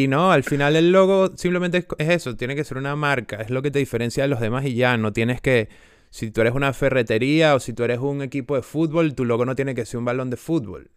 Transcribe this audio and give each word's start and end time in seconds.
Y 0.00 0.08
no, 0.08 0.32
al 0.32 0.44
final 0.44 0.76
el 0.76 0.92
logo 0.92 1.36
simplemente 1.36 1.76
es, 1.76 1.86
es 1.98 2.08
eso, 2.08 2.34
tiene 2.34 2.56
que 2.56 2.64
ser 2.64 2.78
una 2.78 2.96
marca, 2.96 3.36
es 3.36 3.50
lo 3.50 3.60
que 3.60 3.70
te 3.70 3.80
diferencia 3.80 4.22
de 4.22 4.30
los 4.30 4.40
demás 4.40 4.64
y 4.64 4.72
ya, 4.72 4.96
no 4.96 5.12
tienes 5.12 5.42
que, 5.42 5.68
si 6.08 6.30
tú 6.30 6.40
eres 6.40 6.54
una 6.54 6.72
ferretería 6.72 7.54
o 7.54 7.60
si 7.60 7.74
tú 7.74 7.84
eres 7.84 7.98
un 7.98 8.22
equipo 8.22 8.56
de 8.56 8.62
fútbol, 8.62 9.14
tu 9.14 9.26
logo 9.26 9.44
no 9.44 9.54
tiene 9.54 9.74
que 9.74 9.84
ser 9.84 9.98
un 9.98 10.06
balón 10.06 10.30
de 10.30 10.38
fútbol. 10.38 10.90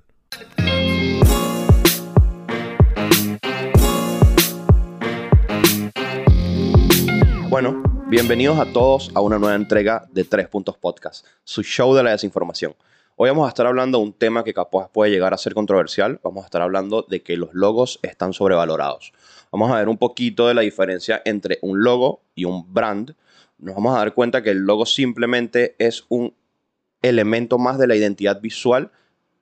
Bueno, 7.50 7.84
bienvenidos 8.08 8.58
a 8.58 8.72
todos 8.72 9.12
a 9.16 9.20
una 9.20 9.38
nueva 9.38 9.56
entrega 9.56 10.08
de 10.14 10.24
Tres 10.24 10.48
Puntos 10.48 10.78
Podcast, 10.78 11.26
su 11.44 11.62
show 11.62 11.94
de 11.94 12.04
la 12.04 12.12
desinformación. 12.12 12.74
Hoy 13.16 13.30
vamos 13.30 13.46
a 13.46 13.50
estar 13.50 13.68
hablando 13.68 14.00
de 14.00 14.06
un 14.06 14.14
tema 14.14 14.44
que 14.44 14.56
capaz 14.56 14.90
puede 14.90 15.12
llegar 15.12 15.36
a 15.36 15.38
ser 15.38 15.54
controversial. 15.54 16.20
Vamos 16.24 16.44
a 16.44 16.46
estar 16.46 16.64
hablando 16.64 17.06
de 17.08 17.22
que 17.22 17.38
los 17.38 17.54
logos 17.54 18.00
están 18.02 18.34
sobrevalorados. 18.34 19.14
Vamos 19.52 19.72
a 19.72 19.78
ver 19.78 19.88
un 19.88 20.00
poquito 20.00 20.48
de 20.48 20.56
la 20.56 20.62
diferencia 20.62 21.22
entre 21.24 21.60
un 21.62 21.84
logo 21.84 22.22
y 22.34 22.46
un 22.46 22.74
brand. 22.74 23.14
Nos 23.60 23.76
vamos 23.76 23.96
a 23.96 24.00
dar 24.00 24.16
cuenta 24.16 24.42
que 24.42 24.50
el 24.50 24.62
logo 24.62 24.88
simplemente 24.88 25.76
es 25.78 26.06
un 26.10 26.34
elemento 27.04 27.60
más 27.60 27.78
de 27.78 27.86
la 27.86 27.96
identidad 27.96 28.42
visual 28.42 28.90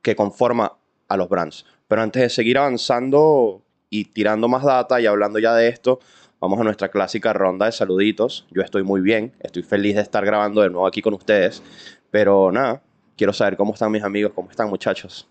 que 0.02 0.18
conforma 0.18 0.74
a 1.08 1.16
los 1.16 1.30
brands. 1.30 1.66
Pero 1.88 2.02
antes 2.02 2.24
de 2.24 2.30
seguir 2.30 2.58
avanzando 2.58 3.62
y 3.90 4.04
tirando 4.04 4.50
más 4.50 4.64
data 4.64 5.00
y 5.00 5.06
hablando 5.06 5.40
ya 5.40 5.56
de 5.56 5.70
esto, 5.70 6.02
vamos 6.42 6.60
a 6.60 6.64
nuestra 6.66 6.90
clásica 6.90 7.32
ronda 7.32 7.68
de 7.68 7.72
saluditos. 7.72 8.46
Yo 8.52 8.64
estoy 8.64 8.84
muy 8.84 9.00
bien, 9.00 9.32
estoy 9.40 9.64
feliz 9.64 9.96
de 9.96 10.02
estar 10.02 10.26
grabando 10.26 10.62
de 10.62 10.70
nuevo 10.70 10.86
aquí 10.86 11.02
con 11.02 11.14
ustedes. 11.14 11.64
Pero 12.10 12.52
nada, 12.52 12.82
quiero 13.22 13.34
saber 13.34 13.56
cómo 13.56 13.76
están 13.76 13.92
mis 13.92 14.02
amigos, 14.02 14.32
cómo 14.34 14.50
están 14.50 14.68
muchachos. 14.68 15.30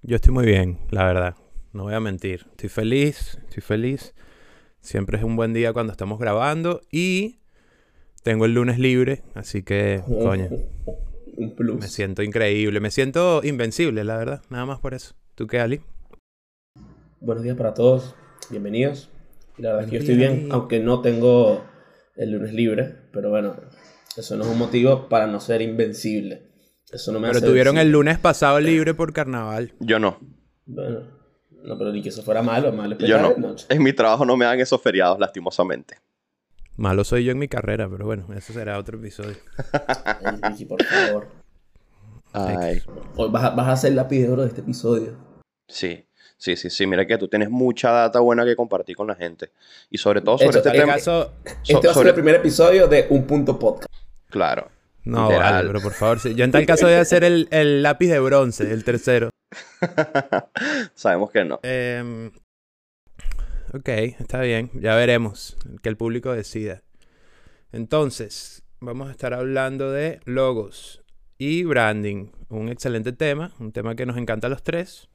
Yo 0.00 0.16
estoy 0.16 0.32
muy 0.32 0.46
bien, 0.46 0.78
la 0.88 1.04
verdad. 1.04 1.34
No 1.74 1.82
voy 1.82 1.92
a 1.92 2.00
mentir. 2.00 2.46
Estoy 2.52 2.70
feliz, 2.70 3.38
estoy 3.46 3.60
feliz. 3.60 4.14
Siempre 4.80 5.18
es 5.18 5.24
un 5.24 5.36
buen 5.36 5.52
día 5.52 5.74
cuando 5.74 5.92
estamos 5.92 6.18
grabando 6.18 6.80
y 6.90 7.40
tengo 8.22 8.46
el 8.46 8.54
lunes 8.54 8.78
libre, 8.78 9.24
así 9.34 9.62
que, 9.62 10.00
coño, 10.06 10.48
Un 11.36 11.54
plus. 11.54 11.82
me 11.82 11.86
siento 11.86 12.22
increíble. 12.22 12.80
Me 12.80 12.90
siento 12.90 13.42
invencible, 13.44 14.02
la 14.02 14.16
verdad. 14.16 14.42
Nada 14.48 14.64
más 14.64 14.80
por 14.80 14.94
eso. 14.94 15.14
¿Tú 15.34 15.46
qué, 15.46 15.60
Ali? 15.60 15.82
Buenos 17.20 17.44
días 17.44 17.58
para 17.58 17.74
todos. 17.74 18.14
Bienvenidos. 18.48 19.10
La 19.58 19.72
verdad 19.72 19.84
es 19.84 19.90
que 19.90 19.96
yo 19.96 20.00
estoy 20.00 20.16
bien, 20.16 20.48
aunque 20.50 20.80
no 20.80 21.02
tengo 21.02 21.62
el 22.14 22.30
lunes 22.30 22.54
libre. 22.54 22.94
Pero 23.12 23.28
bueno, 23.28 23.54
eso 24.16 24.36
no 24.36 24.44
es 24.44 24.50
un 24.50 24.58
motivo 24.58 25.08
para 25.08 25.26
no 25.26 25.40
ser 25.40 25.62
invencible. 25.62 26.50
Eso 26.90 27.12
no 27.12 27.18
me 27.20 27.28
Pero 27.28 27.38
hace 27.38 27.46
tuvieron 27.46 27.78
el 27.78 27.90
lunes 27.90 28.18
pasado 28.18 28.60
libre 28.60 28.94
por 28.94 29.12
carnaval. 29.12 29.72
Yo 29.80 29.98
no, 29.98 30.18
Bueno, 30.66 31.00
no, 31.64 31.76
pero 31.76 31.92
ni 31.92 32.00
que 32.02 32.10
eso 32.10 32.22
fuera 32.22 32.42
malo. 32.42 32.72
Malo 32.72 32.96
es 32.98 33.08
yo 33.08 33.20
no. 33.20 33.34
noche. 33.36 33.66
En 33.68 33.82
mi 33.82 33.92
trabajo 33.92 34.24
no 34.24 34.36
me 34.36 34.44
dan 34.44 34.60
esos 34.60 34.80
feriados, 34.80 35.18
lastimosamente. 35.18 35.96
Malo 36.76 37.04
soy 37.04 37.24
yo 37.24 37.32
en 37.32 37.38
mi 37.38 37.48
carrera, 37.48 37.88
pero 37.90 38.04
bueno, 38.04 38.26
eso 38.36 38.52
será 38.52 38.78
otro 38.78 38.98
episodio. 38.98 39.34
Ay, 40.22 40.38
Vicky, 40.50 40.64
por 40.66 40.82
favor. 40.84 41.28
Ay, 42.32 42.82
Hoy 43.16 43.30
vas 43.30 43.44
a, 43.44 43.50
vas 43.50 43.68
a 43.68 43.76
ser 43.76 43.94
la 43.94 44.02
oro 44.30 44.42
de 44.42 44.48
este 44.48 44.60
episodio. 44.60 45.16
sí. 45.68 46.02
Sí, 46.38 46.54
sí, 46.54 46.68
sí. 46.68 46.86
Mira 46.86 47.06
que 47.06 47.16
tú 47.16 47.28
tienes 47.28 47.48
mucha 47.48 47.90
data 47.90 48.20
buena 48.20 48.44
que 48.44 48.54
compartir 48.54 48.94
con 48.94 49.06
la 49.06 49.14
gente. 49.14 49.52
Y 49.88 49.96
sobre 49.96 50.20
todo 50.20 50.36
sobre 50.36 50.50
Hecho, 50.50 50.58
este 50.58 50.70
tema. 50.78 50.92
caso... 50.92 51.24
so- 51.24 51.32
Este 51.66 51.86
va 51.86 51.92
a 51.92 51.96
ser 51.96 52.06
el 52.08 52.12
primer 52.14 52.34
episodio 52.34 52.86
de 52.88 53.06
Un 53.08 53.26
Punto 53.26 53.58
Podcast. 53.58 53.90
Claro. 54.30 54.70
No, 55.04 55.28
Literal. 55.28 55.52
vale, 55.54 55.68
pero 55.68 55.80
por 55.80 55.92
favor, 55.92 56.18
sí. 56.18 56.34
yo 56.34 56.44
en 56.44 56.50
tal 56.50 56.66
caso 56.66 56.86
voy 56.86 56.94
a 56.96 57.00
hacer 57.00 57.22
el, 57.22 57.46
el 57.52 57.82
lápiz 57.82 58.08
de 58.08 58.18
bronce, 58.18 58.72
el 58.72 58.82
tercero. 58.82 59.30
Sabemos 60.94 61.30
que 61.30 61.44
no. 61.44 61.60
Em, 61.62 62.32
ok, 63.72 63.88
está 64.18 64.40
bien, 64.40 64.70
ya 64.74 64.94
veremos, 64.96 65.56
que 65.82 65.88
el 65.88 65.96
público 65.96 66.32
decida. 66.32 66.82
Entonces, 67.72 68.64
vamos 68.80 69.08
a 69.08 69.12
estar 69.12 69.32
hablando 69.34 69.92
de 69.92 70.20
logos 70.24 71.02
y 71.38 71.64
branding, 71.64 72.30
un 72.48 72.68
excelente 72.68 73.12
tema, 73.12 73.52
un 73.60 73.70
tema 73.72 73.94
que 73.94 74.06
nos 74.06 74.16
encanta 74.16 74.48
a 74.48 74.50
los 74.50 74.62
tres. 74.64 75.08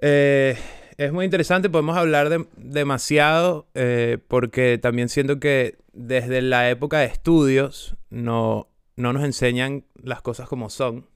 Eh, 0.00 0.56
es 0.96 1.12
muy 1.12 1.24
interesante, 1.24 1.68
podemos 1.68 1.96
hablar 1.96 2.28
de- 2.28 2.46
demasiado 2.56 3.68
eh, 3.74 4.18
porque 4.28 4.78
también 4.78 5.08
siento 5.08 5.38
que 5.38 5.76
desde 5.94 6.42
la 6.42 6.68
época 6.70 6.98
de 6.98 7.06
estudios 7.06 7.96
no, 8.10 8.68
no 8.96 9.12
nos 9.12 9.24
enseñan 9.24 9.84
las 9.94 10.22
cosas 10.22 10.48
como 10.48 10.70
son. 10.70 11.06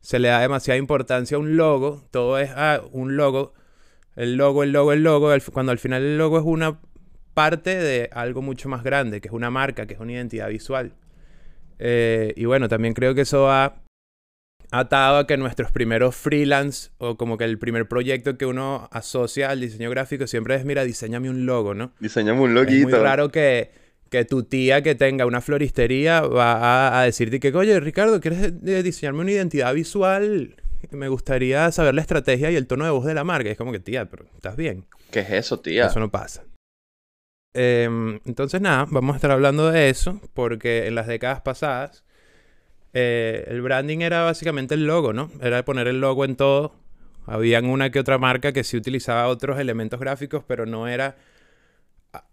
Se 0.00 0.18
le 0.18 0.28
da 0.28 0.40
demasiada 0.40 0.78
importancia 0.78 1.36
a 1.36 1.40
un 1.40 1.56
logo, 1.56 2.02
todo 2.10 2.38
es 2.38 2.50
ah, 2.54 2.82
un 2.92 3.16
logo, 3.16 3.54
el 4.16 4.36
logo, 4.36 4.62
el 4.62 4.72
logo, 4.72 4.92
el 4.92 5.02
logo, 5.02 5.30
cuando 5.52 5.72
al 5.72 5.78
final 5.78 6.02
el 6.02 6.18
logo 6.18 6.38
es 6.38 6.44
una 6.44 6.80
parte 7.34 7.76
de 7.76 8.10
algo 8.12 8.42
mucho 8.42 8.68
más 8.68 8.82
grande, 8.82 9.20
que 9.20 9.28
es 9.28 9.34
una 9.34 9.50
marca, 9.50 9.86
que 9.86 9.94
es 9.94 10.00
una 10.00 10.12
identidad 10.12 10.48
visual. 10.48 10.94
Eh, 11.78 12.34
y 12.36 12.44
bueno, 12.44 12.68
también 12.68 12.94
creo 12.94 13.14
que 13.14 13.22
eso 13.22 13.42
va 13.42 13.82
atado 14.70 15.18
a 15.18 15.26
que 15.26 15.36
nuestros 15.36 15.70
primeros 15.70 16.16
freelance 16.16 16.90
o 16.98 17.16
como 17.16 17.36
que 17.36 17.44
el 17.44 17.58
primer 17.58 17.86
proyecto 17.86 18.38
que 18.38 18.46
uno 18.46 18.88
asocia 18.90 19.50
al 19.50 19.60
diseño 19.60 19.90
gráfico 19.90 20.26
siempre 20.26 20.54
es, 20.56 20.64
mira, 20.64 20.84
diseñame 20.84 21.28
un 21.28 21.46
logo, 21.46 21.74
¿no? 21.74 21.92
Diseñame 22.00 22.40
un 22.40 22.50
Es 22.50 22.54
muy 22.54 22.64
loguito. 22.64 23.02
raro 23.02 23.30
que, 23.30 23.70
que 24.12 24.26
tu 24.26 24.42
tía 24.42 24.82
que 24.82 24.94
tenga 24.94 25.24
una 25.24 25.40
floristería 25.40 26.20
va 26.20 26.52
a, 26.52 27.00
a 27.00 27.04
decirte 27.04 27.40
que, 27.40 27.48
oye, 27.56 27.80
Ricardo, 27.80 28.20
¿quieres 28.20 28.52
eh, 28.64 28.82
diseñarme 28.82 29.22
una 29.22 29.30
identidad 29.32 29.72
visual? 29.72 30.54
Me 30.90 31.08
gustaría 31.08 31.72
saber 31.72 31.94
la 31.94 32.02
estrategia 32.02 32.50
y 32.50 32.56
el 32.56 32.66
tono 32.66 32.84
de 32.84 32.90
voz 32.90 33.06
de 33.06 33.14
la 33.14 33.24
marca. 33.24 33.48
Y 33.48 33.52
es 33.52 33.58
como 33.58 33.72
que, 33.72 33.80
tía, 33.80 34.04
pero 34.10 34.26
¿estás 34.34 34.54
bien? 34.54 34.84
¿Qué 35.10 35.20
es 35.20 35.30
eso, 35.30 35.60
tía? 35.60 35.86
Eso 35.86 35.98
no 35.98 36.10
pasa. 36.10 36.44
Em, 37.54 38.20
entonces, 38.26 38.60
nada, 38.60 38.86
vamos 38.90 39.14
a 39.14 39.16
estar 39.16 39.30
hablando 39.30 39.70
de 39.70 39.88
eso 39.88 40.20
porque 40.34 40.86
en 40.86 40.94
las 40.94 41.06
décadas 41.06 41.40
pasadas 41.40 42.04
eh, 42.92 43.44
el 43.46 43.62
branding 43.62 44.00
era 44.00 44.24
básicamente 44.24 44.74
el 44.74 44.86
logo, 44.86 45.14
¿no? 45.14 45.30
Era 45.40 45.64
poner 45.64 45.88
el 45.88 46.02
logo 46.02 46.26
en 46.26 46.36
todo. 46.36 46.74
Habían 47.24 47.64
una 47.64 47.90
que 47.90 47.98
otra 47.98 48.18
marca 48.18 48.52
que 48.52 48.62
sí 48.62 48.76
utilizaba 48.76 49.28
otros 49.28 49.58
elementos 49.58 49.98
gráficos, 49.98 50.44
pero 50.46 50.66
no 50.66 50.86
era 50.86 51.16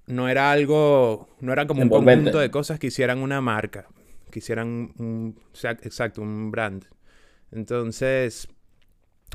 no 0.09 0.30
era 0.30 0.52
algo, 0.52 1.30
no 1.42 1.53
era 1.53 1.68
como 1.68 1.84
un 1.84 1.92
conjunto 1.92 2.40
de 2.40 2.52
cosas 2.52 2.80
que 2.80 2.90
hicieran 2.90 3.20
una 3.20 3.42
marca, 3.42 3.88
que 4.31 4.40
hicieran 4.40 4.94
un, 5.00 5.38
exact- 5.53 5.86
exacto, 5.86 6.22
un 6.24 6.52
brand. 6.52 6.86
Entonces, 7.52 8.50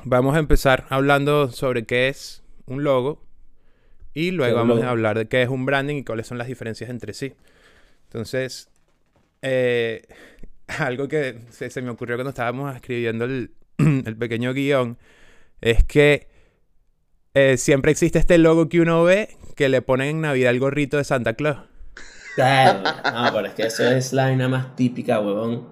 vamos 0.05 0.37
a 0.37 0.41
empezar 0.41 0.87
hablando 0.91 1.51
sobre 1.51 1.85
qué 1.87 2.09
es 2.09 2.43
un 2.67 2.85
logo 2.85 3.23
y 4.15 4.31
luego 4.33 4.59
vamos 4.59 4.81
logo? 4.81 4.83
a 4.83 4.91
hablar 4.91 5.19
de 5.19 5.29
qué 5.29 5.43
es 5.43 5.49
un 5.49 5.67
branding 5.67 5.97
y 5.97 6.05
cuáles 6.05 6.27
son 6.27 6.39
las 6.39 6.49
diferencias 6.49 6.91
entre 6.91 7.15
sí. 7.15 7.35
Entonces, 8.07 8.71
eh, 9.43 10.03
algo 10.79 11.09
que 11.09 11.41
se, 11.51 11.71
se 11.71 11.83
me 11.83 11.91
ocurrió 11.91 12.17
cuando 12.17 12.31
estábamos 12.31 12.75
escribiendo 12.77 13.25
el, 13.27 13.53
el 13.79 14.17
pequeño 14.17 14.55
guion 14.55 14.99
es 15.61 15.85
que 15.85 16.29
eh, 17.35 17.57
siempre 17.57 17.91
existe 17.93 18.19
este 18.19 18.39
logo 18.39 18.69
que 18.69 18.81
uno 18.81 19.05
ve 19.05 19.37
que 19.57 19.69
le 19.69 19.83
ponen 19.83 20.09
en 20.09 20.21
Navidad 20.23 20.51
el 20.51 20.61
gorrito 20.61 20.97
de 20.97 21.05
Santa 21.05 21.35
Claus. 21.35 21.59
Claro. 22.35 22.83
No, 22.83 23.31
pero 23.33 23.47
es 23.47 23.55
que 23.55 23.63
eso 23.67 23.85
es 23.89 24.13
la 24.13 24.25
vaina 24.25 24.49
más 24.49 24.75
típica, 24.75 25.21
huevón. 25.21 25.69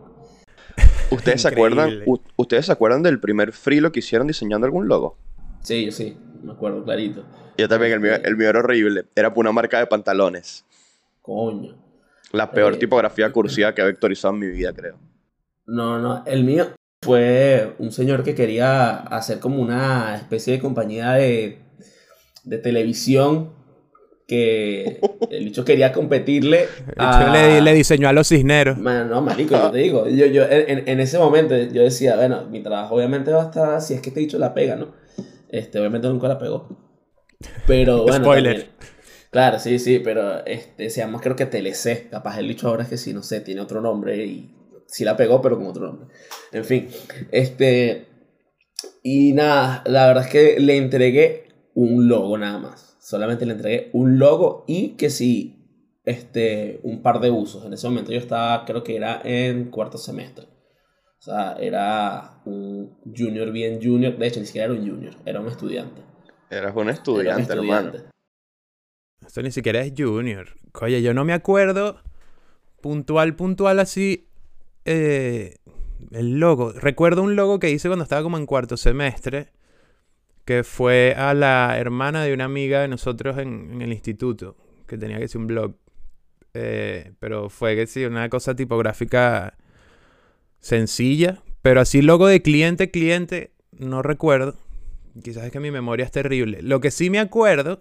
¿Ustedes 1.11 1.43
se 1.43 1.49
acuerdan? 1.49 2.03
¿Ustedes 2.37 2.67
se 2.67 2.73
acuerdan 2.73 3.03
del 3.03 3.19
primer 3.21 3.53
frilo 3.53 3.91
que 3.93 3.99
hicieron 3.99 4.27
diseñando 4.29 4.65
algún 4.67 4.89
logo? 4.89 5.17
Sí, 5.63 5.87
yo 5.87 5.93
sí. 5.93 6.17
Me 6.43 6.53
acuerdo 6.53 6.85
clarito. 6.85 7.25
Yo 7.59 7.69
también, 7.69 7.93
el 7.93 8.01
mío, 8.01 8.13
el 8.23 8.37
mío 8.37 8.49
era 8.49 8.61
horrible. 8.61 9.05
Era 9.15 9.33
por 9.35 9.43
una 9.43 9.53
marca 9.53 9.79
de 9.79 9.87
pantalones. 9.87 10.65
Coño. 11.21 11.77
La 12.33 12.51
peor 12.51 12.75
Eh. 12.75 12.77
tipografía 12.79 13.31
cursiva 13.31 13.75
que 13.75 13.83
he 13.83 13.85
vectorizado 13.85 14.33
en 14.35 14.41
mi 14.41 14.47
vida, 14.49 14.73
creo. 14.73 14.99
No, 15.67 15.99
no, 15.99 16.25
el 16.27 16.45
mío 16.45 16.69
fue 17.03 17.75
un 17.79 17.93
señor 17.93 18.23
que 18.23 18.35
quería 18.35 18.93
hacer 18.93 19.39
como 19.41 19.61
una 19.61 20.17
especie 20.17 20.55
de 20.55 20.59
compañía 20.61 21.13
de, 21.13 21.59
de 22.45 22.59
televisión 22.59 23.51
que 24.29 25.01
el 25.31 25.45
bicho 25.45 25.65
quería 25.65 25.93
competirle 25.93 26.63
El 26.63 26.95
a... 27.05 27.19
chico 27.19 27.33
le, 27.33 27.61
le 27.61 27.75
diseñó 27.75 28.09
a 28.09 28.13
los 28.13 28.29
cisneros. 28.29 28.79
Man, 28.79 29.11
no, 29.11 29.21
marico, 29.21 29.57
yo 29.57 29.71
te 29.71 29.79
digo, 29.79 30.09
yo, 30.09 30.27
yo 30.27 30.45
en, 30.49 30.89
en 30.89 31.01
ese 31.01 31.19
momento 31.19 31.57
yo 31.57 31.83
decía, 31.83 32.17
bueno, 32.17 32.47
mi 32.49 32.63
trabajo 32.63 32.95
obviamente 32.95 33.33
va 33.33 33.43
a 33.43 33.47
estar, 33.47 33.83
si 33.83 33.95
es 33.95 34.01
que 34.01 34.11
este 34.11 34.21
dicho 34.21 34.39
la 34.39 34.55
pega, 34.55 34.77
¿no? 34.77 34.95
Este, 35.51 35.79
obviamente 35.81 36.09
nunca 36.09 36.29
la 36.29 36.39
pegó. 36.39 36.69
Pero 37.67 38.05
bueno. 38.05 38.25
Spoiler. 38.25 38.55
también- 38.63 38.77
claro, 39.31 39.59
sí, 39.59 39.79
sí, 39.81 39.99
pero 39.99 40.47
este, 40.47 40.89
se 40.89 41.01
llama 41.01 41.21
creo 41.21 41.35
que 41.37 41.47
TLC. 41.47 42.09
Capaz 42.09 42.39
el 42.39 42.49
dicho 42.49 42.69
ahora 42.69 42.85
es 42.85 42.89
que 42.89 42.97
sí, 42.97 43.13
no 43.13 43.23
sé, 43.25 43.41
tiene 43.41 43.61
otro 43.61 43.81
nombre 43.81 44.25
y 44.25 44.55
sí 44.93 45.05
la 45.05 45.17
pegó, 45.17 45.41
pero 45.41 45.57
con 45.57 45.67
otro 45.67 45.87
nombre. 45.87 46.07
En 46.53 46.65
fin, 46.65 46.89
este. 47.33 48.07
Y 49.03 49.33
nada, 49.33 49.83
la 49.87 50.07
verdad 50.07 50.25
es 50.25 50.31
que 50.31 50.61
le 50.61 50.77
entregué 50.77 51.49
un 51.75 52.07
logo 52.09 52.39
nada 52.39 52.59
más. 52.59 52.97
Solamente 53.01 53.47
le 53.47 53.55
entregué 53.55 53.91
un 53.95 54.19
logo 54.19 54.65
y 54.69 54.91
que 54.91 55.11
sí, 55.11 55.99
este, 56.05 56.79
un 56.85 57.03
par 57.03 57.21
de 57.21 57.31
usos. 57.31 57.65
En 57.65 57.73
ese 57.73 57.89
momento 57.89 58.13
yo 58.13 58.19
estaba, 58.19 58.65
creo 58.65 58.85
que 58.85 58.95
era 58.97 59.21
en 59.25 59.71
cuarto 59.71 59.99
semestre. 59.99 60.47
O 61.19 61.23
sea, 61.25 61.57
era 61.61 62.43
un 62.45 62.99
junior 63.17 63.51
bien 63.51 63.81
junior. 63.83 64.17
De 64.17 64.27
hecho, 64.27 64.41
ni 64.41 64.47
siquiera 64.47 64.67
era 64.67 64.75
un 64.81 64.89
junior, 64.89 65.15
era 65.25 65.41
un 65.41 65.49
estudiante. 65.49 66.03
Eras 66.51 66.75
un 66.77 66.83
Era 66.83 66.83
un 66.83 66.89
estudiante, 66.91 67.53
hermano. 67.53 67.89
estudiante. 67.89 68.13
Esto 69.27 69.43
ni 69.43 69.51
siquiera 69.51 69.81
es 69.81 69.93
Junior. 69.97 70.49
Oye, 70.81 71.01
yo 71.01 71.15
no 71.15 71.25
me 71.25 71.33
acuerdo 71.33 72.01
puntual, 72.81 73.35
puntual 73.37 73.79
así. 73.79 74.29
Eh, 74.85 75.57
el 76.11 76.39
logo. 76.41 76.73
Recuerdo 76.73 77.23
un 77.23 77.37
logo 77.37 77.59
que 77.59 77.71
hice 77.71 77.89
cuando 77.89 78.03
estaba 78.03 78.23
como 78.23 78.39
en 78.39 78.47
cuarto 78.47 78.77
semestre. 78.77 79.49
Que 80.45 80.65
fue 80.65 81.15
a 81.17 81.35
la 81.35 81.79
hermana 81.79 82.25
de 82.25 82.35
una 82.35 82.45
amiga 82.45 82.81
de 82.81 82.89
nosotros 82.89 83.39
en, 83.39 83.81
el 83.81 83.93
instituto. 83.93 84.57
Que 84.87 84.99
tenía 84.99 85.19
que 85.19 85.29
ser 85.29 85.41
un 85.41 85.47
blog. 85.47 85.75
Eh, 86.55 87.13
pero 87.21 87.49
fue 87.49 87.77
que 87.77 87.87
sí, 87.87 88.05
una 88.05 88.29
cosa 88.29 88.55
tipográfica 88.55 89.57
sencilla. 90.59 91.43
Pero 91.63 91.81
así 91.81 92.03
logo 92.03 92.27
de 92.27 92.43
cliente, 92.43 92.91
cliente, 92.91 93.53
no 93.71 94.03
recuerdo. 94.03 94.57
Quizás 95.23 95.45
es 95.45 95.53
que 95.53 95.61
mi 95.61 95.71
memoria 95.71 96.05
es 96.05 96.11
terrible. 96.11 96.63
Lo 96.63 96.81
que 96.81 96.91
sí 96.91 97.11
me 97.11 97.21
acuerdo 97.21 97.81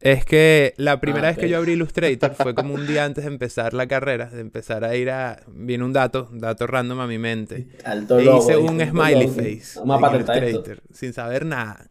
es 0.00 0.24
que 0.24 0.74
la 0.76 1.00
primera 1.00 1.28
Ah, 1.28 1.30
vez 1.30 1.38
que 1.38 1.48
yo 1.48 1.56
abrí 1.58 1.72
Illustrator 1.72 2.34
fue 2.34 2.54
como 2.54 2.74
un 2.74 2.86
día 2.86 3.04
antes 3.06 3.24
de 3.24 3.30
empezar 3.30 3.72
la 3.74 3.86
carrera, 3.86 4.26
de 4.30 4.40
empezar 4.40 4.84
a 4.84 4.94
ir 4.96 5.10
a... 5.10 5.40
Viene 5.48 5.84
un 5.84 5.92
dato, 5.92 6.28
un 6.30 6.38
dato 6.38 6.66
random 6.66 7.00
a 7.00 7.06
mi 7.06 7.18
mente. 7.18 7.68
Alto 7.84 8.18
E 8.18 8.24
hice 8.24 8.56
un 8.56 8.80
smiley 8.80 9.26
logo. 9.26 9.34
face 9.34 9.78
Vamos 9.78 9.94
a 9.94 9.96
en 9.96 10.02
patentar 10.02 10.36
esto. 10.44 10.48
Illustrator, 10.50 10.82
sin 10.92 11.12
saber 11.12 11.46
nada. 11.46 11.88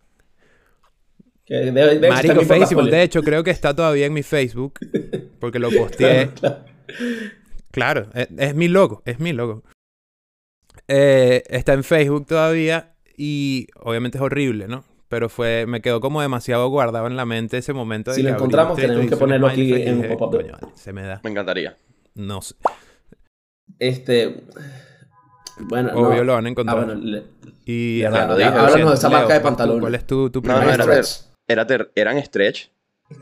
Que 1.46 1.56
debe- 1.56 1.74
debe 2.00 2.08
existir 2.08 2.34
Marico, 2.36 2.46
Facebook, 2.46 2.90
de 2.90 3.04
hecho, 3.04 3.22
creo 3.22 3.44
que 3.44 3.52
está 3.52 3.76
todavía 3.76 4.06
en 4.08 4.14
mi 4.14 4.24
Facebook, 4.24 4.80
porque 5.40 5.60
lo 5.60 5.70
posteé. 5.78 6.30
Claro, 6.40 6.64
Claro, 7.72 8.10
es, 8.14 8.28
es 8.38 8.56
mi 8.56 8.68
logo, 8.68 9.02
es 9.06 9.20
mi 9.20 9.34
logo. 9.34 9.64
Eh, 10.88 11.44
está 11.50 11.74
en 11.74 11.84
Facebook 11.84 12.26
todavía 12.28 12.94
y 13.18 13.68
obviamente 13.76 14.18
es 14.18 14.22
horrible, 14.22 14.68
¿no? 14.68 14.86
Pero 15.16 15.30
fue, 15.30 15.66
me 15.66 15.82
quedó 15.82 16.02
como 16.02 16.22
demasiado 16.22 16.68
guardado 16.68 17.08
en 17.08 17.16
la 17.16 17.24
mente 17.26 17.58
ese 17.58 17.72
momento. 17.72 18.12
de 18.12 18.18
Si 18.18 18.22
lo 18.22 18.32
encontramos, 18.32 18.76
tenemos 18.76 19.06
que 19.10 19.16
ponerlo 19.16 19.48
aquí 19.48 19.72
en 19.74 20.00
un 20.00 20.18
pop-up. 20.18 20.36
"Coño, 20.42 20.58
vale, 20.60 20.74
se 20.76 20.92
me 20.92 21.04
da. 21.04 21.22
Me 21.24 21.30
encantaría. 21.30 21.78
No 22.16 22.42
sé. 22.42 22.56
Este. 23.80 24.44
Bueno, 25.58 25.92
Obvio 25.94 26.18
no. 26.18 26.24
lo 26.26 26.34
van 26.34 26.46
a 26.46 26.48
Ah, 26.48 26.52
encontrar. 26.52 26.86
bueno, 26.86 26.96
le- 26.96 27.24
Y 27.66 28.00
Ya, 28.00 28.10
Háblanos 28.10 28.38
de 28.90 28.94
esa 28.96 29.10
marca 29.10 29.22
de 29.22 29.26
¿cuál 29.26 29.32
es 29.38 29.40
tu- 29.40 29.44
pantalones. 29.44 29.80
¿Cuál 29.82 29.96
es 29.96 30.06
tu, 30.08 30.30
tu 30.30 30.42
No, 30.42 30.50
no, 30.52 30.58
primer 30.60 30.76
era 30.76 30.84
stretch? 30.84 31.06
stretch. 31.06 31.34
Era 31.48 31.66
ter- 31.66 31.92
eran 31.96 32.18
stretch, 32.22 32.68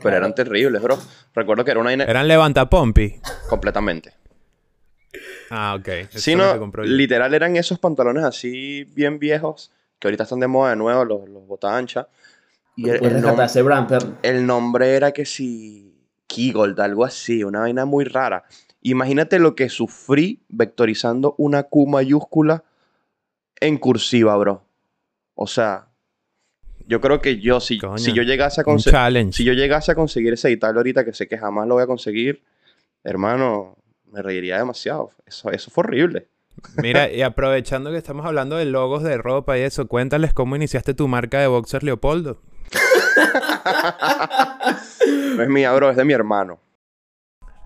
pero 0.02 0.16
eran 0.16 0.34
terribles, 0.34 0.82
bro. 0.82 0.98
Recuerdo 1.32 1.64
que 1.64 1.70
era 1.70 1.78
una 1.78 1.92
Eran 1.92 2.26
levanta 2.26 2.68
pompi. 2.68 3.20
completamente. 3.48 4.14
Ah, 5.48 5.76
ok. 5.78 6.10
Son 6.10 6.38
los 6.38 6.58
no, 6.58 6.82
literal 6.82 7.32
eran 7.34 7.54
esos 7.56 7.78
pantalones 7.78 8.24
así 8.24 8.82
bien 8.96 9.20
viejos, 9.20 9.70
que 10.04 10.08
ahorita 10.08 10.24
están 10.24 10.40
de 10.40 10.46
moda 10.48 10.70
de 10.70 10.76
nuevo, 10.76 11.02
los, 11.06 11.26
los 11.30 11.46
bota 11.46 11.74
ancha. 11.74 12.08
Y 12.76 12.90
el, 12.90 12.98
Puedes 12.98 13.14
el 13.16 13.22
nom- 13.22 13.26
rescatar 13.28 13.46
ese 13.46 13.62
brand, 13.62 13.88
pero- 13.88 14.18
el 14.22 14.44
nombre 14.46 14.94
era 14.96 15.12
que 15.12 15.24
si 15.24 15.94
Keygold, 16.26 16.78
algo 16.78 17.06
así, 17.06 17.42
una 17.42 17.60
vaina 17.60 17.86
muy 17.86 18.04
rara. 18.04 18.44
Imagínate 18.82 19.38
lo 19.38 19.54
que 19.54 19.70
sufrí 19.70 20.42
vectorizando 20.50 21.34
una 21.38 21.62
Q 21.62 21.86
mayúscula 21.86 22.64
en 23.60 23.78
cursiva, 23.78 24.36
bro. 24.36 24.62
O 25.34 25.46
sea, 25.46 25.86
yo 26.86 27.00
creo 27.00 27.22
que 27.22 27.40
yo, 27.40 27.60
si, 27.60 27.78
Coño, 27.78 27.96
si 27.96 28.12
yo 28.12 28.22
llegase 28.24 28.60
a 28.60 28.64
conseguir... 28.64 29.32
Si 29.32 29.42
yo 29.44 29.54
llegase 29.54 29.92
a 29.92 29.94
conseguir 29.94 30.34
ese 30.34 30.48
editarlo 30.48 30.80
ahorita, 30.80 31.02
que 31.06 31.14
sé 31.14 31.26
que 31.26 31.38
jamás 31.38 31.66
lo 31.66 31.74
voy 31.76 31.84
a 31.84 31.86
conseguir, 31.86 32.42
hermano, 33.04 33.78
me 34.12 34.20
reiría 34.20 34.58
demasiado. 34.58 35.12
Eso, 35.24 35.50
eso 35.50 35.70
fue 35.70 35.84
horrible. 35.84 36.28
Mira, 36.82 37.10
y 37.10 37.22
aprovechando 37.22 37.90
que 37.90 37.96
estamos 37.96 38.24
hablando 38.26 38.56
de 38.56 38.64
logos 38.64 39.02
de 39.02 39.16
ropa 39.16 39.58
y 39.58 39.62
eso, 39.62 39.86
cuéntales 39.86 40.32
cómo 40.34 40.56
iniciaste 40.56 40.94
tu 40.94 41.08
marca 41.08 41.40
de 41.40 41.46
boxer 41.46 41.82
Leopoldo. 41.82 42.40
No 45.36 45.42
es 45.42 45.48
mía, 45.48 45.72
bro, 45.72 45.90
es 45.90 45.96
de 45.96 46.04
mi 46.04 46.12
hermano. 46.12 46.60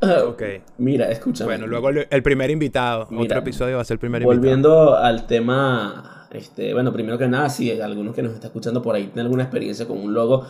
Ok. 0.01 0.43
Mira, 0.79 1.11
escúchame. 1.11 1.49
Bueno, 1.49 1.67
luego 1.67 1.91
el 1.91 2.23
primer 2.23 2.51
invitado. 2.51 3.09
Mira, 3.11 3.25
Otro 3.25 3.39
episodio 3.39 3.77
va 3.77 3.83
a 3.83 3.85
ser 3.85 3.97
el 3.97 3.99
primer 3.99 4.23
invitado. 4.23 4.41
Volviendo 4.41 4.97
al 4.97 5.27
tema, 5.27 6.29
este, 6.31 6.73
bueno, 6.73 6.93
primero 6.93 7.19
que 7.19 7.29
nada, 7.29 7.49
si 7.49 7.81
algunos 7.81 8.15
que 8.15 8.23
nos 8.23 8.33
está 8.33 8.47
escuchando 8.49 8.83
por 8.83 8.95
ahí 8.95 9.05
tienen 9.05 9.27
alguna 9.27 9.43
experiencia 9.45 9.87
con 9.87 9.99
un 9.99 10.15
logo 10.15 10.47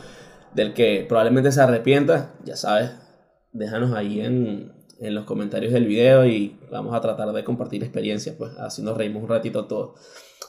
del 0.54 0.74
que 0.74 1.04
probablemente 1.08 1.50
se 1.52 1.60
arrepienta, 1.60 2.34
ya 2.44 2.56
sabes, 2.56 2.92
déjanos 3.52 3.92
ahí 3.92 4.20
en, 4.20 4.72
en 5.00 5.14
los 5.14 5.24
comentarios 5.24 5.72
del 5.72 5.86
video 5.86 6.26
y 6.26 6.56
vamos 6.70 6.94
a 6.94 7.00
tratar 7.00 7.32
de 7.32 7.44
compartir 7.44 7.82
experiencias, 7.82 8.34
pues 8.36 8.52
así 8.58 8.82
nos 8.82 8.96
reímos 8.96 9.22
un 9.22 9.28
ratito 9.28 9.66
todos. 9.66 9.98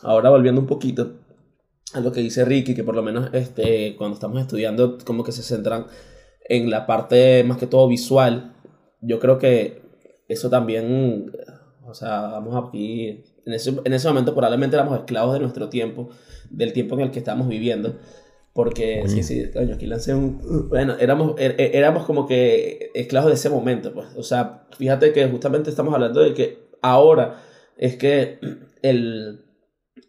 Ahora 0.01 0.29
volviendo 0.29 0.61
un 0.61 0.67
poquito 0.67 1.17
a 1.93 1.99
lo 1.99 2.11
que 2.11 2.21
dice 2.21 2.45
Ricky, 2.45 2.75
que 2.75 2.83
por 2.83 2.95
lo 2.95 3.03
menos 3.03 3.29
este, 3.33 3.95
cuando 3.97 4.15
estamos 4.15 4.39
estudiando 4.41 4.97
como 5.05 5.23
que 5.23 5.31
se 5.31 5.43
centran 5.43 5.85
en 6.47 6.69
la 6.69 6.85
parte 6.85 7.43
más 7.43 7.57
que 7.57 7.67
todo 7.67 7.87
visual, 7.87 8.55
yo 9.01 9.19
creo 9.19 9.37
que 9.37 9.81
eso 10.27 10.49
también, 10.49 11.31
o 11.85 11.93
sea, 11.93 12.21
vamos 12.27 12.67
aquí, 12.67 13.23
en 13.45 13.53
ese, 13.53 13.75
en 13.83 13.93
ese 13.93 14.07
momento 14.07 14.33
probablemente 14.33 14.75
éramos 14.75 14.99
esclavos 14.99 15.33
de 15.33 15.39
nuestro 15.39 15.69
tiempo, 15.69 16.09
del 16.49 16.73
tiempo 16.73 16.95
en 16.95 17.01
el 17.01 17.11
que 17.11 17.19
estamos 17.19 17.47
viviendo, 17.47 17.95
porque, 18.59 19.03
sí, 19.07 19.23
sí, 19.23 19.49
coño, 19.53 19.75
aquí 19.75 19.85
lancé 19.87 20.13
un, 20.13 20.67
bueno, 20.69 20.95
éramos, 20.99 21.31
er- 21.37 21.55
er- 21.57 21.71
éramos 21.75 22.03
como 22.05 22.27
que 22.27 22.91
esclavos 22.93 23.29
de 23.29 23.35
ese 23.35 23.49
momento, 23.49 23.93
pues, 23.93 24.07
o 24.17 24.23
sea, 24.23 24.63
fíjate 24.77 25.13
que 25.13 25.25
justamente 25.27 25.69
estamos 25.69 25.93
hablando 25.93 26.19
de 26.19 26.33
que 26.33 26.69
ahora 26.81 27.41
es 27.77 27.95
que 27.95 28.37
el, 28.81 29.45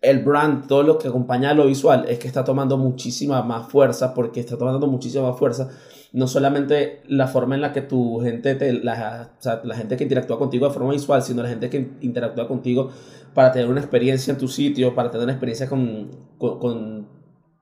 el 0.03 0.19
brand, 0.25 0.67
todo 0.67 0.83
lo 0.83 0.99
que 0.99 1.07
acompaña 1.07 1.51
a 1.51 1.55
lo 1.55 1.67
visual, 1.67 2.07
es 2.09 2.19
que 2.19 2.27
está 2.27 2.43
tomando 2.43 2.77
muchísima 2.77 3.43
más 3.43 3.69
fuerza, 3.71 4.15
porque 4.15 4.41
está 4.41 4.59
tomando 4.59 4.87
muchísima 4.89 5.31
más 5.31 5.39
fuerza 5.39 5.71
no 6.13 6.27
solamente 6.27 7.03
la 7.07 7.29
forma 7.29 7.55
en 7.55 7.61
la 7.61 7.73
que 7.73 7.83
tu 7.83 8.19
gente, 8.19 8.57
te, 8.57 8.73
la, 8.73 9.31
o 9.39 9.43
sea, 9.43 9.61
la 9.63 9.77
gente 9.77 9.97
que 9.97 10.03
interactúa 10.03 10.41
contigo 10.41 10.67
de 10.67 10.75
forma 10.75 10.91
visual, 10.91 11.23
sino 11.23 11.41
la 11.45 11.49
gente 11.49 11.71
que 11.71 11.89
interactúa 12.01 12.49
contigo 12.49 12.91
para 13.33 13.53
tener 13.53 13.69
una 13.69 13.79
experiencia 13.81 14.33
en 14.33 14.39
tu 14.39 14.49
sitio, 14.49 14.93
para 14.97 15.09
tener 15.13 15.23
una 15.23 15.35
experiencia 15.35 15.69
con, 15.69 16.09
con, 16.37 16.59
con 16.59 17.07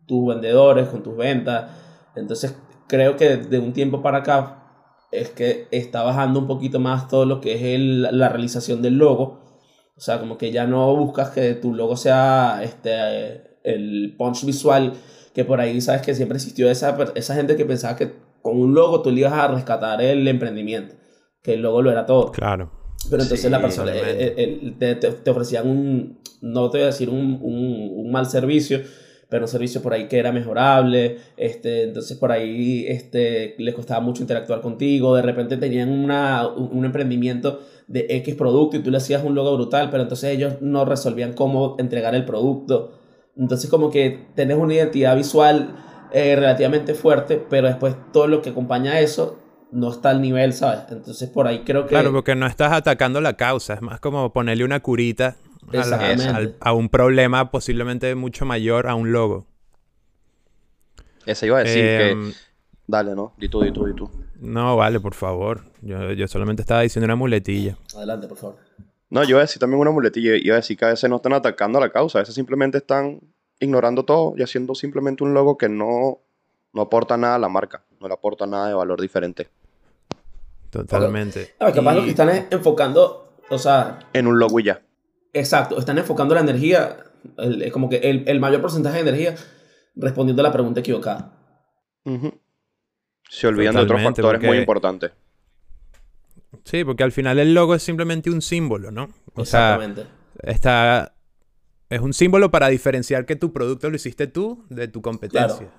tus 0.08 0.26
vendedores, 0.26 0.88
con 0.88 1.04
tus 1.04 1.16
ventas. 1.16 1.70
Entonces 2.16 2.56
creo 2.88 3.16
que 3.16 3.36
de 3.36 3.58
un 3.60 3.72
tiempo 3.72 4.02
para 4.02 4.18
acá 4.18 4.64
es 5.12 5.30
que 5.30 5.68
está 5.70 6.02
bajando 6.02 6.40
un 6.40 6.46
poquito 6.48 6.80
más 6.80 7.06
todo 7.06 7.24
lo 7.24 7.40
que 7.40 7.54
es 7.54 7.62
el- 7.62 8.02
la 8.18 8.28
realización 8.28 8.82
del 8.82 8.94
logo. 8.98 9.40
O 9.96 10.00
sea, 10.00 10.18
como 10.20 10.36
que 10.38 10.50
ya 10.50 10.66
no 10.66 10.94
buscas 10.96 11.30
que 11.30 11.54
tu 11.54 11.74
logo 11.74 11.96
sea 11.96 12.60
este, 12.62 13.58
el 13.64 14.14
punch 14.18 14.44
visual, 14.44 14.92
que 15.34 15.44
por 15.44 15.60
ahí 15.60 15.80
sabes 15.80 16.02
que 16.02 16.14
siempre 16.14 16.36
existió 16.36 16.70
esa, 16.70 16.96
esa 17.14 17.34
gente 17.34 17.56
que 17.56 17.64
pensaba 17.64 17.96
que 17.96 18.12
con 18.42 18.60
un 18.60 18.74
logo 18.74 19.02
tú 19.02 19.10
le 19.10 19.20
ibas 19.20 19.32
a 19.34 19.48
rescatar 19.48 20.00
el 20.02 20.26
emprendimiento, 20.28 20.94
que 21.42 21.54
el 21.54 21.62
logo 21.62 21.82
lo 21.82 21.90
era 21.90 22.06
todo. 22.06 22.32
Claro. 22.32 22.70
Pero 23.10 23.22
entonces 23.22 23.42
Sí, 23.42 23.48
la 23.50 23.60
persona 23.60 23.92
eh, 23.94 24.34
eh, 24.36 24.74
te, 24.78 24.94
te- 24.96 25.12
te 25.12 25.30
ofrecían 25.30 25.68
un, 25.68 26.20
no 26.42 26.70
te 26.70 26.78
voy 26.78 26.82
a 26.84 26.86
decir 26.86 27.08
un, 27.10 27.38
un, 27.42 27.90
un 27.96 28.10
mal 28.12 28.26
servicio, 28.26 28.80
pero 29.28 29.44
un 29.44 29.48
servicio 29.48 29.82
por 29.82 29.92
ahí 29.92 30.08
que 30.08 30.18
era 30.18 30.32
mejorable, 30.32 31.18
este, 31.36 31.84
entonces 31.84 32.16
por 32.16 32.32
ahí 32.32 32.86
este, 32.88 33.54
les 33.58 33.74
costaba 33.74 34.00
mucho 34.00 34.22
interactuar 34.22 34.60
contigo, 34.60 35.14
de 35.14 35.22
repente 35.22 35.56
tenían 35.56 35.90
una, 35.90 36.46
un, 36.48 36.84
emprendimiento 36.84 37.60
de 37.86 38.06
X 38.08 38.34
producto 38.34 38.76
y 38.76 38.80
tú 38.80 38.90
le 38.90 38.96
hacías 38.96 39.22
un 39.22 39.34
logo 39.34 39.54
brutal, 39.54 39.90
pero 39.90 40.02
entonces 40.02 40.30
ellos 40.30 40.54
no 40.60 40.84
resolvían 40.84 41.34
cómo 41.34 41.76
entregar 41.78 42.14
el 42.14 42.24
producto. 42.24 42.92
Entonces 43.36 43.68
como 43.68 43.90
que 43.90 44.26
tenés 44.34 44.56
una 44.56 44.74
identidad 44.74 45.14
visual 45.14 45.76
eh, 46.12 46.34
relativamente 46.34 46.94
fuerte, 46.94 47.44
pero 47.50 47.66
después 47.66 47.96
todo 48.12 48.26
lo 48.28 48.40
que 48.40 48.50
acompaña 48.50 48.92
a 48.92 49.00
eso 49.00 49.38
no 49.70 49.90
está 49.90 50.08
al 50.10 50.22
nivel, 50.22 50.54
¿sabes? 50.54 50.80
Entonces 50.90 51.28
por 51.28 51.46
ahí 51.46 51.60
creo 51.64 51.82
que... 51.82 51.90
Claro, 51.90 52.12
porque 52.12 52.34
no 52.34 52.46
estás 52.46 52.72
atacando 52.72 53.20
la 53.20 53.34
causa, 53.34 53.74
es 53.74 53.82
más 53.82 54.00
como 54.00 54.32
ponerle 54.32 54.64
una 54.64 54.80
curita 54.80 55.36
a, 55.72 55.76
la- 55.76 55.80
Exactamente. 56.12 56.26
al- 56.28 56.56
a 56.60 56.72
un 56.72 56.88
problema 56.88 57.50
posiblemente 57.50 58.14
mucho 58.14 58.44
mayor 58.44 58.86
a 58.86 58.94
un 58.94 59.12
logo. 59.12 59.46
Ese 61.26 61.46
iba 61.46 61.58
a 61.58 61.64
decir 61.64 61.84
Em, 61.84 62.30
que... 62.32 62.36
Dale, 62.86 63.14
¿no? 63.14 63.34
Di 63.36 63.48
tú, 63.48 63.60
di 63.62 63.70
tú, 63.70 63.84
di 63.86 63.94
tú. 63.94 64.10
No, 64.40 64.76
vale, 64.76 64.98
por 65.00 65.14
favor. 65.14 65.62
Yo, 65.82 66.12
yo 66.12 66.26
solamente 66.28 66.62
estaba 66.62 66.80
diciendo 66.82 67.04
una 67.04 67.16
muletilla. 67.16 67.76
Adelante, 67.94 68.28
por 68.28 68.38
favor. 68.38 68.56
No, 69.10 69.22
yo 69.24 69.30
iba 69.30 69.38
a 69.40 69.42
decir 69.42 69.58
también 69.60 69.80
una 69.80 69.90
muletilla. 69.90 70.36
Iba 70.36 70.54
a 70.54 70.56
decir 70.58 70.76
que 70.78 70.84
a 70.86 70.88
veces 70.88 71.08
no 71.10 71.16
están 71.16 71.32
atacando 71.34 71.78
a 71.78 71.80
la 71.82 71.90
causa. 71.90 72.18
A 72.18 72.22
veces 72.22 72.34
simplemente 72.34 72.78
están 72.78 73.20
ignorando 73.60 74.04
todo 74.04 74.34
y 74.38 74.42
haciendo 74.42 74.74
simplemente 74.74 75.22
un 75.24 75.34
logo 75.34 75.58
que 75.58 75.68
no, 75.68 76.18
no 76.72 76.82
aporta 76.82 77.16
nada 77.18 77.34
a 77.34 77.38
la 77.38 77.48
marca. 77.50 77.84
No 78.00 78.08
le 78.08 78.14
aporta 78.14 78.46
nada 78.46 78.68
de 78.68 78.74
valor 78.74 79.00
diferente. 79.00 79.48
Totalmente. 80.70 81.54
A 81.58 81.66
ver, 81.66 81.74
capaz 81.74 81.94
lo 81.94 82.00
Y- 82.00 82.04
que 82.04 82.10
están 82.10 82.28
es 82.30 82.44
enfocando, 82.50 83.32
o 83.50 83.58
sea, 83.58 83.98
En 84.12 84.26
un 84.26 84.38
logo 84.38 84.60
y 84.60 84.64
ya. 84.64 84.82
Exacto, 85.32 85.78
están 85.78 85.98
enfocando 85.98 86.34
la 86.34 86.40
energía, 86.40 86.96
el- 87.36 87.62
es 87.62 87.72
como 87.72 87.88
que 87.88 87.96
el, 87.96 88.24
el 88.28 88.40
mayor 88.40 88.60
porcentaje 88.60 88.96
de 89.02 89.08
energía 89.10 89.34
respondiendo 89.96 90.42
a 90.42 90.44
la 90.44 90.52
pregunta 90.52 90.80
equivocada. 90.80 91.32
Ujú. 92.04 92.40
Se 93.28 93.46
olvidan 93.46 93.74
de 93.74 93.82
otros 93.82 94.02
factores 94.02 94.42
muy 94.42 94.58
importantes. 94.58 95.12
Sí, 96.64 96.84
porque 96.84 97.02
al 97.02 97.12
final 97.12 97.38
el 97.38 97.52
logo 97.54 97.74
es 97.74 97.82
simplemente 97.82 98.30
un 98.30 98.40
símbolo, 98.42 98.90
¿no? 98.90 99.08
O 99.34 99.44
sea, 99.44 99.74
Exactamente. 99.74 100.06
está... 100.42 101.14
Es 101.90 102.00
un 102.00 102.12
símbolo 102.12 102.50
para 102.50 102.68
diferenciar 102.68 103.24
que 103.24 103.36
tu 103.36 103.52
producto 103.52 103.88
lo 103.88 103.96
hiciste 103.96 104.26
tú 104.26 104.64
de 104.68 104.88
tu 104.88 105.00
competencia. 105.00 105.70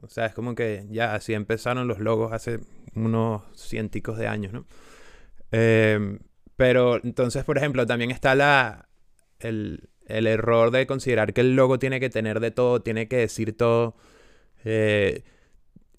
O 0.00 0.08
sea, 0.08 0.26
es 0.26 0.34
como 0.34 0.54
que 0.54 0.86
ya 0.90 1.14
así 1.14 1.34
empezaron 1.34 1.88
los 1.88 1.98
logos 1.98 2.32
hace 2.32 2.60
unos 2.94 3.42
cienticos 3.56 4.16
de 4.16 4.28
años, 4.28 4.52
¿no? 4.52 4.64
Eh, 5.50 6.18
pero 6.60 7.00
entonces, 7.02 7.42
por 7.42 7.56
ejemplo, 7.56 7.86
también 7.86 8.10
está 8.10 8.34
la, 8.34 8.86
el, 9.38 9.88
el, 10.04 10.26
error 10.26 10.70
de 10.70 10.86
considerar 10.86 11.32
que 11.32 11.40
el 11.40 11.56
logo 11.56 11.78
tiene 11.78 12.00
que 12.00 12.10
tener 12.10 12.38
de 12.38 12.50
todo, 12.50 12.82
tiene 12.82 13.08
que 13.08 13.16
decir 13.16 13.56
todo. 13.56 13.96
Eh, 14.66 15.22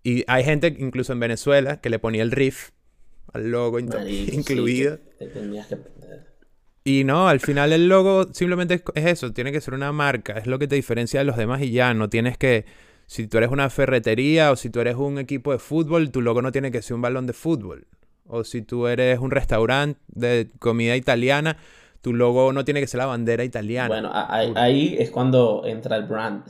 y 0.04 0.24
hay 0.28 0.44
gente, 0.44 0.76
incluso 0.78 1.14
en 1.14 1.20
Venezuela, 1.20 1.82
que 1.82 1.90
le 1.90 1.98
ponía 1.98 2.22
el 2.22 2.30
riff 2.30 2.70
al 3.34 3.50
logo 3.50 3.80
incluido. 4.32 5.00
Y 6.84 7.06
no, 7.06 7.28
al 7.28 7.40
final 7.40 7.74
el 7.74 7.90
logo 7.90 8.32
simplemente 8.32 8.84
es, 8.94 9.06
eso, 9.08 9.34
tiene 9.34 9.52
que 9.52 9.62
ser 9.62 9.74
una 9.74 9.92
marca, 9.92 10.34
es 10.34 10.46
lo 10.46 10.60
que 10.60 10.68
te 10.68 10.76
diferencia 10.76 11.22
de 11.22 11.26
los 11.26 11.38
demás 11.38 11.64
y 11.64 11.72
ya, 11.72 11.96
no 11.96 12.08
tienes 12.08 12.38
que, 12.38 12.66
si 13.08 13.26
tú 13.26 13.40
eres 13.40 13.50
una 13.50 13.72
ferretería 13.72 14.52
o 14.52 14.56
si 14.56 14.70
tú 14.70 14.80
eres 14.80 14.96
un 14.96 15.18
equipo 15.18 15.54
de 15.54 15.58
fútbol, 15.58 16.12
tu 16.12 16.22
logo 16.22 16.44
no 16.44 16.52
tiene 16.52 16.70
que 16.70 16.84
ser 16.84 16.94
un 16.94 17.02
balón 17.02 17.26
de 17.26 17.34
fútbol. 17.34 17.88
O 18.34 18.44
si 18.44 18.62
tú 18.62 18.88
eres 18.88 19.20
un 19.20 19.30
restaurante 19.30 20.00
de 20.08 20.50
comida 20.60 20.96
italiana, 20.96 21.58
tu 22.02 22.14
logo 22.14 22.54
no 22.54 22.64
tiene 22.64 22.80
que 22.80 22.88
ser 22.88 23.00
la 23.00 23.06
bandera 23.06 23.44
italiana. 23.44 23.90
Bueno, 23.90 24.10
ahí 24.14 24.96
es 24.98 25.12
cuando 25.12 25.64
entra 25.66 25.98
el 25.98 26.06
brand. 26.06 26.44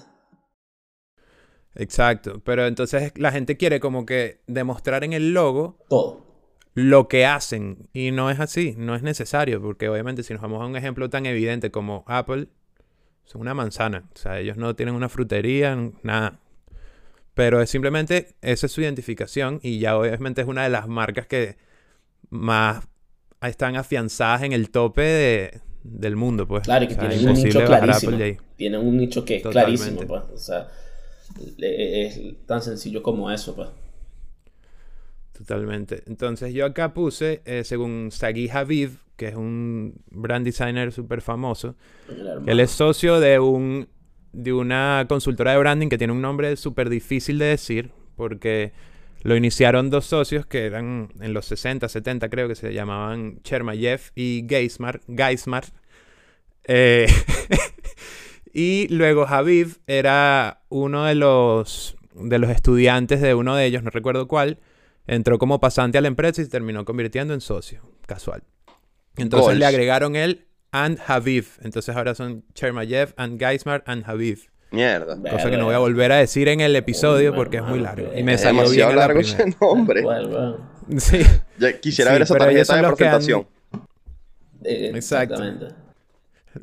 Exacto, 1.74 2.42
pero 2.44 2.68
entonces 2.68 3.14
la 3.16 3.32
gente 3.32 3.58
quiere 3.58 3.80
como 3.80 4.06
que 4.06 4.42
demostrar 4.46 5.04
en 5.04 5.14
el 5.14 5.34
logo 5.34 5.78
todo 5.90 6.32
lo 6.74 7.08
que 7.08 7.26
hacen 7.26 7.90
y 7.94 8.12
no 8.12 8.30
es 8.30 8.40
así, 8.40 8.76
no 8.78 8.96
es 8.96 9.02
necesario, 9.02 9.62
porque 9.62 9.90
obviamente 9.90 10.24
si 10.24 10.34
nos 10.34 10.42
vamos 10.42 10.62
a 10.62 10.66
un 10.66 10.76
ejemplo 10.76 11.10
tan 11.10 11.26
evidente 11.26 11.72
como 11.72 12.04
Apple, 12.08 12.48
son 13.26 13.42
una 13.42 13.54
manzana, 13.54 14.10
o 14.14 14.18
sea, 14.18 14.40
ellos 14.40 14.58
no 14.58 14.76
tienen 14.76 14.96
una 14.96 15.10
frutería, 15.10 15.78
nada. 16.04 16.40
Pero 17.34 17.62
es 17.62 17.70
simplemente 17.70 18.36
esa 18.42 18.66
es 18.66 18.72
su 18.72 18.82
identificación 18.82 19.60
y 19.64 19.80
ya 19.80 19.98
obviamente 19.98 20.42
es 20.42 20.48
una 20.48 20.64
de 20.64 20.70
las 20.70 20.88
marcas 20.88 21.28
que 21.28 21.58
más 22.32 22.84
están 23.42 23.76
afianzadas 23.76 24.44
en 24.44 24.54
el 24.54 24.72
tope 24.72 25.02
de, 25.02 25.62
del 25.84 26.16
mundo, 26.16 26.48
pues. 26.48 26.64
Claro, 26.64 26.88
que 26.88 26.96
tienen 26.96 27.28
un 27.28 27.34
nicho 27.34 27.64
clarísimo. 27.66 28.18
Tienen 28.56 28.82
un 28.82 28.98
nicho 28.98 29.24
que 29.24 29.38
es 29.38 29.44
clarísimo, 29.44 30.02
pues. 30.02 30.24
O 30.34 30.38
sea, 30.38 30.68
es 31.58 32.20
tan 32.46 32.62
sencillo 32.62 33.04
como 33.04 33.32
eso, 33.32 33.56
pues. 33.56 33.70
Totalmente. 35.38 36.04
Entonces 36.06 36.54
yo 36.54 36.66
acá 36.66 36.94
puse, 36.94 37.42
eh, 37.46 37.64
según 37.64 38.10
Sagi 38.12 38.48
Habib, 38.50 38.92
que 39.16 39.30
es 39.30 39.36
un 39.36 39.96
brand 40.12 40.46
designer 40.46 40.92
súper 40.92 41.22
famoso, 41.22 41.76
él 42.46 42.60
es 42.60 42.72
socio 42.72 43.20
de, 43.20 43.40
un, 43.40 43.88
de 44.34 44.54
una 44.54 45.06
consultora 45.10 45.52
de 45.54 45.58
branding 45.58 45.90
que 45.90 45.98
tiene 45.98 46.14
un 46.14 46.22
nombre 46.22 46.56
súper 46.58 46.90
difícil 46.90 47.40
de 47.40 47.46
decir, 47.46 47.92
porque 48.16 48.72
lo 49.24 49.36
iniciaron 49.36 49.90
dos 49.90 50.06
socios 50.06 50.46
que 50.46 50.66
eran 50.66 51.10
en 51.20 51.34
los 51.34 51.46
60, 51.46 51.88
70 51.88 52.30
creo 52.30 52.48
que 52.48 52.56
se 52.56 52.74
llamaban 52.74 53.42
Chermayev 53.44 54.02
y 54.16 54.46
Geismar. 54.48 55.02
Geismar. 55.08 55.66
Eh, 56.64 57.08
y 58.54 58.88
luego 58.90 59.28
Habib 59.28 59.78
era 59.88 60.62
uno 60.70 61.06
de 61.06 61.16
los, 61.16 61.98
de 62.14 62.40
los 62.40 62.50
estudiantes 62.50 63.22
de 63.22 63.34
uno 63.34 63.56
de 63.56 63.66
ellos, 63.66 63.84
no 63.84 63.90
recuerdo 63.90 64.28
cuál, 64.28 64.60
entró 65.08 65.40
como 65.40 65.60
pasante 65.60 65.98
a 65.98 66.02
la 66.02 66.08
empresa 66.08 66.42
y 66.42 66.46
se 66.46 66.52
terminó 66.52 66.86
convirtiendo 66.86 67.34
en 67.34 67.42
socio, 67.42 67.82
casual. 68.06 68.44
Entonces 69.18 69.58
le 69.58 69.66
agregaron 69.66 70.16
el 70.16 70.48
and 70.72 71.00
Habib. 71.06 71.46
Entonces 71.62 71.96
ahora 71.96 72.16
son 72.16 72.46
Chermayev 72.54 73.14
and 73.18 73.40
Geismar 73.40 73.84
and 73.86 74.04
Habib. 74.08 74.51
Mierda. 74.72 75.18
Cosa 75.30 75.50
que 75.50 75.58
no 75.58 75.66
voy 75.66 75.76
a 75.76 75.80
volver 75.80 76.12
a 76.14 76.18
decir 76.18 76.48
en 76.48 76.62
el 76.62 76.76
episodio 76.76 77.36
porque 77.36 77.58
es 77.58 77.64
muy 77.64 77.80
largo. 77.80 78.12
Y 78.16 78.24
me 78.24 78.38
salió 78.38 78.70
bien 78.70 78.96
largo 78.96 79.20
ese 79.20 79.54
nombre. 79.60 80.04
Sí. 80.98 81.20
quisiera 81.80 82.12
ver 82.12 82.24
esa 82.24 82.36
tarjeta 82.36 82.76
de 82.76 82.82
presentación. 82.82 83.48
Eh, 84.64 84.92
Exacto. 84.94 85.42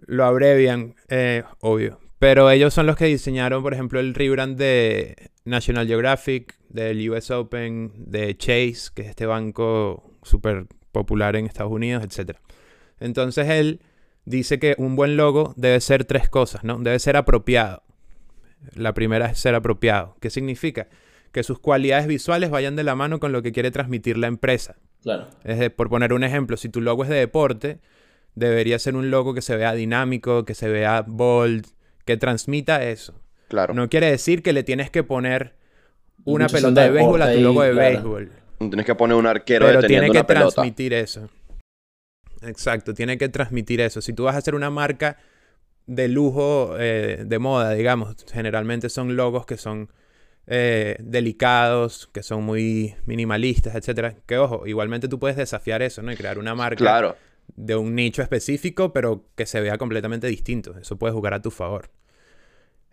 Lo 0.07 0.25
abrevian, 0.25 0.95
eh, 1.09 1.45
obvio. 1.61 2.01
Pero 2.19 2.51
ellos 2.51 2.75
son 2.75 2.87
los 2.87 2.97
que 2.97 3.07
diseñaron, 3.07 3.63
por 3.63 3.73
ejemplo, 3.73 4.01
el 4.01 4.13
rebrand 4.15 4.59
de 4.59 5.31
National 5.45 5.87
Geographic, 5.87 6.59
del 6.69 7.09
US 7.11 7.31
Open, 7.31 7.93
de 7.97 8.37
Chase, 8.37 8.91
que 8.95 9.03
es 9.03 9.09
este 9.09 9.25
banco 9.25 10.13
súper 10.23 10.67
popular 10.93 11.37
en 11.37 11.47
Estados 11.47 11.73
Unidos, 11.73 12.05
etc. 12.05 12.37
Entonces 12.99 13.49
él 13.49 13.81
dice 14.25 14.59
que 14.59 14.75
un 14.79 14.97
buen 14.97 15.17
logo 15.17 15.55
debe 15.57 15.81
ser 15.81 16.05
tres 16.05 16.29
cosas, 16.29 16.65
¿no? 16.65 16.79
Debe 16.79 16.99
ser 16.99 17.17
apropiado. 17.17 17.83
La 18.75 18.95
primera 18.95 19.27
es 19.27 19.39
ser 19.39 19.55
apropiado. 19.55 20.17
¿Qué 20.21 20.31
significa? 20.31 20.89
Que 21.33 21.43
sus 21.43 21.59
cualidades 21.59 22.07
visuales 22.07 22.51
vayan 22.51 22.77
de 22.77 22.85
la 22.85 22.95
mano 22.95 23.21
con 23.21 23.33
lo 23.33 23.43
que 23.43 23.53
quiere 23.53 23.71
transmitir 23.71 24.17
la 24.19 24.27
empresa. 24.27 24.77
Claro. 25.03 25.29
Es 25.45 25.71
por 25.71 25.89
poner 25.89 26.13
un 26.13 26.25
ejemplo, 26.25 26.57
si 26.57 26.69
tu 26.69 26.81
logo 26.81 27.05
es 27.05 27.11
de 27.11 27.17
deporte, 27.17 27.79
debería 28.35 28.79
ser 28.79 28.97
un 28.97 29.11
logo 29.11 29.35
que 29.35 29.43
se 29.43 29.57
vea 29.57 29.75
dinámico, 29.75 30.45
que 30.45 30.55
se 30.55 30.69
vea 30.69 31.05
bold, 31.07 31.67
que 32.05 32.17
transmita 32.17 32.85
eso. 32.85 33.21
Claro. 33.49 33.75
No 33.75 33.89
quiere 33.89 34.11
decir 34.11 34.43
que 34.43 34.53
le 34.53 34.63
tienes 34.63 34.91
que 34.91 35.03
poner 35.03 35.55
una 36.25 36.49
pelota 36.49 36.83
de 36.83 36.91
béisbol 36.91 37.23
a 37.23 37.33
tu 37.33 37.41
logo 37.41 37.63
de 37.63 37.73
béisbol. 37.73 38.31
Tienes 38.59 38.87
que 38.87 38.95
poner 38.95 39.17
un 39.17 39.27
arquero 39.27 39.67
Pero 39.67 39.83
tiene 39.83 40.11
que 40.11 40.25
transmitir 40.25 40.93
eso. 40.93 41.29
Exacto, 42.43 42.95
tiene 42.95 43.19
que 43.19 43.29
transmitir 43.29 43.81
eso. 43.81 44.01
Si 44.01 44.13
tú 44.13 44.25
vas 44.25 44.35
a 44.35 44.39
hacer 44.39 44.55
una 44.55 44.71
marca 44.71 45.17
de 45.89 46.07
lujo, 46.07 46.77
eh, 46.79 47.25
de 47.27 47.39
moda, 47.39 47.73
digamos, 47.73 48.15
generalmente 48.31 48.91
son 48.91 49.17
logos 49.17 49.47
que 49.47 49.57
son 49.57 49.91
eh, 50.47 50.97
delicados, 51.01 52.09
que 52.13 52.23
son 52.23 52.45
muy 52.45 52.95
minimalistas, 53.07 53.75
etcétera. 53.75 54.15
Que 54.27 54.39
ojo, 54.39 54.67
igualmente 54.67 55.09
tú 55.09 55.19
puedes 55.19 55.37
desafiar 55.37 55.83
eso, 55.83 56.03
¿no? 56.03 56.13
Y 56.13 56.17
crear 56.17 56.39
una 56.39 56.55
marca 56.55 57.17
de 57.57 57.75
un 57.75 57.95
nicho 57.95 58.21
específico, 58.21 58.93
pero 58.93 59.25
que 59.35 59.47
se 59.47 59.61
vea 59.63 59.79
completamente 59.79 60.27
distinto. 60.27 60.77
Eso 60.79 60.99
puede 60.99 61.15
jugar 61.15 61.33
a 61.33 61.41
tu 61.41 61.51
favor. 61.51 61.91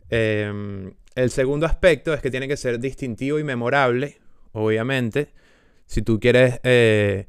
Em, 0.09 0.93
el 1.15 1.29
segundo 1.31 1.65
aspecto 1.65 2.13
es 2.13 2.21
que 2.21 2.31
tiene 2.31 2.47
que 2.47 2.55
ser 2.55 2.79
distintivo 2.79 3.39
y 3.39 3.43
memorable, 3.43 4.19
obviamente. 4.53 5.33
Si 5.85 6.01
tú 6.01 6.19
quieres 6.21 6.61
eh, 6.63 7.27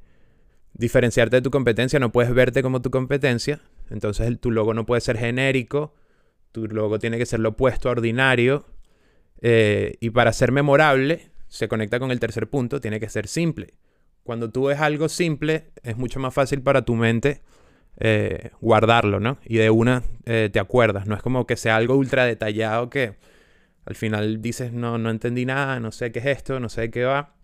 diferenciarte 0.74 1.36
de 1.36 1.42
tu 1.42 1.50
competencia, 1.50 1.98
no 1.98 2.12
puedes 2.12 2.32
verte 2.32 2.62
como 2.62 2.80
tu 2.82 2.90
competencia. 2.92 3.60
Entonces 3.90 4.38
tu 4.40 4.50
logo 4.50 4.74
no 4.74 4.86
puede 4.86 5.00
ser 5.00 5.18
genérico. 5.18 5.94
Tu 6.52 6.66
logo 6.66 6.98
tiene 6.98 7.18
que 7.18 7.26
ser 7.26 7.40
lo 7.40 7.50
opuesto 7.50 7.88
a 7.88 7.92
ordinario. 7.92 8.66
Eh, 9.42 9.96
y 10.00 10.10
para 10.10 10.32
ser 10.32 10.52
memorable, 10.52 11.30
se 11.48 11.68
conecta 11.68 11.98
con 11.98 12.10
el 12.10 12.20
tercer 12.20 12.48
punto, 12.48 12.80
tiene 12.80 13.00
que 13.00 13.08
ser 13.08 13.28
simple. 13.28 13.74
Cuando 14.22 14.50
tú 14.50 14.64
ves 14.64 14.80
algo 14.80 15.08
simple, 15.08 15.70
es 15.82 15.96
mucho 15.96 16.18
más 16.18 16.34
fácil 16.34 16.62
para 16.62 16.84
tu 16.84 16.94
mente 16.94 17.42
eh, 17.98 18.50
guardarlo, 18.60 19.20
¿no? 19.20 19.38
Y 19.44 19.56
de 19.56 19.70
una 19.70 20.02
eh, 20.24 20.50
te 20.52 20.58
acuerdas, 20.58 21.06
no 21.06 21.14
es 21.14 21.22
como 21.22 21.46
que 21.46 21.56
sea 21.56 21.76
algo 21.76 21.96
ultra 21.96 22.26
detallado 22.26 22.90
que 22.90 23.14
al 23.86 23.94
final 23.94 24.42
dices, 24.42 24.72
no, 24.72 24.98
no 24.98 25.10
entendí 25.10 25.46
nada, 25.46 25.78
no 25.80 25.92
sé 25.92 26.12
qué 26.12 26.18
es 26.18 26.26
esto, 26.26 26.58
no 26.60 26.68
sé 26.68 26.90
qué 26.90 27.04
va. 27.04 27.36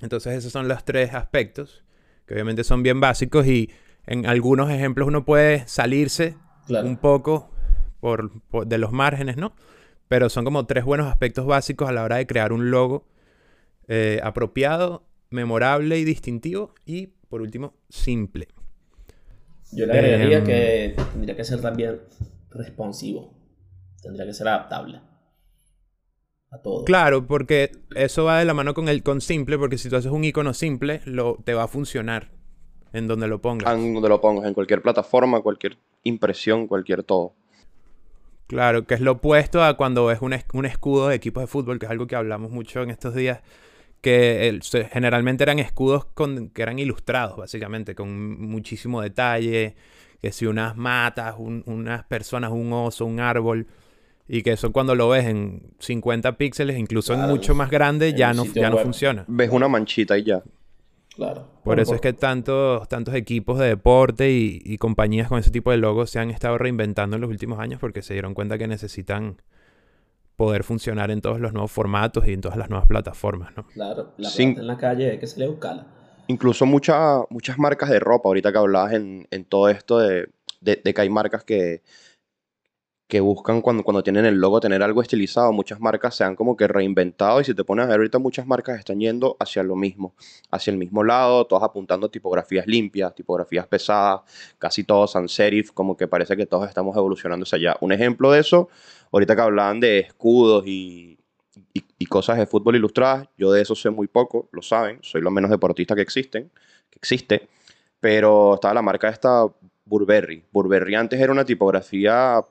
Entonces 0.00 0.34
esos 0.34 0.50
son 0.50 0.66
los 0.66 0.84
tres 0.84 1.14
aspectos, 1.14 1.84
que 2.26 2.34
obviamente 2.34 2.64
son 2.64 2.82
bien 2.82 3.00
básicos 3.00 3.46
y 3.46 3.70
en 4.06 4.26
algunos 4.26 4.70
ejemplos 4.70 5.08
uno 5.08 5.24
puede 5.24 5.66
salirse 5.66 6.36
un 6.68 6.96
poco 6.96 7.50
por, 8.00 8.42
de 8.66 8.78
los 8.78 8.92
márgenes, 8.92 9.36
¿no? 9.36 9.54
Pero 10.08 10.28
son 10.28 10.44
como 10.44 10.66
tres 10.66 10.84
buenos 10.84 11.06
aspectos 11.06 11.46
básicos 11.46 11.88
a 11.88 11.92
la 11.92 12.02
hora 12.02 12.16
de 12.16 12.26
crear 12.26 12.52
un 12.52 12.70
logo 12.70 13.06
eh, 13.88 14.20
apropiado, 14.22 15.06
memorable 15.30 15.98
y 15.98 16.04
distintivo 16.04 16.74
y, 16.84 17.08
por 17.28 17.40
último, 17.40 17.74
simple. 17.88 18.48
Yo 19.72 19.86
le 19.86 19.92
agregaría 19.92 20.38
em, 20.38 20.44
que 20.44 20.96
tendría 21.12 21.36
que 21.36 21.44
ser 21.44 21.60
también 21.60 22.00
responsivo. 22.50 23.34
Tendría 24.02 24.26
que 24.26 24.34
ser 24.34 24.48
adaptable. 24.48 25.00
A 26.50 26.58
todo. 26.58 26.84
Claro, 26.84 27.26
porque 27.26 27.72
eso 27.96 28.24
va 28.24 28.38
de 28.38 28.44
la 28.44 28.54
mano 28.54 28.74
con 28.74 28.88
el 28.88 29.02
con 29.02 29.20
simple, 29.20 29.58
porque 29.58 29.78
si 29.78 29.88
tú 29.88 29.96
haces 29.96 30.12
un 30.12 30.24
icono 30.24 30.54
simple, 30.54 31.00
lo, 31.06 31.38
te 31.42 31.54
va 31.54 31.64
a 31.64 31.68
funcionar 31.68 32.30
en 32.94 33.08
donde 33.08 33.26
lo 33.26 33.40
pongas. 33.40 33.74
En 33.74 33.92
donde 33.92 34.08
lo 34.08 34.20
pongas, 34.20 34.46
en 34.46 34.54
cualquier 34.54 34.80
plataforma, 34.80 35.40
cualquier 35.40 35.76
impresión, 36.04 36.66
cualquier 36.68 37.02
todo. 37.02 37.32
Claro, 38.46 38.86
que 38.86 38.94
es 38.94 39.00
lo 39.00 39.12
opuesto 39.12 39.64
a 39.64 39.76
cuando 39.76 40.06
ves 40.06 40.20
un, 40.22 40.34
un 40.52 40.64
escudo 40.64 41.08
de 41.08 41.16
equipos 41.16 41.42
de 41.42 41.46
fútbol, 41.48 41.78
que 41.78 41.86
es 41.86 41.90
algo 41.90 42.06
que 42.06 42.14
hablamos 42.14 42.52
mucho 42.52 42.82
en 42.82 42.90
estos 42.90 43.14
días, 43.14 43.40
que 44.00 44.60
generalmente 44.92 45.42
eran 45.42 45.58
escudos 45.58 46.04
con, 46.04 46.50
que 46.50 46.62
eran 46.62 46.78
ilustrados, 46.78 47.36
básicamente, 47.36 47.96
con 47.96 48.40
muchísimo 48.40 49.02
detalle, 49.02 49.74
que 50.22 50.30
si 50.30 50.46
unas 50.46 50.76
matas, 50.76 51.34
unas 51.38 52.04
personas, 52.04 52.52
un 52.52 52.72
oso, 52.72 53.06
un 53.06 53.18
árbol, 53.18 53.66
y 54.28 54.42
que 54.42 54.52
eso 54.52 54.72
cuando 54.72 54.94
lo 54.94 55.08
ves 55.08 55.24
en 55.24 55.62
50 55.80 56.36
píxeles, 56.36 56.78
incluso 56.78 57.12
en 57.12 57.22
mucho 57.22 57.54
más 57.54 57.70
grande, 57.70 58.14
ya 58.14 58.32
no, 58.32 58.44
ya 58.44 58.70
no 58.70 58.78
funciona. 58.78 59.24
Ves 59.26 59.50
una 59.50 59.68
manchita 59.68 60.16
y 60.16 60.24
ya. 60.24 60.42
Claro. 61.16 61.46
Por 61.62 61.78
eso 61.80 61.94
es 61.94 62.00
que 62.00 62.12
tantos, 62.12 62.88
tantos 62.88 63.14
equipos 63.14 63.58
de 63.58 63.66
deporte 63.68 64.30
y, 64.32 64.60
y, 64.64 64.78
compañías 64.78 65.28
con 65.28 65.38
ese 65.38 65.50
tipo 65.50 65.70
de 65.70 65.76
logos 65.76 66.10
se 66.10 66.18
han 66.18 66.30
estado 66.30 66.58
reinventando 66.58 67.16
en 67.16 67.22
los 67.22 67.30
últimos 67.30 67.58
años 67.60 67.78
porque 67.80 68.02
se 68.02 68.14
dieron 68.14 68.34
cuenta 68.34 68.58
que 68.58 68.66
necesitan 68.66 69.40
poder 70.36 70.64
funcionar 70.64 71.10
en 71.12 71.20
todos 71.20 71.38
los 71.38 71.52
nuevos 71.52 71.70
formatos 71.70 72.26
y 72.26 72.32
en 72.32 72.40
todas 72.40 72.58
las 72.58 72.68
nuevas 72.68 72.88
plataformas, 72.88 73.56
¿no? 73.56 73.64
Claro, 73.68 74.12
la 74.16 74.28
Sin- 74.28 74.54
plata 74.54 74.60
en 74.62 74.66
la 74.66 74.76
calle 74.76 75.10
hay 75.12 75.18
que 75.18 75.26
se 75.28 75.38
le 75.38 75.46
buscarla. 75.46 75.86
Incluso 76.26 76.66
mucha- 76.66 77.20
muchas 77.30 77.58
marcas 77.58 77.90
de 77.90 78.00
ropa, 78.00 78.28
ahorita 78.28 78.50
que 78.50 78.58
hablabas 78.58 78.94
en, 78.94 79.28
en 79.30 79.44
todo 79.44 79.68
esto 79.68 79.98
de, 80.00 80.28
de- 80.60 80.80
de 80.82 80.94
que 80.94 81.00
hay 81.00 81.10
marcas 81.10 81.44
que, 81.44 81.82
que 83.06 83.20
buscan 83.20 83.60
cuando, 83.60 83.82
cuando 83.82 84.02
tienen 84.02 84.24
el 84.24 84.36
logo 84.36 84.60
tener 84.60 84.82
algo 84.82 85.02
estilizado, 85.02 85.52
muchas 85.52 85.78
marcas 85.78 86.16
se 86.16 86.24
han 86.24 86.36
como 86.36 86.56
que 86.56 86.66
reinventado 86.66 87.40
y 87.40 87.44
si 87.44 87.54
te 87.54 87.62
pones 87.62 87.84
a 87.84 87.88
ver 87.88 87.98
ahorita 87.98 88.18
muchas 88.18 88.46
marcas 88.46 88.78
están 88.78 88.98
yendo 88.98 89.36
hacia 89.38 89.62
lo 89.62 89.76
mismo, 89.76 90.14
hacia 90.50 90.70
el 90.70 90.78
mismo 90.78 91.04
lado, 91.04 91.46
todas 91.46 91.64
apuntando 91.64 92.10
tipografías 92.10 92.66
limpias, 92.66 93.14
tipografías 93.14 93.66
pesadas, 93.66 94.22
casi 94.58 94.84
todos 94.84 95.12
sans 95.12 95.32
serif, 95.32 95.72
como 95.72 95.96
que 95.96 96.08
parece 96.08 96.36
que 96.36 96.46
todos 96.46 96.66
estamos 96.66 96.96
evolucionando 96.96 97.44
hacia 97.44 97.56
allá. 97.56 97.76
Un 97.80 97.92
ejemplo 97.92 98.32
de 98.32 98.40
eso, 98.40 98.68
ahorita 99.12 99.36
que 99.36 99.42
hablaban 99.42 99.80
de 99.80 99.98
escudos 99.98 100.66
y, 100.66 101.18
y, 101.74 101.84
y 101.98 102.06
cosas 102.06 102.38
de 102.38 102.46
fútbol 102.46 102.76
ilustradas, 102.76 103.28
yo 103.36 103.52
de 103.52 103.60
eso 103.60 103.74
sé 103.74 103.90
muy 103.90 104.06
poco, 104.06 104.48
lo 104.50 104.62
saben, 104.62 104.98
soy 105.02 105.20
lo 105.20 105.30
menos 105.30 105.50
deportista 105.50 105.94
que 105.94 106.02
existen, 106.02 106.50
que 106.88 106.98
existe, 106.98 107.48
pero 108.00 108.54
estaba 108.54 108.72
la 108.72 108.82
marca 108.82 109.10
esta 109.10 109.46
Burberry. 109.84 110.42
Burberry 110.50 110.94
antes 110.94 111.20
era 111.20 111.32
una 111.32 111.44
tipografía 111.44 112.42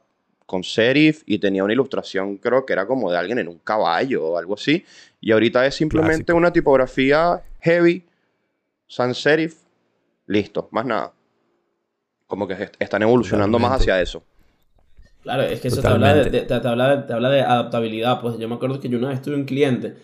con 0.45 0.63
serif 0.63 1.23
y 1.25 1.39
tenía 1.39 1.63
una 1.63 1.73
ilustración, 1.73 2.38
creo 2.38 2.65
que 2.65 2.73
era 2.73 2.85
como 2.85 3.12
de 3.12 3.17
alguien 3.17 3.39
en 3.39 3.47
un 3.47 3.59
caballo 3.59 4.25
o 4.25 4.38
algo 4.38 4.53
así, 4.55 4.83
y 5.21 5.31
ahorita 5.31 5.65
es 5.65 5.75
simplemente 5.75 6.17
Clásico. 6.25 6.38
una 6.38 6.51
tipografía 6.53 7.41
heavy, 7.62 8.03
sans 8.88 9.17
serif, 9.17 9.55
listo, 10.27 10.67
más 10.71 10.85
nada. 10.85 11.13
Como 12.27 12.47
que 12.47 12.53
est- 12.53 12.75
están 12.79 13.01
evolucionando 13.03 13.59
más 13.59 13.79
hacia 13.81 14.01
eso. 14.01 14.23
Claro, 15.21 15.43
es 15.43 15.62
que 15.62 15.69
eso 15.69 15.81
te 15.81 15.88
habla 15.88 16.13
de- 16.13 16.29
te, 16.29 16.41
te 16.59 16.67
habla 16.67 16.95
de, 16.97 17.03
te 17.03 17.13
habla 17.13 17.29
de 17.29 17.41
adaptabilidad. 17.41 18.19
Pues 18.21 18.38
yo 18.38 18.47
me 18.50 18.55
acuerdo 18.55 18.79
que 18.79 18.89
yo 18.89 18.97
una 18.97 19.09
vez 19.09 19.21
tuve 19.21 19.35
un 19.35 19.45
cliente 19.45 19.95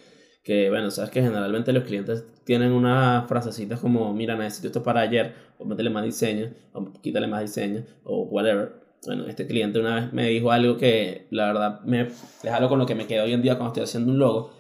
que, 0.44 0.70
bueno, 0.70 0.90
sabes 0.92 1.12
que 1.12 1.22
generalmente 1.22 1.74
los 1.74 1.84
clientes 1.84 2.24
tienen 2.46 2.72
unas 2.72 3.28
frasecitas 3.28 3.80
como, 3.80 4.14
mira, 4.14 4.36
necesito 4.36 4.68
esto 4.68 4.82
para 4.84 5.02
ayer, 5.02 5.34
o 5.58 5.66
métele 5.66 5.90
más 5.90 6.06
diseño, 6.06 6.52
o 6.74 6.86
quítale 7.02 7.28
más 7.28 7.42
diseño, 7.42 7.84
o 8.04 8.24
whatever. 8.24 8.72
Bueno, 9.06 9.26
este 9.28 9.48
cliente 9.48 9.80
una 9.80 9.96
vez 9.96 10.14
me 10.14 10.28
dijo 10.28 10.52
algo 10.52 10.78
que, 10.78 11.28
la 11.32 11.48
verdad, 11.48 11.82
me, 11.86 12.02
es 12.02 12.46
algo 12.52 12.70
con 12.70 12.80
lo 12.80 12.86
que 12.86 12.96
me 12.96 13.08
quedo 13.08 13.24
hoy 13.24 13.34
en 13.34 13.42
día 13.42 13.56
cuando 13.56 13.70
estoy 13.70 13.84
haciendo 13.84 14.12
un 14.12 14.20
logo. 14.20 14.52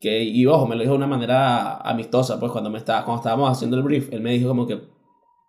Que, 0.00 0.22
y 0.22 0.46
ojo, 0.46 0.66
me 0.66 0.76
lo 0.76 0.82
dijo 0.82 0.92
de 0.92 0.98
una 0.98 1.08
manera 1.08 1.78
amistosa, 1.78 2.38
pues 2.38 2.52
cuando, 2.52 2.70
me 2.70 2.78
estaba, 2.78 3.04
cuando 3.04 3.20
estábamos 3.20 3.50
haciendo 3.50 3.76
el 3.76 3.82
brief, 3.82 4.12
él 4.12 4.20
me 4.20 4.32
dijo 4.32 4.48
como 4.48 4.66
que, 4.66 4.80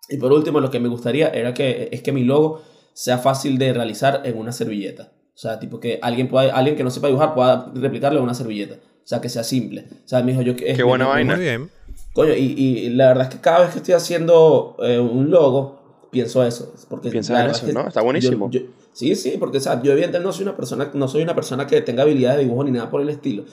y 0.08 0.16
por 0.16 0.32
último, 0.32 0.60
lo 0.60 0.70
que 0.70 0.80
me 0.80 0.88
gustaría 0.88 1.28
era 1.28 1.54
que, 1.54 1.88
es 1.92 2.02
que 2.02 2.10
mi 2.10 2.24
logo 2.24 2.62
sea 2.92 3.18
fácil 3.18 3.58
de 3.58 3.72
realizar 3.72 4.22
en 4.24 4.36
una 4.36 4.50
servilleta. 4.50 5.12
O 5.32 5.38
sea, 5.38 5.60
tipo 5.60 5.78
que 5.78 6.00
alguien, 6.02 6.28
pueda, 6.28 6.52
alguien 6.54 6.76
que 6.76 6.82
no 6.82 6.90
sepa 6.90 7.06
dibujar 7.06 7.34
pueda 7.34 7.70
replicarlo 7.74 8.18
en 8.18 8.24
una 8.24 8.34
servilleta. 8.34 8.74
O 8.74 9.06
sea, 9.06 9.20
que 9.20 9.28
sea 9.28 9.44
simple. 9.44 9.86
O 10.04 10.08
sea, 10.08 10.22
me 10.22 10.32
dijo 10.32 10.42
yo 10.42 10.56
que... 10.56 10.74
Qué 10.74 10.82
buena 10.82 11.06
vaina. 11.06 11.36
Muy 11.36 11.44
bien. 11.44 11.70
Coño, 12.12 12.34
y, 12.34 12.42
y 12.42 12.90
la 12.90 13.08
verdad 13.08 13.28
es 13.28 13.34
que 13.34 13.40
cada 13.40 13.60
vez 13.60 13.70
que 13.70 13.78
estoy 13.78 13.94
haciendo 13.94 14.76
eh, 14.82 14.98
un 14.98 15.30
logo, 15.30 15.79
pienso 16.10 16.44
eso. 16.44 16.72
Porque 16.88 17.10
Piensas 17.10 17.34
la 17.38 17.44
en 17.44 17.50
eso, 17.50 17.60
es 17.66 17.66
que 17.66 17.72
¿no? 17.72 17.86
Está 17.88 18.02
buenísimo. 18.02 18.50
yo- 18.50 18.60
yo- 18.60 18.66
sí, 18.92 19.14
sí, 19.14 19.36
porque 19.38 19.58
o 19.58 19.60
sea, 19.60 19.82
yo 19.82 19.92
evidentemente 19.92 20.26
no 20.26 20.32
soy 20.32 20.42
una 20.44 20.56
persona, 20.56 20.90
no 20.94 21.08
soy 21.08 21.22
una 21.22 21.34
persona 21.34 21.66
que 21.66 21.80
tenga 21.82 22.02
habilidad 22.02 22.36
de 22.36 22.44
dibujo 22.44 22.64
ni 22.64 22.70
nada 22.72 22.90
por 22.90 23.00
el 23.00 23.08
estilo. 23.08 23.44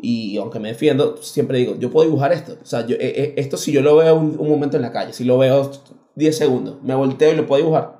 Y 0.00 0.36
aunque 0.38 0.60
me 0.60 0.68
defiendo, 0.68 1.16
siempre 1.16 1.58
digo, 1.58 1.74
yo 1.76 1.90
puedo 1.90 2.06
dibujar 2.06 2.32
esto. 2.32 2.56
O 2.62 2.64
sea, 2.66 2.86
yo, 2.86 2.94
eh, 2.96 2.98
eh, 3.16 3.34
esto 3.36 3.56
si 3.56 3.72
yo 3.72 3.82
lo 3.82 3.96
veo 3.96 4.14
un, 4.14 4.36
un 4.38 4.48
momento 4.48 4.76
en 4.76 4.82
la 4.82 4.92
calle, 4.92 5.12
si 5.12 5.24
lo 5.24 5.38
veo 5.38 5.72
10 6.14 6.36
segundos, 6.38 6.80
me 6.82 6.94
volteo 6.94 7.32
y 7.32 7.36
lo 7.36 7.46
puedo 7.46 7.62
dibujar. 7.62 7.98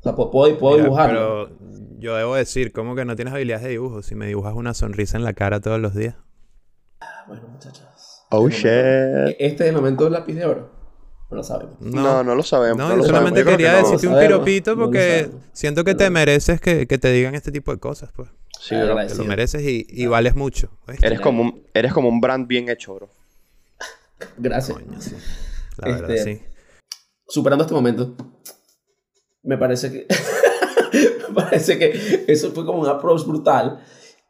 O 0.00 0.02
sea, 0.02 0.14
puedo, 0.14 0.30
puedo, 0.30 0.58
puedo 0.58 0.74
Mira, 0.76 0.84
dibujarlo. 0.84 1.48
Pero 1.58 1.58
yo 1.98 2.16
debo 2.16 2.34
decir, 2.34 2.72
¿cómo 2.72 2.94
que 2.94 3.04
no 3.04 3.14
tienes 3.14 3.34
habilidades 3.34 3.64
de 3.64 3.70
dibujo 3.70 4.02
si 4.02 4.14
me 4.14 4.26
dibujas 4.26 4.54
una 4.54 4.72
sonrisa 4.72 5.16
en 5.18 5.24
la 5.24 5.34
cara 5.34 5.60
todos 5.60 5.78
los 5.80 5.94
días? 5.94 6.16
Bueno, 7.28 7.42
muchachos. 7.48 7.84
Oh, 8.30 8.48
Este 8.48 8.68
momento- 8.68 9.28
shit. 9.30 9.36
Este 9.38 9.64
es 9.64 9.70
el 9.70 9.76
momento 9.76 10.04
del 10.04 10.12
lápiz 10.14 10.34
de 10.34 10.44
oro. 10.46 10.70
No 11.30 11.36
lo 11.38 11.42
sabemos. 11.42 11.80
No, 11.80 12.22
no, 12.22 12.34
lo 12.34 12.42
sabemos. 12.42 12.78
No, 12.78 12.84
no 12.84 12.90
yo 12.90 12.96
lo 12.98 13.04
solamente 13.04 13.40
sabemos. 13.42 13.52
Yo 13.52 13.56
creo 13.56 13.56
quería 13.56 13.76
que 13.76 13.82
no. 13.82 13.90
decirte 13.90 14.14
un 14.14 14.20
piropito 14.20 14.76
porque 14.76 15.30
siento 15.52 15.82
que 15.84 15.94
te 15.94 16.10
mereces 16.10 16.60
que, 16.60 16.86
que 16.86 16.98
te 16.98 17.10
digan 17.12 17.34
este 17.34 17.50
tipo 17.50 17.72
de 17.72 17.78
cosas, 17.78 18.10
pues. 18.14 18.28
Sí, 18.60 18.74
bro. 18.76 18.94
Te 19.06 19.14
lo 19.16 19.24
mereces 19.24 19.62
y, 19.62 19.86
y 19.88 20.06
vales 20.06 20.36
mucho. 20.36 20.70
¿oíste? 20.86 21.06
Eres 21.06 21.20
como, 21.20 21.42
un, 21.42 21.66
eres 21.74 21.92
como 21.92 22.08
un 22.08 22.20
brand 22.20 22.46
bien 22.46 22.68
hecho, 22.68 22.94
bro. 22.94 23.10
Gracias. 24.38 24.78
Coño, 24.78 25.00
sí. 25.00 25.14
La 25.78 25.88
verdad, 25.88 26.10
Este, 26.12 26.36
sí. 26.36 26.42
superando 27.26 27.64
este 27.64 27.74
momento, 27.74 28.14
me 29.42 29.58
parece 29.58 29.90
que 29.90 30.06
me 31.28 31.34
parece 31.34 31.78
que 31.78 32.24
eso 32.28 32.52
fue 32.52 32.64
como 32.64 32.80
un 32.80 32.86
approach 32.88 33.24
brutal 33.26 33.82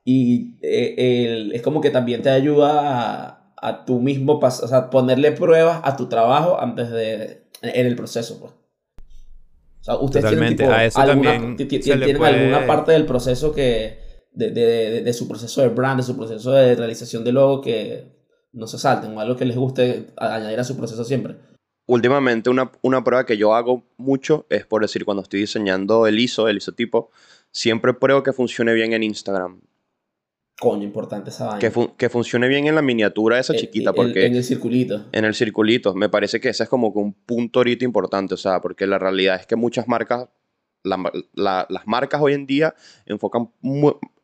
y 0.04 0.56
eh, 0.62 0.94
el- 1.26 1.52
es 1.52 1.62
como 1.62 1.80
que 1.80 1.90
también 1.90 2.22
te 2.22 2.30
ayuda 2.30 3.28
a, 3.28 3.43
a 3.64 3.84
tú 3.84 4.00
mismo 4.00 4.40
pas- 4.40 4.62
o 4.62 4.68
sea, 4.68 4.90
ponerle 4.90 5.32
pruebas 5.32 5.80
a 5.84 5.96
tu 5.96 6.06
trabajo 6.08 6.60
antes 6.60 6.90
de 6.90 7.42
en 7.62 7.86
el 7.86 7.96
proceso 7.96 8.38
pues. 8.40 8.52
O 8.52 9.84
sea, 9.84 9.96
ustedes 9.96 10.24
Totalmente. 10.24 10.56
tienen, 10.56 10.70
tipo, 10.74 10.80
A 10.80 10.84
eso 10.84 11.00
alguna, 11.00 11.32
también 11.32 11.56
tienen 11.68 12.16
puede- 12.16 12.40
alguna 12.40 12.66
parte 12.66 12.92
del 12.92 13.04
proceso 13.06 13.52
que 13.54 13.98
de, 14.32 14.50
de, 14.50 14.60
de, 14.66 15.02
de 15.02 15.12
su 15.12 15.28
proceso 15.28 15.60
de 15.60 15.68
brand, 15.68 16.00
de 16.00 16.06
su 16.06 16.16
proceso 16.16 16.50
de 16.52 16.74
realización 16.74 17.22
de 17.24 17.32
logo 17.32 17.60
que 17.60 18.04
no 18.52 18.66
se 18.66 18.78
salten 18.78 19.16
o 19.16 19.20
algo 19.20 19.36
que 19.36 19.44
les 19.44 19.56
guste 19.56 20.06
añadir 20.16 20.58
a 20.58 20.64
su 20.64 20.76
proceso 20.76 21.04
siempre. 21.04 21.36
Últimamente 21.86 22.48
una, 22.48 22.72
una 22.82 23.04
prueba 23.04 23.26
que 23.26 23.36
yo 23.36 23.54
hago 23.54 23.84
mucho 23.98 24.46
es 24.48 24.64
por 24.64 24.80
decir 24.82 25.04
cuando 25.04 25.22
estoy 25.22 25.40
diseñando 25.40 26.06
el 26.06 26.18
ISO, 26.18 26.48
el 26.48 26.56
isotipo, 26.56 27.10
siempre 27.50 27.92
pruebo 27.94 28.22
que 28.22 28.32
funcione 28.32 28.72
bien 28.72 28.92
en 28.94 29.02
Instagram. 29.02 29.60
Coño, 30.60 30.84
importante 30.84 31.30
esa 31.30 31.46
vaina. 31.46 31.58
Que, 31.58 31.70
fun- 31.70 31.92
que 31.96 32.08
funcione 32.08 32.46
bien 32.48 32.66
en 32.66 32.74
la 32.76 32.82
miniatura 32.82 33.38
esa 33.38 33.54
Eh, 33.54 33.58
chiquita, 33.58 33.90
el- 33.90 33.96
porque 33.96 34.26
en 34.26 34.36
el 34.36 34.44
circulito. 34.44 35.04
en 35.12 35.24
el 35.24 35.34
circulito, 35.34 35.94
me 35.94 36.08
parece 36.08 36.40
que 36.40 36.48
ese 36.50 36.62
es 36.62 36.68
como 36.68 36.92
que 36.92 37.00
un 37.00 37.12
punto 37.12 37.58
ahorita 37.60 37.84
importante, 37.84 38.34
o 38.34 38.36
sea, 38.36 38.60
porque 38.60 38.86
la 38.86 38.98
realidad 38.98 39.36
es 39.40 39.46
que 39.46 39.56
muchas 39.56 39.88
marcas, 39.88 40.28
la- 40.84 41.10
la- 41.34 41.66
las 41.68 41.86
marcas 41.86 42.20
hoy 42.22 42.34
en 42.34 42.46
día 42.46 42.74
enfocan 43.06 43.50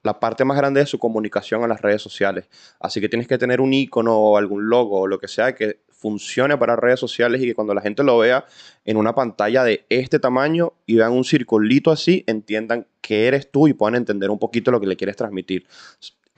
la 0.02 0.20
parte 0.20 0.44
más 0.44 0.56
grande 0.56 0.80
de 0.80 0.86
su 0.86 0.98
comunicación 0.98 1.62
a 1.64 1.66
las 1.68 1.80
redes 1.82 2.00
sociales. 2.00 2.48
Así 2.78 3.00
que 3.00 3.08
tienes 3.08 3.26
que 3.28 3.36
tener 3.36 3.60
un 3.60 3.72
icono 3.74 4.16
o 4.16 4.36
algún 4.36 4.68
logo 4.70 5.00
o 5.00 5.06
lo 5.06 5.18
que 5.18 5.28
sea 5.28 5.54
que 5.54 5.80
funcione 5.88 6.56
para 6.56 6.76
redes 6.76 6.98
sociales 7.00 7.42
y 7.42 7.46
que 7.46 7.54
cuando 7.54 7.74
la 7.74 7.82
gente 7.82 8.02
lo 8.02 8.16
vea 8.18 8.46
en 8.86 8.96
una 8.96 9.14
pantalla 9.14 9.62
de 9.64 9.84
este 9.90 10.18
tamaño 10.18 10.72
y 10.86 10.96
vean 10.96 11.12
un 11.12 11.24
circulito 11.24 11.90
así, 11.90 12.24
entiendan 12.26 12.86
que 13.02 13.26
eres 13.26 13.50
tú 13.50 13.68
y 13.68 13.74
puedan 13.74 13.96
entender 13.96 14.30
un 14.30 14.38
poquito 14.38 14.70
lo 14.70 14.80
que 14.80 14.86
le 14.86 14.96
quieres 14.96 15.16
transmitir. 15.16 15.66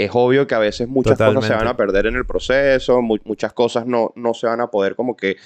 Es 0.04 0.10
obvio 0.14 0.46
que 0.46 0.54
a 0.54 0.58
veces 0.58 0.88
muchas 0.88 1.12
cosas 1.12 1.26
se 1.28 1.34
Totalmente. 1.34 1.64
van 1.64 1.68
a 1.68 1.76
perder 1.76 2.06
en 2.06 2.16
el 2.16 2.24
proceso, 2.26 3.00
mu- 3.02 3.18
muchas 3.24 3.52
cosas 3.52 3.86
no, 3.86 4.12
no 4.16 4.34
se 4.34 4.46
van 4.46 4.60
a 4.60 4.68
poder 4.68 4.94
como 4.96 5.16
que 5.16 5.36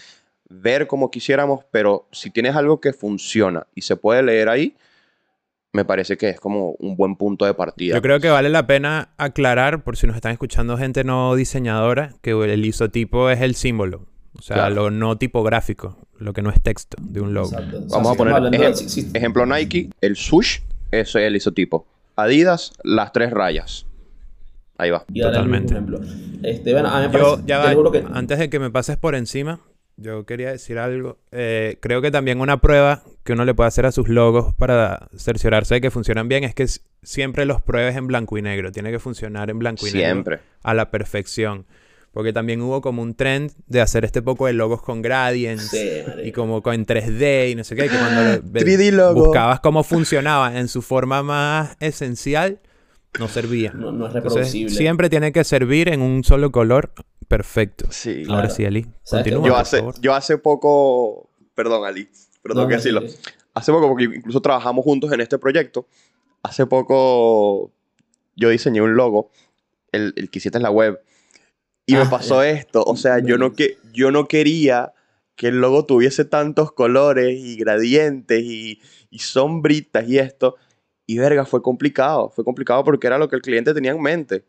ver 0.49 0.87
como 0.87 1.11
quisiéramos, 1.11 1.65
pero 1.71 2.07
si 2.13 2.31
tienes 2.31 2.55
algo 2.55 2.81
que 2.81 2.93
funciona 2.93 3.67
y 3.75 3.83
se 3.83 3.97
puede 3.97 4.23
leer 4.23 4.49
ahí, 4.49 4.77
me 5.73 5.85
parece 5.85 6.17
que 6.17 6.31
es 6.31 6.41
como 6.41 6.71
un 6.79 6.97
buen 6.97 7.17
punto 7.17 7.45
de 7.45 7.53
partida. 7.55 7.97
Yo 7.97 8.03
creo 8.03 8.19
que 8.21 8.31
vale 8.31 8.49
la 8.49 8.67
pena 8.67 9.11
aclarar, 9.19 9.83
por 9.85 9.97
si 9.97 10.07
nos 10.07 10.17
están 10.17 10.33
escuchando 10.33 10.79
gente 10.79 11.05
no 11.05 11.35
diseñadora, 11.35 12.15
que 12.23 12.31
el 12.31 12.65
isotipo 12.65 13.29
es 13.31 13.41
el 13.43 13.55
símbolo. 13.57 14.07
O 14.39 14.43
sea, 14.43 14.57
Claro. 14.57 14.75
lo 14.75 14.91
no 14.91 15.17
tipográfico, 15.19 15.97
lo 16.19 16.33
que 16.33 16.43
no 16.43 16.51
es 16.51 16.63
texto 16.63 16.97
de 17.01 17.21
un 17.21 17.35
logo. 17.35 17.49
Exacto. 17.49 17.77
O 17.79 17.89
sea, 17.89 17.99
Vamos 17.99 18.13
a 18.13 18.15
poner 18.15 18.43
de- 18.51 19.19
ejemplo 19.19 19.45
Nike, 19.47 19.91
el 20.01 20.17
swoosh, 20.17 20.61
eso 20.91 21.19
es 21.19 21.27
el 21.27 21.37
isotipo. 21.37 21.87
Adidas, 22.17 22.73
las 22.83 23.13
tres 23.13 23.31
rayas. 23.31 23.87
Ahí 24.79 24.91
va. 24.91 25.05
y 25.13 25.21
Totalmente. 25.23 25.73
ejemplo. 25.75 26.01
Este, 26.43 26.73
bueno, 26.73 26.89
a 26.89 27.01
mí 27.01 27.07
me 27.09 27.13
Yo, 27.19 27.31
parece, 27.31 27.43
ya 27.47 27.63
te 27.63 27.69
va, 27.69 27.75
juro 27.75 27.91
que 27.93 28.05
antes 28.13 28.39
de 28.39 28.51
que 28.51 28.59
me 28.59 28.71
pases 28.71 28.97
por 28.97 29.15
encima, 29.15 29.61
yo 29.97 30.27
quería 30.27 30.51
decir 30.51 30.79
algo. 30.79 31.19
Eh, 31.33 31.79
creo 31.81 32.03
que 32.03 32.11
también 32.11 32.41
una 32.41 32.59
prueba 32.61 33.03
que 33.25 33.33
uno 33.33 33.45
le 33.47 33.55
puede 33.55 33.69
hacer 33.69 33.87
a 33.87 33.93
sus 33.93 34.09
logos 34.09 34.55
para 34.55 35.09
cerciorarse 35.17 35.75
de 35.77 35.81
que 35.81 35.91
funcionan 35.91 36.29
bien 36.29 36.45
es 36.45 36.55
que 36.55 36.67
siempre 37.03 37.47
los 37.47 37.63
pruebes 37.63 37.97
en 37.97 38.07
blanco 38.07 38.37
y 38.37 38.43
negro. 38.43 38.71
Tiene 38.73 38.91
que 38.91 38.99
funcionar 38.99 39.49
en 39.49 39.59
blanco 39.59 39.87
y 39.87 39.93
negro 39.93 40.07
Siempre. 40.07 40.39
a 40.63 40.75
la 40.75 40.91
perfección. 40.91 41.65
Porque 42.13 42.33
también 42.33 42.63
hubo 42.63 42.81
como 42.81 43.03
un 43.03 43.15
trend 43.15 43.53
de 43.67 43.81
hacer 43.83 44.05
este 44.07 44.23
poco 44.23 44.47
de 44.47 44.55
logos 44.55 44.81
con 44.83 45.03
gradients 45.03 45.69
Sí, 45.69 45.91
y 46.25 46.33
como 46.33 46.63
con 46.63 46.87
3D 46.87 47.51
y 47.51 47.55
no 47.55 47.63
sé 47.65 47.77
qué, 47.77 47.89
que 47.89 47.97
cuando 47.97 48.23
lo- 48.37 48.41
ve- 48.43 48.61
3D 48.65 48.91
logo. 48.93 49.25
buscabas 49.27 49.61
cómo 49.61 49.83
funcionaba 49.83 50.59
en 50.59 50.69
su 50.69 50.81
forma 50.83 51.23
más 51.23 51.77
esencial, 51.81 52.59
no 53.19 53.29
servía. 53.29 53.73
no, 53.73 53.93
no 53.93 54.07
es 54.07 54.15
Entonces, 54.15 54.35
reproducible. 54.35 54.75
siempre 54.75 55.09
tiene 55.11 55.33
que 55.33 55.45
servir 55.45 55.89
en 55.89 56.01
un 56.03 56.23
solo 56.25 56.51
color 56.53 56.93
perfecto. 57.29 57.87
Sí. 57.91 58.23
Claro. 58.25 58.41
Ahora 58.43 58.51
sí, 58.51 58.65
Ali, 58.65 58.87
continúa, 59.09 59.47
Yo 59.47 59.57
hace, 59.57 59.85
yo 60.01 60.15
hace 60.15 60.39
poco, 60.39 61.31
perdón 61.55 61.85
Ali, 61.87 62.09
pero 62.43 62.55
tengo 62.55 62.63
No, 62.65 62.69
que 62.69 62.77
decirlo. 62.77 63.03
sí. 63.09 63.17
Hace 63.55 63.73
poco, 63.73 63.89
porque 63.89 64.05
incluso 64.05 64.41
trabajamos 64.43 64.85
juntos 64.85 65.11
en 65.13 65.21
este 65.23 65.39
proyecto, 65.39 65.89
hace 66.43 66.67
poco 66.67 67.73
yo 68.37 68.51
diseñé 68.51 68.83
un 68.83 68.97
logo, 68.97 69.31
el, 69.93 70.13
el 70.17 70.29
que 70.31 70.39
hiciste 70.41 70.59
en 70.59 70.63
la 70.63 70.71
web, 70.71 71.01
y 71.87 71.95
me 71.95 72.01
Ah, 72.03 72.11
pasó 72.11 72.43
ya. 72.43 72.51
esto. 72.51 72.83
O 72.85 72.97
sea, 72.97 73.19
yo 73.21 73.39
no, 73.39 73.55
que, 73.55 73.79
yo 73.95 74.11
no 74.11 74.29
quería 74.29 74.93
que 75.37 75.49
el 75.49 75.61
logo 75.61 75.87
tuviese 75.87 76.27
tantos 76.27 76.71
colores 76.73 77.35
y 77.39 77.57
gradientes 77.57 78.43
y, 78.45 78.81
y 79.11 79.19
sombritas 79.21 80.07
y 80.07 80.19
esto. 80.19 80.57
Y 81.07 81.19
verga, 81.19 81.45
fue 81.45 81.63
complicado. 81.63 82.31
Fue 82.31 82.45
complicado 82.45 82.83
porque 82.85 83.07
era 83.07 83.19
lo 83.19 83.29
que 83.29 83.37
el 83.37 83.43
cliente 83.43 83.73
tenía 83.73 83.93
en 83.93 84.03
mente. 84.03 84.45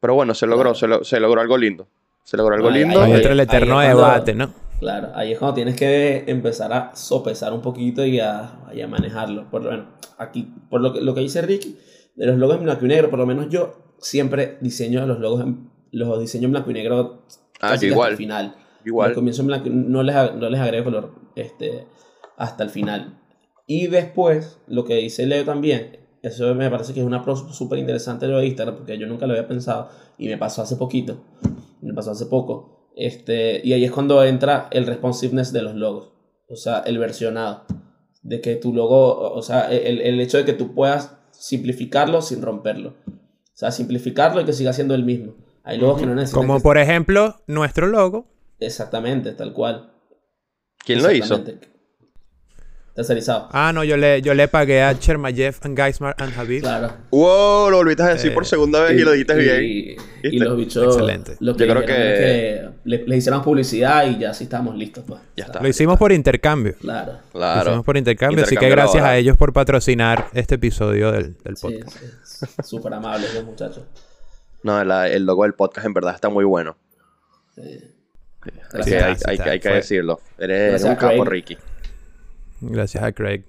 Pero 0.00 0.14
bueno, 0.14 0.34
se 0.34 0.46
logró, 0.46 0.70
Claro. 0.72 0.74
se, 0.76 0.86
lo- 0.88 1.04
se 1.04 1.20
logró 1.20 1.40
algo 1.40 1.56
lindo. 1.58 1.86
Se 2.24 2.36
logró 2.36 2.54
algo 2.54 2.68
Ahí- 2.68 2.80
lindo. 2.80 3.00
Ahí 3.00 3.10
ahí- 3.12 3.16
entra 3.16 3.32
el 3.32 3.40
ahí 3.40 3.44
eterno 3.46 3.74
cuando- 3.74 3.96
debate, 3.96 4.34
¿no? 4.34 4.52
Claro, 4.78 5.10
ahí 5.14 5.32
es 5.32 5.38
cuando 5.38 5.54
tienes 5.54 5.76
que 5.76 6.24
empezar 6.26 6.72
a 6.72 6.94
sopesar 6.96 7.52
un 7.52 7.62
poquito 7.62 8.04
y 8.04 8.18
a, 8.18 8.64
y 8.74 8.80
a 8.80 8.88
manejarlo. 8.88 9.48
Por, 9.48 9.62
bueno, 9.62 9.86
aquí, 10.18 10.52
por 10.68 10.80
lo 10.80 10.92
que, 10.92 11.00
lo 11.00 11.14
que 11.14 11.20
dice 11.20 11.40
Ricky, 11.42 11.78
de 12.16 12.26
los 12.26 12.36
logos 12.36 12.56
en 12.58 12.64
blanco 12.64 12.84
y 12.84 12.88
negro, 12.88 13.08
por 13.08 13.18
lo 13.20 13.26
menos 13.26 13.48
yo 13.48 13.94
siempre 13.98 14.58
diseño 14.60 15.06
los 15.06 15.20
logos 15.20 15.42
en, 15.42 15.70
los 15.92 16.18
diseño 16.20 16.46
en 16.46 16.50
blanco 16.52 16.70
y 16.72 16.74
negro 16.74 17.22
Ah, 17.60 17.70
casi 17.70 17.90
hasta 17.90 18.08
el 18.08 18.16
final. 18.16 18.56
Igual. 18.84 19.10
Al 19.10 19.14
comienzo 19.14 19.42
en 19.42 19.46
blanco, 19.48 19.68
no 19.70 20.02
les, 20.02 20.34
no 20.34 20.50
les 20.50 20.60
agrego 20.60 20.84
color 20.86 21.14
este, 21.36 21.86
hasta 22.36 22.64
el 22.64 22.70
final. 22.70 23.20
Y 23.74 23.86
después, 23.86 24.58
lo 24.66 24.84
que 24.84 24.96
dice 24.96 25.24
Leo 25.26 25.44
también, 25.46 25.98
eso 26.22 26.54
me 26.54 26.68
parece 26.70 26.92
que 26.92 27.00
es 27.00 27.06
una 27.06 27.18
approach 27.18 27.50
súper 27.52 27.78
interesante 27.78 28.26
de 28.26 28.32
lo 28.32 28.38
de 28.38 28.46
Instagram, 28.46 28.76
porque 28.76 28.98
yo 28.98 29.06
nunca 29.06 29.26
lo 29.26 29.32
había 29.32 29.48
pensado 29.48 29.88
y 30.18 30.28
me 30.28 30.36
pasó 30.36 30.60
hace 30.60 30.76
poquito, 30.76 31.24
me 31.80 31.94
pasó 31.94 32.10
hace 32.10 32.26
poco. 32.26 32.90
Este, 32.94 33.62
y 33.64 33.72
ahí 33.72 33.84
es 33.84 33.90
cuando 33.90 34.22
entra 34.24 34.68
el 34.72 34.86
responsiveness 34.86 35.52
de 35.54 35.62
los 35.62 35.74
logos, 35.74 36.12
o 36.50 36.56
sea, 36.56 36.80
el 36.80 36.98
versionado, 36.98 37.64
de 38.22 38.40
que 38.42 38.56
tu 38.56 38.74
logo, 38.74 39.32
o 39.32 39.40
sea, 39.42 39.72
el, 39.72 40.00
el 40.02 40.20
hecho 40.20 40.36
de 40.36 40.44
que 40.44 40.52
tú 40.52 40.74
puedas 40.74 41.16
simplificarlo 41.32 42.20
sin 42.20 42.42
romperlo. 42.42 42.90
O 43.08 43.54
sea, 43.62 43.70
simplificarlo 43.70 44.40
y 44.40 44.44
que 44.44 44.52
siga 44.52 44.72
siendo 44.74 44.94
el 44.94 45.04
mismo. 45.04 45.34
Hay 45.64 45.78
logos 45.78 45.98
que 46.00 46.06
no 46.06 46.14
necesitan 46.14 46.42
Como 46.42 46.58
que- 46.58 46.62
por 46.62 46.76
ejemplo, 46.76 47.36
nuestro 47.46 47.86
logo. 47.86 48.26
Exactamente, 48.60 49.32
tal 49.32 49.52
cual. 49.54 49.92
¿Quién 50.84 51.02
lo 51.02 51.10
hizo? 51.10 51.42
Tercerizado. 52.94 53.48
Ah, 53.52 53.72
no, 53.72 53.84
yo 53.84 53.96
le, 53.96 54.20
yo 54.20 54.34
le 54.34 54.48
pagué 54.48 54.82
a 54.82 54.98
Chermayev 54.98 55.56
and 55.62 55.78
Geismar 55.78 56.14
and 56.18 56.38
Habib. 56.38 56.60
Claro. 56.60 56.92
Wow, 57.10 57.70
lo 57.70 57.78
volviste 57.78 58.02
a 58.02 58.08
decir 58.08 58.32
Eh, 58.32 58.34
por 58.34 58.44
segunda 58.44 58.82
vez 58.82 58.92
y, 59.00 59.02
lo 59.02 59.12
dijiste 59.12 59.34
bien. 59.34 59.64
Y, 59.64 59.96
y 60.24 60.38
los 60.38 60.56
bichos. 60.58 60.94
Excelente. 60.94 61.36
Lo 61.40 61.56
que 61.56 61.66
Yo 61.66 61.72
creo 61.72 61.86
que- 61.86 61.86
que 61.86 62.68
le, 62.84 63.04
le 63.06 63.16
hicieron 63.16 63.42
publicidad 63.42 64.06
y 64.10 64.18
ya 64.18 64.30
así 64.32 64.44
estábamos 64.44 64.76
listos, 64.76 65.04
pues. 65.06 65.20
Ya 65.36 65.44
está. 65.46 65.62
Lo 65.62 65.68
hicimos 65.68 65.98
por 65.98 66.12
intercambio. 66.12 66.74
Claro. 66.80 67.12
Lo 67.32 67.40
Claro. 67.40 67.70
hicimos 67.70 67.86
por 67.86 67.96
intercambio, 67.96 68.44
así 68.44 68.56
que 68.58 68.68
gracias 68.68 69.02
a 69.02 69.16
ellos 69.16 69.38
por 69.38 69.54
patrocinar 69.54 70.26
este 70.34 70.56
episodio 70.56 71.12
del, 71.12 71.34
del 71.42 71.56
Sí, 71.56 71.62
podcast. 71.62 71.96
sí, 72.24 72.46
Súper 72.62 72.92
amables 72.92 73.32
los 73.34 73.44
muchachos. 73.44 73.84
No, 74.64 74.84
la- 74.84 75.08
el 75.08 75.24
logo 75.24 75.44
del 75.44 75.54
podcast 75.54 75.86
en 75.86 75.94
verdad 75.94 76.14
está 76.14 76.28
muy 76.28 76.44
bueno. 76.44 76.76
Sí. 77.54 77.62
Así 78.42 78.50
Gracias. 78.70 78.86
que 78.86 78.96
hay, 79.04 79.14
sí 79.16 79.22
hay- 79.28 79.34
está, 79.36 79.50
hay 79.50 79.60
que 79.60 79.68
fue. 79.70 79.76
decirlo. 79.76 80.20
Eres, 80.38 80.70
Gracias 80.72 80.90
un 80.90 80.96
capo, 80.96 81.24
Ricky. 81.24 81.56
Gracias 82.62 83.02
a 83.02 83.12
Craig. 83.12 83.44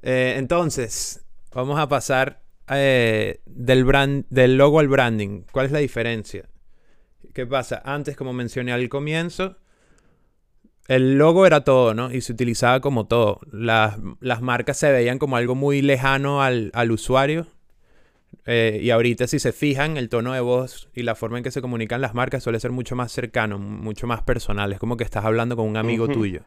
Eh, 0.00 0.34
entonces, 0.38 1.24
vamos 1.54 1.78
a 1.78 1.88
pasar 1.88 2.40
eh, 2.70 3.40
del, 3.44 3.84
brand, 3.84 4.24
del 4.30 4.56
logo 4.56 4.80
al 4.80 4.88
branding. 4.88 5.42
¿Cuál 5.52 5.66
es 5.66 5.72
la 5.72 5.78
diferencia? 5.78 6.48
¿Qué 7.34 7.46
pasa? 7.46 7.82
Antes, 7.84 8.16
como 8.16 8.32
mencioné 8.32 8.72
al 8.72 8.88
comienzo, 8.88 9.58
el 10.88 11.18
logo 11.18 11.46
era 11.46 11.62
todo, 11.62 11.94
¿no? 11.94 12.10
Y 12.10 12.22
se 12.22 12.32
utilizaba 12.32 12.80
como 12.80 13.06
todo. 13.06 13.40
Las, 13.50 13.98
las 14.20 14.40
marcas 14.40 14.78
se 14.78 14.90
veían 14.90 15.18
como 15.18 15.36
algo 15.36 15.54
muy 15.54 15.82
lejano 15.82 16.42
al, 16.42 16.70
al 16.74 16.90
usuario. 16.90 17.46
Eh, 18.46 18.80
y 18.82 18.90
ahorita, 18.90 19.26
si 19.26 19.38
se 19.38 19.52
fijan, 19.52 19.98
el 19.98 20.08
tono 20.08 20.32
de 20.32 20.40
voz 20.40 20.88
y 20.94 21.02
la 21.02 21.14
forma 21.14 21.36
en 21.36 21.44
que 21.44 21.50
se 21.50 21.60
comunican 21.60 22.00
las 22.00 22.14
marcas 22.14 22.42
suele 22.42 22.58
ser 22.60 22.72
mucho 22.72 22.96
más 22.96 23.12
cercano, 23.12 23.58
mucho 23.58 24.06
más 24.06 24.22
personal. 24.22 24.72
Es 24.72 24.78
como 24.78 24.96
que 24.96 25.04
estás 25.04 25.26
hablando 25.26 25.54
con 25.54 25.68
un 25.68 25.76
amigo 25.76 26.08
tuyo. 26.08 26.42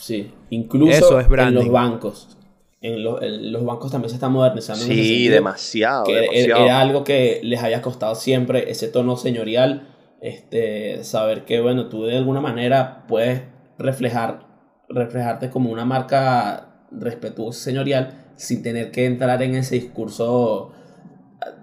Sí. 0.00 0.32
Incluso 0.50 0.92
Eso 0.92 1.20
es 1.20 1.26
en 1.30 1.54
los 1.54 1.68
bancos. 1.68 2.36
En, 2.82 3.04
los- 3.04 3.22
en 3.22 3.52
los 3.52 3.64
bancos 3.64 3.90
también 3.92 4.08
se 4.08 4.16
están 4.16 4.32
modernizando. 4.32 4.82
Sí, 4.82 4.94
sentido. 4.94 5.34
demasiado, 5.34 6.04
que 6.04 6.12
era- 6.12 6.20
demasiado. 6.22 6.64
era 6.64 6.80
algo 6.80 7.04
que 7.04 7.40
les 7.44 7.62
había 7.62 7.82
costado 7.82 8.14
siempre, 8.14 8.70
ese 8.70 8.88
tono 8.88 9.16
señorial, 9.16 9.88
este, 10.22 11.04
saber 11.04 11.44
que, 11.44 11.60
bueno, 11.60 11.88
tú 11.88 12.04
de 12.04 12.16
alguna 12.16 12.40
manera 12.40 13.04
puedes 13.06 13.42
reflejar, 13.78 14.46
reflejarte 14.88 15.50
como 15.50 15.70
una 15.70 15.84
marca 15.84 16.86
respetuosa 16.90 17.60
señorial 17.62 18.32
sin 18.36 18.62
tener 18.62 18.90
que 18.90 19.04
entrar 19.06 19.42
en 19.42 19.54
ese 19.54 19.74
discurso 19.76 20.72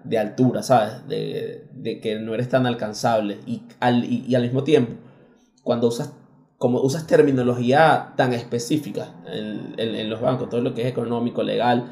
de 0.03 0.17
altura, 0.19 0.61
¿sabes? 0.63 1.07
De, 1.07 1.65
de 1.73 1.99
que 1.99 2.19
no 2.19 2.33
eres 2.33 2.49
tan 2.49 2.65
alcanzable 2.67 3.39
y 3.45 3.63
al, 3.79 4.05
y, 4.05 4.23
y 4.27 4.35
al 4.35 4.43
mismo 4.43 4.63
tiempo, 4.63 4.93
cuando 5.63 5.87
usas 5.87 6.13
como 6.57 6.79
usas 6.81 7.05
terminología 7.07 8.13
tan 8.15 8.33
específica 8.33 9.13
en, 9.27 9.75
en- 9.77 9.95
en 9.95 10.09
los 10.09 10.19
bancos, 10.21 10.49
todo 10.49 10.61
lo 10.61 10.73
que 10.73 10.81
es 10.81 10.87
económico, 10.87 11.43
legal, 11.43 11.91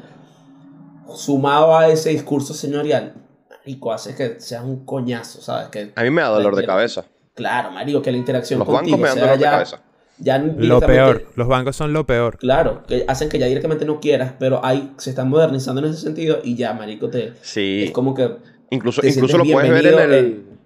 sumado 1.14 1.76
a 1.76 1.88
ese 1.88 2.10
discurso 2.10 2.52
señorial, 2.54 3.14
marico, 3.50 3.92
hace 3.92 4.14
que 4.14 4.40
seas 4.40 4.64
un 4.64 4.84
coñazo, 4.84 5.40
¿sabes? 5.40 5.68
Que, 5.68 5.92
A 5.94 6.02
mí 6.02 6.10
me 6.10 6.22
da 6.22 6.28
dolor 6.28 6.56
de 6.56 6.64
cabeza. 6.66 7.04
Claro, 7.34 7.70
marico, 7.70 8.02
que 8.02 8.10
la 8.10 8.16
interacción 8.18 8.58
Los 8.58 8.68
contigo 8.68 8.96
bancos 8.96 9.00
me 9.02 9.08
dan 9.08 9.14
sea 9.14 9.22
dolor 9.24 9.38
de 9.38 9.44
ya- 9.44 9.50
cabeza. 9.50 9.82
ya 10.18 10.38
Lo 10.38 10.44
directamente- 10.54 10.86
peor. 10.86 11.26
Los 11.36 11.48
bancos 11.48 11.76
son 11.76 11.92
lo 11.92 12.06
peor. 12.06 12.38
Claro, 12.38 12.82
que 12.88 13.04
hacen 13.06 13.28
que 13.28 13.38
ya 13.38 13.46
directamente 13.46 13.84
no 13.84 14.00
quieras, 14.00 14.32
pero 14.38 14.64
hay, 14.64 14.92
se 14.96 15.10
están 15.10 15.28
modernizando 15.28 15.80
en 15.82 15.90
ese 15.92 16.00
sentido 16.00 16.38
y 16.42 16.56
ya, 16.56 16.72
marico, 16.72 17.08
te, 17.08 17.34
Sí. 17.42 17.84
es 17.84 17.90
como 17.92 18.14
que 18.14 18.36
Incluso, 18.70 19.00
te 19.00 19.08
incluso 19.10 19.38
lo 19.38 19.44
puedes 19.44 19.70
ver 19.70 19.86
en 19.86 20.00
el... 20.00 20.10
bienvenido 20.10 20.56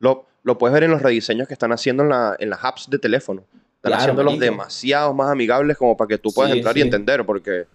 Lo, 0.00 0.26
lo 0.42 0.58
puedes 0.58 0.72
ver 0.74 0.84
en 0.84 0.90
los 0.90 1.02
rediseños 1.02 1.46
que 1.48 1.54
están 1.54 1.72
haciendo 1.72 2.02
en, 2.04 2.08
la, 2.10 2.36
en 2.38 2.50
las 2.50 2.64
apps 2.64 2.88
de 2.90 2.98
teléfono. 2.98 3.42
Están 3.76 3.90
Claro, 3.90 3.96
haciéndolos 4.00 4.32
marico. 4.34 4.44
demasiado 4.44 5.14
más 5.14 5.30
amigables 5.30 5.76
como 5.76 5.96
para 5.96 6.08
que 6.08 6.18
tú 6.18 6.32
puedas 6.32 6.50
Sí, 6.52 6.58
entrar 6.58 6.76
y 6.76 6.80
sí. 6.80 6.86
entender, 6.86 7.24
porque 7.24 7.66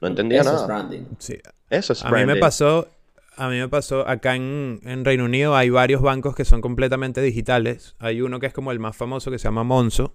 no 0.00 0.08
entendía 0.08 0.40
eso 0.42 0.50
es 0.50 0.54
nada. 0.62 0.66
branding. 0.66 1.02
Sí. 1.18 1.38
Eso 1.70 1.92
es 1.92 2.04
A 2.04 2.08
mí 2.10 2.12
me 2.18 2.24
branding. 2.24 2.40
pasó, 2.40 2.88
a 3.36 3.48
mí 3.48 3.58
me 3.58 3.68
pasó 3.68 4.06
acá 4.08 4.36
en, 4.36 4.80
en 4.84 5.04
Reino 5.04 5.24
Unido 5.24 5.56
hay 5.56 5.70
varios 5.70 6.00
bancos 6.02 6.34
que 6.36 6.44
son 6.44 6.60
completamente 6.60 7.20
digitales. 7.22 7.96
Hay 7.98 8.20
uno 8.20 8.38
que 8.40 8.46
es 8.46 8.52
como 8.52 8.72
el 8.72 8.78
más 8.78 8.96
famoso 8.96 9.30
que 9.30 9.38
se 9.38 9.44
llama 9.44 9.64
Monzo, 9.64 10.14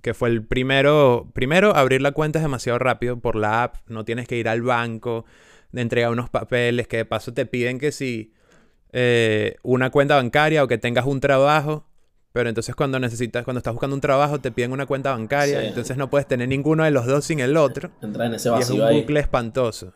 que 0.00 0.14
fue 0.14 0.28
el 0.28 0.44
primero, 0.44 1.30
primero 1.34 1.74
abrir 1.74 2.02
la 2.02 2.12
cuenta 2.12 2.38
es 2.38 2.42
demasiado 2.44 2.78
rápido 2.78 3.18
por 3.18 3.36
la 3.36 3.62
app, 3.64 3.76
no 3.88 4.04
tienes 4.04 4.28
que 4.28 4.36
ir 4.36 4.48
al 4.48 4.62
banco, 4.62 5.24
de 5.72 5.80
entregar 5.80 6.10
unos 6.12 6.30
papeles 6.30 6.86
que 6.86 6.98
de 6.98 7.04
paso 7.04 7.32
te 7.34 7.46
piden 7.46 7.78
que 7.78 7.90
si 7.90 8.32
eh, 8.96 9.56
una 9.64 9.90
cuenta 9.90 10.14
bancaria 10.14 10.62
o 10.62 10.68
que 10.68 10.78
tengas 10.78 11.04
un 11.04 11.18
trabajo, 11.18 11.84
pero 12.32 12.48
entonces 12.48 12.74
cuando 12.76 13.00
necesitas, 13.00 13.42
cuando 13.42 13.58
estás 13.58 13.72
buscando 13.74 13.94
un 13.96 14.00
trabajo 14.00 14.40
te 14.40 14.52
piden 14.52 14.70
una 14.72 14.86
cuenta 14.86 15.10
bancaria, 15.10 15.60
Sí. 15.62 15.66
entonces 15.66 15.96
no 15.96 16.08
puedes 16.10 16.28
tener 16.28 16.46
ninguno 16.48 16.84
de 16.84 16.92
los 16.92 17.04
dos 17.06 17.24
sin 17.24 17.40
el 17.40 17.56
otro. 17.56 17.90
Entrar 18.02 18.28
en 18.28 18.34
ese 18.34 18.48
Y 18.50 18.52
es 18.52 18.58
vacío 18.60 18.76
un 18.76 18.88
ahí. 18.88 19.00
bucle 19.00 19.18
espantoso. 19.20 19.92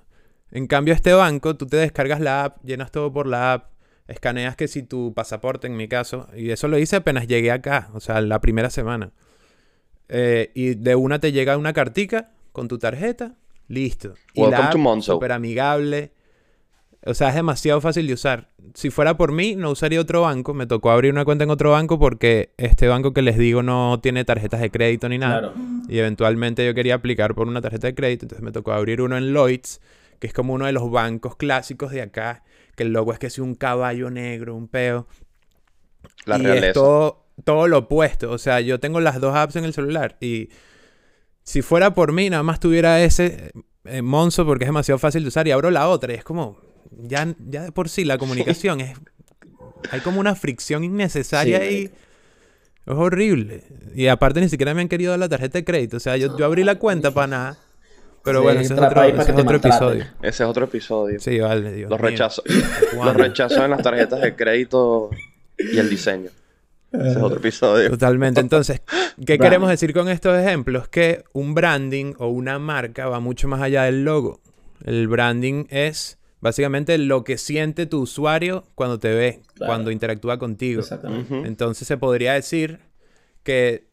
En 0.50 0.66
cambio, 0.66 0.94
este 0.94 1.12
banco, 1.12 1.56
tú 1.56 1.66
te 1.66 1.76
descargas 1.76 2.20
la 2.20 2.44
app, 2.44 2.64
llenas 2.64 2.90
todo 2.90 3.12
por 3.12 3.26
la 3.28 3.52
app, 3.52 3.70
escaneas 4.08 4.56
que 4.56 4.66
si 4.66 4.82
tu 4.82 5.12
pasaporte, 5.14 5.66
en 5.68 5.76
mi 5.76 5.86
caso, 5.86 6.26
y 6.34 6.50
eso 6.50 6.66
lo 6.66 6.76
hice 6.78 6.96
apenas 6.96 7.26
llegué 7.28 7.52
acá, 7.52 7.90
o 7.94 8.00
sea, 8.00 8.20
la 8.20 8.40
primera 8.40 8.70
semana. 8.70 9.12
Eh, 10.08 10.50
y 10.54 10.74
de 10.74 10.94
una 10.94 11.18
te 11.18 11.32
llega 11.32 11.56
una 11.56 11.72
cartica 11.72 12.30
con 12.52 12.66
tu 12.66 12.78
tarjeta, 12.78 13.34
listo. 13.68 14.14
Y 14.32 14.40
Welcome 14.40 14.62
la 14.64 14.70
to 14.70 14.78
Monzo. 14.78 15.12
súper 15.14 15.32
amigable. 15.32 16.12
O 17.06 17.14
sea, 17.14 17.28
es 17.28 17.34
demasiado 17.34 17.80
fácil 17.80 18.06
de 18.06 18.14
usar. 18.14 18.50
Si 18.74 18.90
fuera 18.90 19.16
por 19.16 19.32
mí, 19.32 19.54
no 19.54 19.70
usaría 19.70 20.00
otro 20.00 20.22
banco. 20.22 20.52
Me 20.52 20.66
tocó 20.66 20.90
abrir 20.90 21.12
una 21.12 21.24
cuenta 21.24 21.44
en 21.44 21.50
otro 21.50 21.70
banco 21.70 21.98
porque 21.98 22.52
este 22.56 22.88
banco 22.88 23.12
que 23.12 23.22
les 23.22 23.38
digo 23.38 23.62
no 23.62 24.00
tiene 24.02 24.24
tarjetas 24.24 24.60
de 24.60 24.70
crédito 24.70 25.08
ni 25.08 25.18
nada. 25.18 25.40
Claro. 25.40 25.54
Y 25.88 25.98
eventualmente 25.98 26.66
yo 26.66 26.74
quería 26.74 26.96
aplicar 26.96 27.34
por 27.34 27.46
una 27.46 27.60
tarjeta 27.60 27.86
de 27.86 27.94
crédito, 27.94 28.24
entonces 28.24 28.44
me 28.44 28.52
tocó 28.52 28.72
abrir 28.72 29.00
uno 29.00 29.16
en 29.16 29.32
Lloyds, 29.32 29.80
que 30.18 30.26
es 30.26 30.32
como 30.32 30.54
uno 30.54 30.66
de 30.66 30.72
los 30.72 30.90
bancos 30.90 31.36
clásicos 31.36 31.92
de 31.92 32.02
acá, 32.02 32.42
que 32.76 32.82
el 32.82 32.92
logo 32.92 33.12
es 33.12 33.18
que 33.18 33.28
es 33.28 33.38
un 33.38 33.54
caballo 33.54 34.10
negro, 34.10 34.56
un 34.56 34.68
peo. 34.68 35.06
La 36.26 36.38
y 36.38 36.42
realeza. 36.42 36.66
es 36.66 36.72
todo, 36.74 37.26
todo 37.44 37.68
lo 37.68 37.78
opuesto. 37.78 38.30
O 38.32 38.38
sea, 38.38 38.60
yo 38.60 38.80
tengo 38.80 39.00
las 39.00 39.20
dos 39.20 39.34
apps 39.36 39.56
en 39.56 39.64
el 39.64 39.72
celular 39.72 40.16
y 40.20 40.50
si 41.42 41.62
fuera 41.62 41.94
por 41.94 42.12
mí, 42.12 42.28
nada 42.28 42.42
más 42.42 42.60
tuviera 42.60 43.00
ese 43.02 43.52
eh, 43.84 44.02
Monzo 44.02 44.44
porque 44.44 44.64
es 44.64 44.68
demasiado 44.68 44.98
fácil 44.98 45.22
de 45.22 45.28
usar 45.28 45.48
y 45.48 45.52
abro 45.52 45.70
la 45.70 45.88
otra 45.88 46.12
y 46.12 46.16
es 46.16 46.24
como, 46.24 46.60
ya, 46.90 47.34
ya 47.48 47.62
de 47.64 47.72
por 47.72 47.88
sí 47.88 48.04
la 48.04 48.18
comunicación 48.18 48.80
es... 48.80 48.96
Hay 49.90 50.00
como 50.00 50.18
una 50.20 50.34
fricción 50.34 50.82
innecesaria 50.84 51.58
Sí, 51.58 51.64
ahí. 51.64 51.74
marico. 51.84 51.94
Es 52.86 52.94
horrible. 52.94 53.64
Y 53.94 54.06
aparte 54.08 54.40
ni 54.40 54.48
siquiera 54.48 54.72
me 54.74 54.80
han 54.80 54.88
querido 54.88 55.10
dar 55.10 55.18
la 55.20 55.28
tarjeta 55.28 55.58
de 55.58 55.64
crédito. 55.64 55.98
O 55.98 56.00
sea, 56.00 56.16
yo, 56.16 56.36
yo 56.38 56.44
abrí 56.46 56.64
la 56.64 56.76
cuenta 56.76 57.10
para 57.12 57.26
nada. 57.26 57.58
Pero 58.24 58.40
Sí, 58.40 58.44
bueno, 58.44 58.60
ese 58.60 58.74
es 58.74 58.80
otro, 58.80 59.02
ese 59.04 59.20
es 59.32 59.38
otro 59.38 59.56
episodio. 59.56 60.04
Ese 60.22 60.42
es 60.42 60.48
otro 60.48 60.64
episodio. 60.64 61.20
Sí, 61.20 61.38
vale, 61.38 61.72
Dios 61.72 61.90
los 61.90 62.00
rechazos. 62.00 62.44
Los 62.94 63.14
rechazos 63.14 63.58
en 63.58 63.70
las 63.70 63.82
tarjetas 63.82 64.20
de 64.20 64.34
crédito 64.34 65.10
y 65.58 65.78
el 65.78 65.88
diseño. 65.88 66.30
Ese 66.92 67.10
es 67.10 67.16
otro 67.18 67.38
episodio. 67.38 67.90
Totalmente. 67.90 68.40
Entonces, 68.40 68.80
¿qué 68.80 68.96
Branding. 69.16 69.38
queremos 69.38 69.68
decir 69.70 69.92
con 69.92 70.08
estos 70.08 70.36
ejemplos? 70.38 70.88
Que 70.88 71.22
un 71.32 71.54
branding 71.54 72.14
o 72.18 72.28
una 72.28 72.58
marca 72.58 73.06
va 73.08 73.20
mucho 73.20 73.46
más 73.48 73.60
allá 73.62 73.84
del 73.84 74.04
logo. 74.04 74.40
El 74.84 75.06
branding 75.08 75.66
es 75.68 76.17
básicamente 76.40 76.96
lo 76.98 77.24
que 77.24 77.38
siente 77.38 77.86
tu 77.86 78.00
usuario 78.02 78.64
cuando 78.74 78.98
te 78.98 79.12
ve, 79.14 79.42
Claro. 79.54 79.70
cuando 79.70 79.90
interactúa 79.90 80.38
contigo. 80.38 80.80
Exactamente. 80.80 81.34
Entonces 81.46 81.86
se 81.88 81.96
podría 81.96 82.34
decir 82.34 82.80
que 83.42 83.88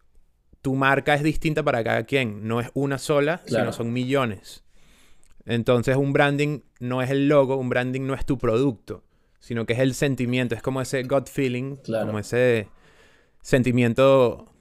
tu 0.61 0.75
marca 0.75 1.13
es 1.15 1.23
distinta 1.23 1.63
para 1.63 1.83
cada 1.83 2.03
quien. 2.03 2.47
No 2.47 2.59
es 2.59 2.69
una 2.73 2.97
sola, 2.97 3.41
Claro. 3.45 3.65
sino 3.65 3.73
son 3.73 3.93
millones. 3.93 4.63
Entonces 5.45 5.95
un 5.95 6.11
branding 6.13 6.61
no 6.79 7.01
es 7.01 7.09
el 7.11 7.27
logo, 7.27 7.55
un 7.57 7.69
branding 7.69 8.01
no 8.01 8.15
es 8.15 8.25
tu 8.25 8.37
producto, 8.37 9.03
sino 9.39 9.65
que 9.67 9.73
es 9.73 9.79
el 9.79 9.93
sentimiento, 9.93 10.55
es 10.55 10.61
como 10.63 10.81
ese 10.81 11.03
gut 11.03 11.27
feeling, 11.29 11.75
Claro. 11.77 12.07
como 12.07 12.19
ese 12.19 12.67
sentimiento... 13.41 14.51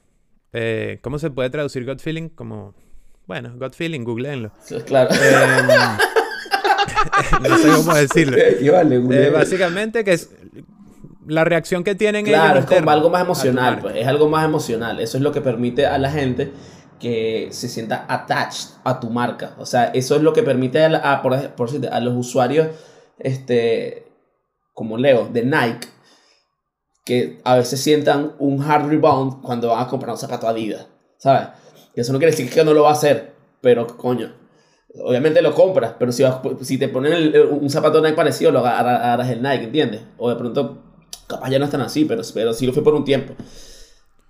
eh, 0.52 0.98
¿Cómo 1.02 1.18
se 1.18 1.30
puede 1.30 1.50
traducir 1.50 1.84
gut 1.86 2.00
feeling? 2.00 2.28
Como... 2.28 2.74
Bueno, 3.26 3.54
gut 3.58 3.72
feeling, 3.74 4.04
googleenlo. 4.04 4.52
Claro. 4.86 5.10
Em, 5.14 5.98
no 7.48 7.57
sé 7.59 7.68
cómo 7.72 7.94
decirlo. 7.94 8.37
Vale, 8.72 8.96
Eh, 9.27 9.31
básicamente 9.31 10.05
que 10.05 10.12
es 10.12 10.31
la 11.27 11.44
reacción 11.44 11.85
que 11.85 11.94
tienen 11.94 12.24
Claro, 12.27 12.59
ellos 12.59 12.70
es 12.70 12.79
como 12.79 12.90
algo 12.90 13.11
más 13.11 13.22
emocional, 13.22 13.79
pues, 13.81 13.96
es 13.96 14.07
algo 14.07 14.29
más 14.29 14.44
emocional. 14.44 15.00
Eso 15.00 15.16
es 15.16 15.22
lo 15.22 15.33
que 15.33 15.40
permite 15.40 15.87
a 15.87 15.96
la 15.98 16.11
gente 16.11 16.53
que 17.00 17.48
se 17.50 17.68
sienta 17.68 18.05
attached 18.09 18.70
a 18.85 19.00
tu 19.00 19.11
marca. 19.11 19.55
O 19.59 19.66
sea, 19.66 19.87
eso 19.87 20.16
es 20.16 20.22
lo 20.22 20.33
que 20.33 20.42
permite 20.42 20.83
a, 20.85 20.88
la- 20.88 20.98
a, 21.12 21.22
por, 21.22 21.33
ej- 21.35 21.48
por 21.55 21.66
decirte, 21.68 21.88
a 21.88 22.00
los 22.00 22.14
usuarios, 22.14 22.68
este, 23.18 24.07
como 24.72 24.96
Leo, 24.98 25.29
de 25.33 25.44
Nike, 25.44 25.88
que 27.05 27.40
a 27.44 27.57
veces 27.57 27.81
sientan 27.81 28.33
un 28.38 28.62
hard 28.62 28.88
rebound 28.88 29.42
cuando 29.42 29.68
van 29.68 29.83
a 29.83 29.88
comprar 29.88 30.12
un 30.12 30.18
zapato 30.18 30.48
Adidas, 30.48 30.87
¿sabes? 31.18 31.48
Y 31.94 32.00
eso 32.00 32.12
no 32.12 32.18
quiere 32.18 32.33
decir 32.33 32.50
que 32.50 32.64
no 32.64 32.72
lo 32.72 32.83
va 32.85 32.90
a 32.90 32.94
hacer, 32.94 33.35
pero 33.61 33.87
coño. 33.87 34.35
Obviamente 35.02 35.42
lo 35.42 35.52
compras, 35.54 35.94
pero 35.98 36.12
si, 36.12 36.22
vas- 36.22 36.40
si 36.62 36.78
te 36.78 36.88
ponen 36.88 37.12
el- 37.12 37.37
un 37.50 37.68
zapato 37.68 38.00
Nike 38.00 38.14
parecido, 38.14 38.52
lo 38.52 38.61
agarra- 38.61 38.96
agarras 38.96 39.30
el 39.30 39.42
Nike, 39.42 39.64
¿entiendes? 39.64 40.02
O 40.18 40.30
de 40.30 40.37
pronto 40.37 40.78
capaz 41.26 41.50
ya 41.50 41.59
no 41.59 41.64
están 41.64 41.80
así, 41.80 42.04
pero, 42.04 42.22
pero 42.33 42.52
sí 42.52 42.66
lo 42.66 42.72
fue 42.72 42.85
por 42.85 42.94
un 42.94 43.04
tiempo. 43.04 43.35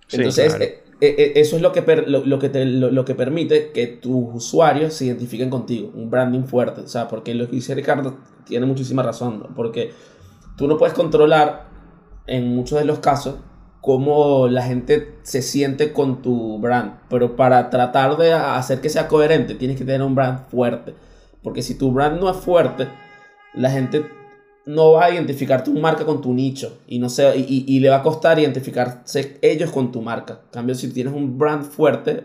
Sí, 0.07 0.17
Entonces, 0.17 0.55
claro. 0.55 0.65
eh, 0.65 0.81
eh, 1.01 1.15
eh, 1.19 1.33
eso 1.37 1.57
es 1.57 1.63
lo 1.63 1.73
que, 1.73 1.83
per- 1.83 2.09
lo, 2.09 2.25
lo 2.25 2.39
que 2.39 2.49
te- 2.49 2.65
lo, 2.65 2.91
lo 2.91 3.05
que 3.05 3.15
permite 3.15 3.73
que 3.73 3.87
tus 3.89 4.25
usuarios 4.35 4.95
se 4.95 5.07
identifiquen 5.07 5.51
contigo, 5.51 5.91
un 5.95 6.09
branding 6.11 6.45
fuerte. 6.45 6.81
O 6.83 6.89
sea, 6.89 7.09
porque 7.09 7.35
lo 7.35 7.47
que 7.47 7.57
dice 7.57 7.75
Ricardo 7.75 8.17
tiene 8.47 8.65
muchísima 8.67 9.03
razón, 9.03 9.41
¿no? 9.41 9.55
porque 9.55 9.93
tú 10.57 10.67
no 10.69 10.79
puedes 10.79 10.95
controlar 10.95 11.67
en 12.27 12.55
muchos 12.55 12.79
de 12.79 12.85
los 12.87 13.01
casos 13.01 13.35
cómo 13.85 14.49
la 14.49 14.63
gente 14.63 15.15
se 15.25 15.43
siente 15.43 15.93
con 15.93 16.23
tu 16.23 16.59
brand, 16.59 16.93
pero 17.11 17.37
para 17.37 17.69
tratar 17.69 18.17
de 18.17 18.33
hacer 18.33 18.81
que 18.81 18.89
sea 18.89 19.09
coherente 19.09 19.55
tienes 19.55 19.77
que 19.77 19.85
tener 19.85 20.01
un 20.03 20.15
brand 20.15 20.47
fuerte, 20.49 20.95
porque 21.43 21.61
si 21.61 21.75
tu 21.75 21.93
brand 21.93 22.19
no 22.19 22.31
es 22.31 22.37
fuerte, 22.39 22.89
la 23.53 23.71
gente 23.71 24.07
no 24.65 24.93
va 24.93 25.05
a 25.05 25.11
identificar 25.11 25.63
tu 25.63 25.75
marca 25.75 26.07
con 26.07 26.23
tu 26.23 26.33
nicho 26.33 26.79
y 26.89 26.99
no 26.99 27.11
sé 27.11 27.37
y, 27.37 27.43
y- 27.43 27.77
y 27.77 27.81
le 27.81 27.91
va 27.91 27.97
a 27.97 28.03
costar 28.03 28.39
identificarse 28.39 29.39
ellos 29.43 29.71
con 29.71 29.93
tu 29.93 30.01
marca. 30.01 30.41
En 30.47 30.51
cambio, 30.51 30.75
si 30.75 30.89
tienes 30.91 31.13
un 31.13 31.37
brand 31.37 31.63
fuerte, 31.65 32.25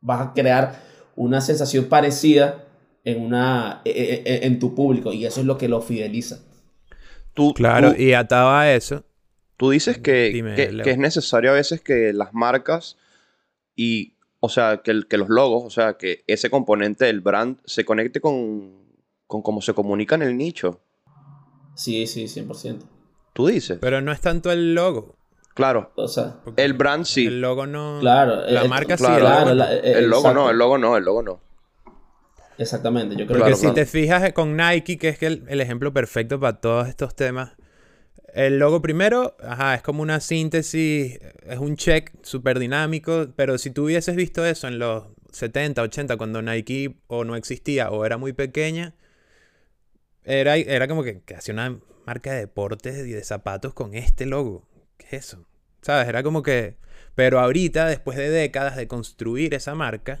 vas 0.00 0.28
a 0.28 0.32
crear 0.32 0.80
una 1.16 1.42
sensación 1.42 1.84
parecida 1.84 2.64
en 3.04 3.20
una 3.22 3.82
e- 3.84 4.22
e- 4.24 4.46
en 4.46 4.58
tu 4.58 4.74
público 4.74 5.12
y 5.12 5.26
eso 5.26 5.40
es 5.40 5.46
lo 5.46 5.58
que 5.58 5.68
lo 5.68 5.82
fideliza. 5.82 6.38
Tú, 7.34 7.52
Claro, 7.52 7.92
tú- 7.94 8.00
y 8.00 8.14
atado 8.14 8.48
a 8.50 8.72
eso, 8.72 9.04
Tú 9.58 9.70
dices 9.70 9.98
que, 9.98 10.30
Dime, 10.30 10.54
que- 10.54 10.80
que 10.82 10.90
es 10.92 10.98
necesario 10.98 11.50
a 11.50 11.54
veces 11.54 11.82
que 11.82 12.12
las 12.14 12.32
marcas 12.32 12.96
y, 13.76 14.14
o 14.40 14.48
sea, 14.48 14.78
que, 14.82 14.90
el- 14.92 15.06
que 15.08 15.18
los 15.18 15.28
logos, 15.28 15.64
o 15.64 15.70
sea, 15.70 15.98
que 15.98 16.24
ese 16.26 16.48
componente 16.48 17.04
del 17.04 17.20
brand 17.20 17.58
se 17.66 17.84
conecte 17.84 18.20
con, 18.22 18.72
con 19.26 19.42
cómo 19.42 19.60
se 19.60 19.74
comunica 19.74 20.14
en 20.14 20.22
el 20.22 20.36
nicho. 20.36 20.80
Sí, 21.74 22.06
sí, 22.06 22.24
100%. 22.28 22.86
Tú 23.34 23.48
dices. 23.48 23.78
pero 23.80 24.00
no 24.00 24.10
es 24.12 24.20
tanto 24.20 24.50
el 24.50 24.74
logo. 24.74 25.16
Claro, 25.54 25.92
O 25.96 26.06
sea, 26.08 26.36
porque 26.44 26.64
el 26.64 26.72
brand 26.72 27.04
sí. 27.04 27.26
El 27.26 27.40
logo 27.40 27.66
no... 27.66 27.98
claro, 28.00 28.42
La 28.48 28.64
marca 28.64 28.96
sí, 28.96 29.04
claro, 29.04 29.26
el 29.26 29.44
logo 29.44 29.54
la- 29.54 29.74
eh, 29.74 29.98
el 29.98 30.08
logo 30.08 30.32
no, 30.32 30.50
el 30.50 30.56
logo 30.56 30.78
no, 30.78 30.96
el 30.96 31.04
logo 31.04 31.22
no. 31.22 31.40
Exactamente, 32.58 33.14
yo 33.16 33.26
creo 33.26 33.28
Porque 33.28 33.42
Claro, 33.42 33.56
si 33.56 33.62
claro. 33.62 33.74
te 33.74 33.86
fijas 33.86 34.32
con 34.32 34.56
Nike, 34.56 34.98
que 34.98 35.08
es 35.08 35.18
que 35.18 35.26
el, 35.26 35.44
el 35.48 35.60
ejemplo 35.60 35.92
perfecto 35.92 36.38
para 36.40 36.60
todos 36.60 36.88
estos 36.88 37.14
temas, 37.14 37.52
el 38.38 38.60
logo 38.60 38.80
primero, 38.80 39.36
ajá, 39.42 39.74
es 39.74 39.82
como 39.82 40.00
una 40.00 40.20
síntesis, 40.20 41.18
es 41.44 41.58
un 41.58 41.74
check 41.74 42.12
súper 42.22 42.60
dinámico, 42.60 43.26
pero 43.34 43.58
si 43.58 43.72
tú 43.72 43.86
hubieses 43.86 44.14
visto 44.14 44.46
eso 44.46 44.68
en 44.68 44.78
los 44.78 45.06
70, 45.32 45.82
80, 45.82 46.16
cuando 46.16 46.40
Nike 46.40 47.00
o 47.08 47.24
no 47.24 47.34
existía 47.34 47.90
o 47.90 48.06
era 48.06 48.16
muy 48.16 48.32
pequeña, 48.32 48.94
era, 50.22 50.56
era 50.56 50.86
como 50.86 51.02
que, 51.02 51.20
que 51.22 51.34
hacía 51.34 51.52
una 51.52 51.80
marca 52.06 52.32
de 52.32 52.38
deportes 52.38 53.04
y 53.08 53.10
de 53.10 53.24
zapatos 53.24 53.74
con 53.74 53.94
este 53.94 54.24
logo. 54.24 54.68
¿Qué 54.98 55.16
es 55.16 55.26
eso? 55.26 55.44
¿Sabes? 55.82 56.06
Era 56.06 56.22
como 56.22 56.44
que... 56.44 56.76
Pero 57.16 57.40
ahorita, 57.40 57.88
después 57.88 58.16
de 58.16 58.30
décadas 58.30 58.76
de 58.76 58.86
construir 58.86 59.52
esa 59.52 59.74
marca, 59.74 60.20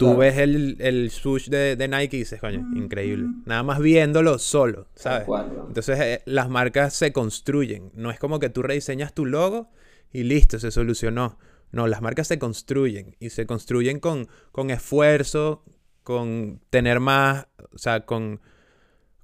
tú 0.00 0.06
Claro. 0.06 0.18
ves 0.20 0.38
el, 0.38 0.76
el 0.80 1.10
swoosh 1.10 1.50
de, 1.50 1.76
de 1.76 1.86
Nike 1.86 2.16
y 2.16 2.20
dices, 2.20 2.40
coño, 2.40 2.66
increíble. 2.74 3.28
Nada 3.44 3.62
más 3.62 3.80
viéndolo 3.80 4.38
solo, 4.38 4.86
¿sabes? 4.94 5.28
Entonces 5.68 6.00
eh, 6.00 6.22
las 6.24 6.48
marcas 6.48 6.94
se 6.94 7.12
construyen. 7.12 7.90
No 7.94 8.10
es 8.10 8.18
como 8.18 8.38
que 8.38 8.48
tú 8.48 8.62
rediseñas 8.62 9.12
tu 9.12 9.26
logo 9.26 9.68
y 10.10 10.22
listo, 10.22 10.58
se 10.58 10.70
solucionó. 10.70 11.38
No, 11.70 11.86
las 11.86 12.00
marcas 12.00 12.28
se 12.28 12.38
construyen 12.38 13.14
y 13.20 13.28
se 13.28 13.44
construyen 13.44 14.00
con, 14.00 14.26
con 14.52 14.70
esfuerzo, 14.70 15.62
con 16.02 16.60
tener 16.70 16.98
más, 16.98 17.46
o 17.74 17.76
sea, 17.76 18.06
con, 18.06 18.40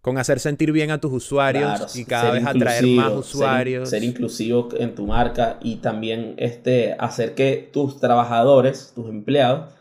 con 0.03 0.19
hacer 0.19 0.41
sentir 0.41 0.73
bien 0.73 0.91
a 0.91 1.01
tus 1.01 1.11
usuarios 1.13 1.65
Claro, 1.79 1.87
y 1.95 2.05
cada 2.05 2.31
vez 2.33 2.45
atraer 2.47 2.85
más 2.85 3.07
inclusivo, 3.07 3.09
ser 3.09 3.19
usuarios. 3.19 3.89
Ser, 3.89 4.05
inclusivo 4.05 4.69
en 4.79 4.95
tu 4.95 5.07
marca 5.07 5.59
y 5.63 5.77
también 5.77 6.35
este, 6.37 6.95
hacer 6.99 7.35
que 7.35 7.71
tus 7.73 7.99
trabajadores, 7.99 8.93
tus 8.95 9.09
empleados, 9.09 9.73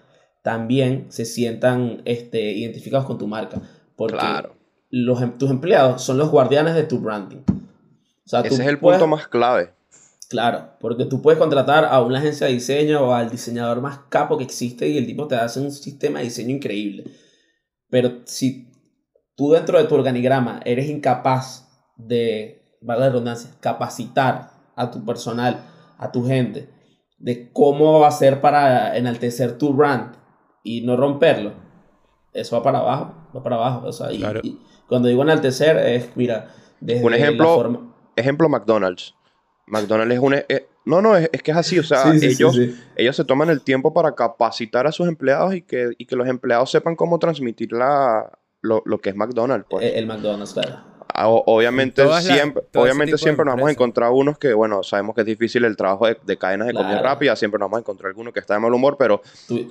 también 0.45 1.07
se 1.09 1.25
sientan 1.25 2.03
este, 2.05 2.51
identificados 2.51 3.07
con 3.07 3.17
tu 3.17 3.25
marca. 3.25 3.59
Porque 3.95 4.15
Claro. 4.17 4.55
los, 4.91 5.19
em- 5.23 5.35
tus 5.39 5.49
empleados 5.49 6.03
son 6.03 6.19
los 6.19 6.29
guardianes 6.29 6.75
de 6.75 6.83
tu 6.83 6.99
branding. 6.99 7.39
O 7.47 8.27
sea, 8.27 8.43
tú 8.43 8.53
Ese 8.53 8.61
es 8.61 8.69
el 8.69 8.77
puedes- 8.79 8.99
punto 9.01 9.07
más 9.15 9.27
clave. 9.27 9.73
Claro, 10.29 10.69
porque 10.79 11.05
tú 11.05 11.19
puedes 11.19 11.39
contratar 11.39 11.85
a 11.85 11.99
una 12.03 12.19
agencia 12.19 12.45
de 12.45 12.53
diseño 12.53 13.01
o 13.07 13.13
al 13.13 13.31
diseñador 13.31 13.81
más 13.81 14.01
capo 14.09 14.37
que 14.37 14.43
existe 14.43 14.87
y 14.87 14.99
el 14.99 15.07
tipo 15.07 15.27
te 15.27 15.33
hace 15.35 15.59
un 15.59 15.71
sistema 15.71 16.19
de 16.19 16.25
diseño 16.25 16.51
increíble. 16.55 17.05
Pero 17.89 18.19
si 18.25 18.69
tú 19.35 19.51
dentro 19.53 19.79
de 19.79 19.85
tu 19.85 19.95
organigrama 19.95 20.59
eres 20.63 20.87
incapaz 20.89 21.67
de, 21.97 22.61
valga 22.81 23.05
la 23.05 23.09
redundancia, 23.11 23.49
capacitar 23.61 24.51
a 24.75 24.91
tu 24.91 25.03
personal, 25.03 25.63
a 25.97 26.11
tu 26.11 26.23
gente, 26.23 26.69
de 27.17 27.49
cómo 27.51 27.99
va 28.01 28.09
a 28.09 28.11
ser 28.11 28.41
para 28.41 28.95
enaltecer 28.95 29.57
tu 29.57 29.73
brand 29.73 30.13
y 30.65 30.81
no 30.81 30.97
romperlo, 30.97 31.53
eso 32.33 32.57
va 32.57 32.63
para 32.63 32.79
abajo, 32.79 33.13
va 33.33 33.41
para 33.41 33.55
abajo. 33.55 33.87
O 33.87 33.93
sea, 33.93 34.11
y- 34.11 34.17
Claro. 34.17 34.41
y 34.43 34.59
cuando 34.89 35.07
digo 35.07 35.21
enaltecer 35.23 35.77
es, 35.77 36.09
mira, 36.15 36.49
desde 36.81 37.05
Un 37.05 37.11
la 37.11 37.17
ejemplo, 37.17 37.55
forma- 37.55 37.93
Ejemplo, 38.17 38.49
McDonald's. 38.49 39.13
McDonald's 39.67 40.13
es 40.15 40.19
un... 40.19 40.33
eh, 40.33 40.67
no, 40.85 41.01
no, 41.01 41.15
es, 41.17 41.29
es 41.33 41.41
que 41.41 41.51
es 41.51 41.57
así. 41.57 41.79
O 41.79 41.83
sea, 41.83 42.11
Sí, 42.11 42.19
sí, 42.19 42.29
sí, 42.29 42.35
ellos, 42.35 42.55
sí. 42.55 42.75
ellos 42.95 43.15
se 43.15 43.25
toman 43.25 43.49
el 43.49 43.61
tiempo 43.61 43.93
para 43.93 44.13
capacitar 44.15 44.85
a 44.87 44.91
sus 44.91 45.07
empleados 45.07 45.53
y 45.55 45.61
que, 45.61 45.91
y 45.97 46.05
que 46.05 46.15
los 46.15 46.27
empleados 46.27 46.69
sepan 46.71 46.95
cómo 46.95 47.17
transmitir 47.19 47.71
la, 47.73 48.31
lo, 48.61 48.81
lo 48.85 48.99
que 48.99 49.09
es 49.09 49.15
McDonald's. 49.15 49.65
Pues. 49.69 49.85
El, 49.85 49.95
el 49.99 50.05
McDonald's, 50.07 50.53
claro. 50.53 50.77
Ah, 51.17 51.27
obviamente 51.29 52.01
siempre, 52.21 52.63
ese 52.69 52.77
obviamente 52.79 53.17
siempre 53.17 53.45
nos 53.45 53.53
vamos 53.55 53.69
a 53.69 53.71
encontrar 53.71 54.11
unos 54.11 54.37
que, 54.37 54.53
bueno, 54.53 54.83
sabemos 54.83 55.15
que 55.15 55.21
es 55.21 55.27
difícil 55.27 55.63
el 55.63 55.77
trabajo 55.77 56.07
de, 56.07 56.17
de 56.25 56.37
cadenas 56.37 56.67
de 56.67 56.73
comida 56.73 57.01
rápida, 57.01 57.35
siempre 57.35 57.57
nos 57.57 57.67
vamos 57.67 57.77
a 57.77 57.79
encontrar 57.81 58.09
alguno 58.09 58.33
que 58.33 58.39
está 58.41 58.55
de 58.55 58.59
mal 58.59 58.73
humor, 58.73 58.97
pero 58.99 59.21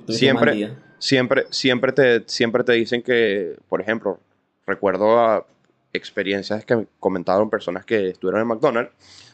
Siempre- 0.09 0.73
siempre, 0.97 1.45
siempre, 1.51 1.91
te, 1.91 2.23
siempre 2.27 2.63
te 2.63 2.73
dicen 2.73 3.01
que, 3.03 3.55
por 3.69 3.79
ejemplo, 3.81 4.19
recuerdo 4.65 5.19
a 5.19 5.45
experiencias 5.93 6.65
que 6.65 6.87
comentaron 6.99 7.49
personas 7.49 7.85
que 7.85 8.09
estuvieron 8.09 8.41
en 8.41 8.47
McDonald's, 8.47 8.91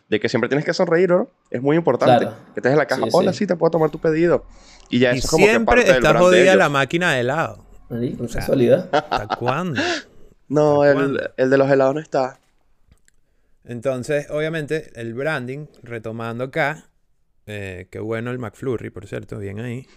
de 0.10 0.19
que 0.19 0.28
siempre 0.28 0.50
tienes 0.50 0.65
que 0.65 0.74
sonreír, 0.74 1.10
¿no? 1.10 1.30
Es 1.50 1.62
muy 1.62 1.78
importante. 1.78 2.26
Claro. 2.26 2.38
Que 2.54 2.60
estés 2.60 2.71
en 2.74 2.78
la 2.78 2.86
caja, 2.86 3.04
Sí, 3.04 3.10
hola, 3.13 3.32
sí. 3.32 3.39
sí, 3.39 3.47
te 3.47 3.56
puedo 3.56 3.71
tomar 3.71 3.89
tu 3.89 4.00
pedido. 4.00 4.43
Y 4.89 5.00
ya 5.00 5.15
y 5.15 5.19
eso 5.19 5.28
es 5.28 5.32
como 5.32 5.45
que 5.45 5.50
siempre 5.52 5.76
parte 5.78 5.88
del 5.88 5.95
está 5.97 6.10
brand 6.10 6.26
de 6.26 6.30
jodida 6.30 6.41
ellos. 6.43 6.56
la 6.58 6.69
máquina 6.69 7.13
de 7.13 7.19
helado. 7.21 7.63
Marico, 7.89 8.17
con 8.17 8.30
sea, 8.30 8.41
casualidad. 8.41 8.89
¿Hasta 8.91 9.28
cuándo? 9.38 9.82
No, 10.51 10.83
¿Hasta 10.83 10.91
el, 10.91 11.19
el 11.37 11.49
de 11.49 11.57
los 11.57 11.69
helados 11.71 11.95
no 11.95 12.01
está. 12.01 12.39
Entonces, 13.63 14.27
obviamente, 14.29 14.91
el 14.99 15.13
branding, 15.13 15.67
retomando 15.83 16.45
acá, 16.45 16.89
eh, 17.45 17.87
qué 17.91 17.99
bueno 17.99 18.31
el 18.31 18.39
McFlurry, 18.39 18.89
por 18.89 19.07
cierto, 19.07 19.37
bien 19.39 19.59
ahí. 19.59 19.87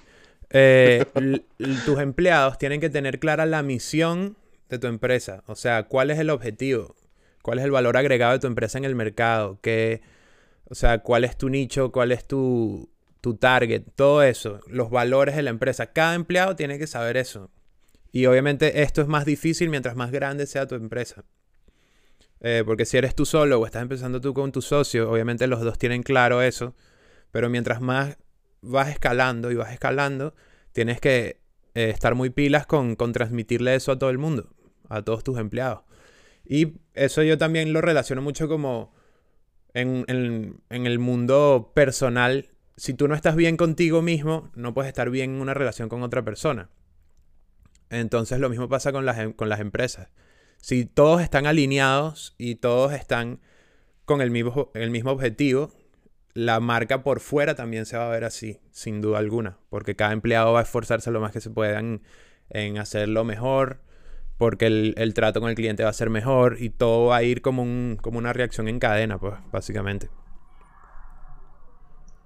eh, 0.51 1.07
tus 1.85 1.99
empleados 2.01 2.59
tienen 2.59 2.81
que 2.81 2.91
tener 2.91 3.19
clara 3.19 3.47
la 3.47 3.63
misión 3.63 4.37
de 4.69 4.79
tu 4.79 4.87
empresa. 4.89 5.45
O 5.47 5.57
sea, 5.57 5.85
cuál 5.85 6.11
es 6.11 6.19
el 6.19 6.31
objetivo, 6.31 6.97
cuál 7.43 7.59
es 7.59 7.65
el 7.65 7.71
valor 7.73 7.97
agregado 7.97 8.35
de 8.35 8.39
tu 8.41 8.47
empresa 8.49 8.79
en 8.79 8.85
el 8.85 8.95
mercado, 8.95 9.59
qué, 9.63 10.03
o 10.67 10.75
sea, 10.75 10.99
cuál 11.01 11.25
es 11.25 11.37
tu 11.39 11.49
nicho, 11.51 11.93
cuál 11.93 12.13
es 12.13 12.27
tu, 12.27 12.91
tu 13.21 13.37
target, 13.37 13.85
todo 13.97 14.23
eso, 14.23 14.61
los 14.69 14.91
valores 14.91 15.37
de 15.37 15.43
la 15.43 15.51
empresa. 15.51 15.87
Cada 15.93 16.15
empleado 16.15 16.57
tiene 16.57 16.79
que 16.79 16.87
saber 16.87 17.17
eso. 17.17 17.51
Y 18.15 18.27
obviamente 18.27 18.83
esto 18.83 19.03
es 19.03 19.09
más 19.09 19.25
difícil 19.25 19.69
mientras 19.71 19.97
más 19.97 20.13
grande 20.13 20.47
sea 20.47 20.69
tu 20.69 20.77
empresa. 20.77 21.25
Eh, 22.41 22.63
porque 22.65 22.85
si 22.85 22.97
eres 22.97 23.15
tú 23.15 23.25
solo 23.27 23.59
o 23.59 23.67
estás 23.67 23.83
empezando 23.83 24.21
tú 24.21 24.35
con 24.35 24.53
tu 24.53 24.61
socio, 24.63 25.11
obviamente 25.11 25.47
los 25.47 25.63
dos 25.63 25.79
tienen 25.79 26.03
claro 26.03 26.43
eso. 26.43 26.75
Pero 27.33 27.49
mientras 27.51 27.81
más 27.81 28.17
vas 28.63 28.89
escalando 28.91 29.51
y 29.51 29.57
vas 29.57 29.73
escalando, 29.73 30.35
tienes 30.73 31.01
que 31.01 31.41
eh, 31.75 31.91
estar 31.91 32.15
muy 32.15 32.31
pilas 32.31 32.67
con, 32.67 32.97
con 32.97 33.13
transmitirle 33.13 33.75
eso 33.75 33.93
a 33.93 33.99
todo 33.99 34.11
el 34.11 34.19
mundo, 34.19 34.49
a 34.89 35.03
todos 35.03 35.25
tus 35.25 35.39
empleados. 35.39 35.81
Y 36.47 36.75
eso 36.95 37.23
yo 37.25 37.39
también 37.39 37.73
lo 37.73 37.81
relaciono 37.81 38.23
mucho 38.23 38.49
como 38.49 38.95
en, 39.75 40.05
en- 40.09 40.61
en 40.71 40.87
el 40.87 40.99
mundo 40.99 41.73
personal. 41.75 42.51
Si 42.77 42.95
tú 42.95 43.09
no 43.09 43.15
estás 43.17 43.37
bien 43.37 43.57
contigo 43.57 44.03
mismo, 44.03 44.51
no 44.55 44.75
puedes 44.75 44.89
estar 44.89 45.11
bien 45.11 45.37
en 45.37 45.41
una 45.43 45.55
relación 45.55 45.89
con 45.89 46.03
otra 46.03 46.25
persona. 46.25 46.71
Entonces 47.95 48.39
lo 48.41 48.49
mismo 48.49 48.69
pasa 48.69 48.93
con 48.93 49.07
las, 49.07 49.19
em- 49.19 49.33
con 49.33 49.49
las 49.49 49.61
empresas. 49.61 50.09
Si 50.59 50.85
todos 50.87 51.23
están 51.23 51.47
alineados 51.47 52.35
y 52.39 52.57
todos 52.57 52.93
están 52.93 53.41
con 54.05 54.21
el 54.21 54.31
mismo, 54.31 54.71
el 54.75 54.91
mismo 54.91 55.11
objetivo, 55.11 55.73
la 56.35 56.61
marca 56.61 57.03
por 57.03 57.21
fuera 57.21 57.55
también 57.55 57.87
se 57.87 57.97
va 57.97 58.07
a 58.07 58.11
ver 58.11 58.25
así, 58.25 58.61
sin 58.73 59.01
duda 59.01 59.19
alguna. 59.19 59.59
Porque 59.71 59.97
cada 59.97 60.13
empleado 60.13 60.53
va 60.53 60.61
a 60.61 60.63
esforzarse 60.63 61.11
lo 61.11 61.21
más 61.21 61.33
que 61.33 61.41
se 61.41 61.51
pueda 61.51 61.79
en, 61.79 62.03
en 62.51 62.79
hacerlo 62.79 63.25
mejor, 63.25 63.81
porque 64.39 64.67
el, 64.67 64.95
el 64.97 65.15
trato 65.15 65.41
con 65.41 65.51
el 65.51 65.57
cliente 65.57 65.85
va 65.85 65.91
a 65.91 65.93
ser 65.93 66.11
mejor 66.11 66.57
y 66.61 66.71
todo 66.71 67.07
va 67.07 67.17
a 67.17 67.23
ir 67.23 67.41
como, 67.43 67.63
un, 67.63 67.99
como 68.01 68.19
una 68.19 68.33
reacción 68.33 68.69
en 68.69 68.81
cadena, 68.81 69.19
pues, 69.19 69.35
básicamente. 69.53 70.09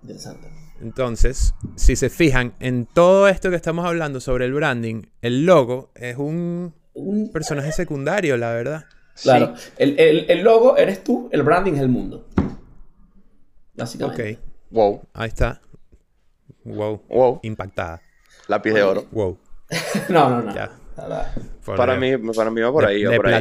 Interesante. 0.03 0.49
Entonces, 0.81 1.55
si 1.77 1.97
se 1.97 2.09
fijan 2.09 2.53
en 2.61 2.87
todo 2.87 3.27
esto 3.29 3.51
que 3.51 3.57
estamos 3.57 3.85
hablando 3.85 4.21
sobre 4.21 4.45
el 4.45 4.53
branding, 4.53 5.03
el 5.23 5.45
logo 5.45 5.91
es 5.97 6.17
un 6.17 6.73
Un- 6.95 7.31
personaje 7.33 7.73
secundario, 7.73 8.37
la 8.37 8.53
verdad. 8.53 8.85
Claro. 9.23 9.55
El, 9.77 9.99
el- 9.99 10.31
el 10.31 10.43
logo 10.43 10.77
eres 10.77 11.03
tú, 11.03 11.29
el 11.33 11.43
branding 11.43 11.73
es 11.75 11.81
el 11.81 11.89
mundo. 11.89 12.27
Ok, 12.37 12.45
Básicamente. 13.75 14.39
Wow, 14.71 15.03
ahí 15.15 15.29
está. 15.29 15.61
Wow. 16.65 17.03
wow. 17.09 17.41
Impactada. 17.43 18.01
Lápiz 18.49 18.73
de 18.73 18.83
oro. 18.83 19.07
Wow. 19.11 19.39
No, 20.09 20.31
no, 20.31 20.43
no. 20.43 20.55
Ya. 20.55 20.71
Para 21.65 21.97
mí, 21.97 22.17
para 22.35 22.51
mí 22.51 22.61
va 22.61 22.73
por 22.73 22.85
De- 22.87 22.91
ahí, 22.93 23.05
va 23.05 23.11
de 23.11 23.17
por 23.17 23.27
ahí. 23.27 23.33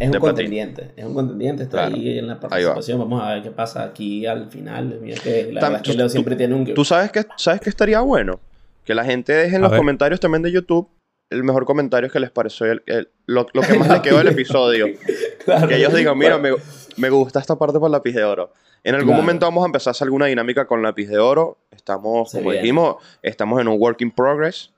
Es 0.00 0.10
un 0.10 0.18
contendiente, 0.18 0.90
es 0.96 1.04
un 1.04 1.14
contendiente, 1.14 1.62
está 1.64 1.76
Claro. 1.88 1.94
ahí 1.94 2.18
en 2.18 2.26
la 2.26 2.32
Ahí 2.32 2.38
va. 2.40 2.48
participación. 2.48 2.98
Vamos 2.98 3.22
a 3.22 3.34
ver 3.34 3.42
qué 3.42 3.50
pasa 3.50 3.84
aquí 3.84 4.26
al 4.26 4.50
final. 4.50 4.98
Mira 5.00 5.20
que 5.22 5.52
la 5.52 5.60
Tam- 5.60 5.64
verdad 5.64 5.76
es 5.76 5.82
que 5.82 5.92
tú- 5.92 5.98
Leo 5.98 6.08
siempre 6.08 6.36
tiene 6.36 6.54
un. 6.54 6.74
¿Tú 6.74 6.84
sabes 6.84 7.12
que, 7.12 7.24
sabes 7.36 7.60
que 7.60 7.68
estaría 7.70 8.00
bueno? 8.00 8.40
Que 8.84 8.94
la 8.94 9.04
gente 9.04 9.32
deje 9.32 9.56
en 9.56 9.60
A 9.62 9.64
los 9.64 9.70
ver. 9.72 9.78
comentarios 9.78 10.18
también 10.18 10.42
de 10.42 10.50
YouTube 10.50 10.88
el 11.28 11.44
mejor 11.44 11.64
comentario 11.64 12.10
que 12.10 12.18
les 12.18 12.30
pareció 12.30 12.66
el- 12.66 12.82
el- 12.86 13.08
lo, 13.26 13.46
lo 13.52 13.60
que 13.62 13.74
más 13.78 13.88
les 13.88 14.00
quedó 14.00 14.18
del 14.18 14.28
episodio. 14.28 14.86
Claro. 15.44 15.68
Que 15.68 15.76
ellos 15.76 15.94
digan, 15.94 16.16
mira, 16.18 16.36
me, 16.38 16.50
me 16.96 17.08
gusta 17.10 17.40
esta 17.40 17.56
parte 17.56 17.78
por 17.78 17.90
lápiz 17.90 18.12
de 18.12 18.22
oro. 18.24 18.52
En 18.84 18.94
algún 18.94 19.08
Claro. 19.08 19.22
momento 19.22 19.46
vamos 19.46 19.62
a 19.62 19.66
empezar 19.66 19.90
a 19.90 19.92
hacer 19.92 20.06
alguna 20.06 20.26
dinámica 20.26 20.66
con 20.66 20.82
lápiz 20.82 21.06
de 21.08 21.18
oro. 21.18 21.58
Estamos, 21.70 22.32
como 22.32 22.52
dijimos, 22.52 22.96
estamos 23.22 23.60
en 23.60 23.68
un 23.68 23.80
work 23.80 24.00
in 24.02 24.10
progress. 24.10 24.70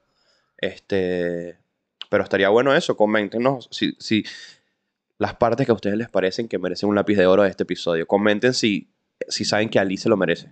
Este, 0.59 1.57
pero 2.11 2.23
estaría 2.23 2.49
bueno 2.49 2.75
eso. 2.75 2.97
Coméntenos 2.97 3.69
si, 3.71 3.93
si 3.99 4.25
las 5.23 5.35
partes 5.37 5.65
que 5.67 5.73
a 5.73 5.75
ustedes 5.75 5.97
les 5.97 6.09
parecen 6.11 6.49
que 6.49 6.59
merecen 6.59 6.89
un 6.89 6.95
lápiz 6.95 7.17
de 7.17 7.27
oro 7.27 7.43
de 7.45 7.49
este 7.51 7.63
episodio. 7.63 8.07
Comenten 8.07 8.53
si, 8.55 8.91
si 9.29 9.45
saben 9.45 9.69
que 9.69 9.79
Ali 9.79 9.97
se 9.97 10.09
lo 10.09 10.17
merece. 10.17 10.51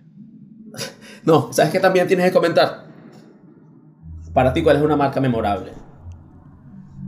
No, 1.23 1.53
¿sabes 1.53 1.71
qué 1.71 1.79
también 1.79 2.07
tienes 2.07 2.25
que 2.25 2.31
comentar? 2.33 2.85
Para 4.33 4.51
ti, 4.53 4.63
¿cuál 4.63 4.77
es 4.77 4.81
una 4.81 4.95
marca 4.95 5.19
memorable? 5.21 5.71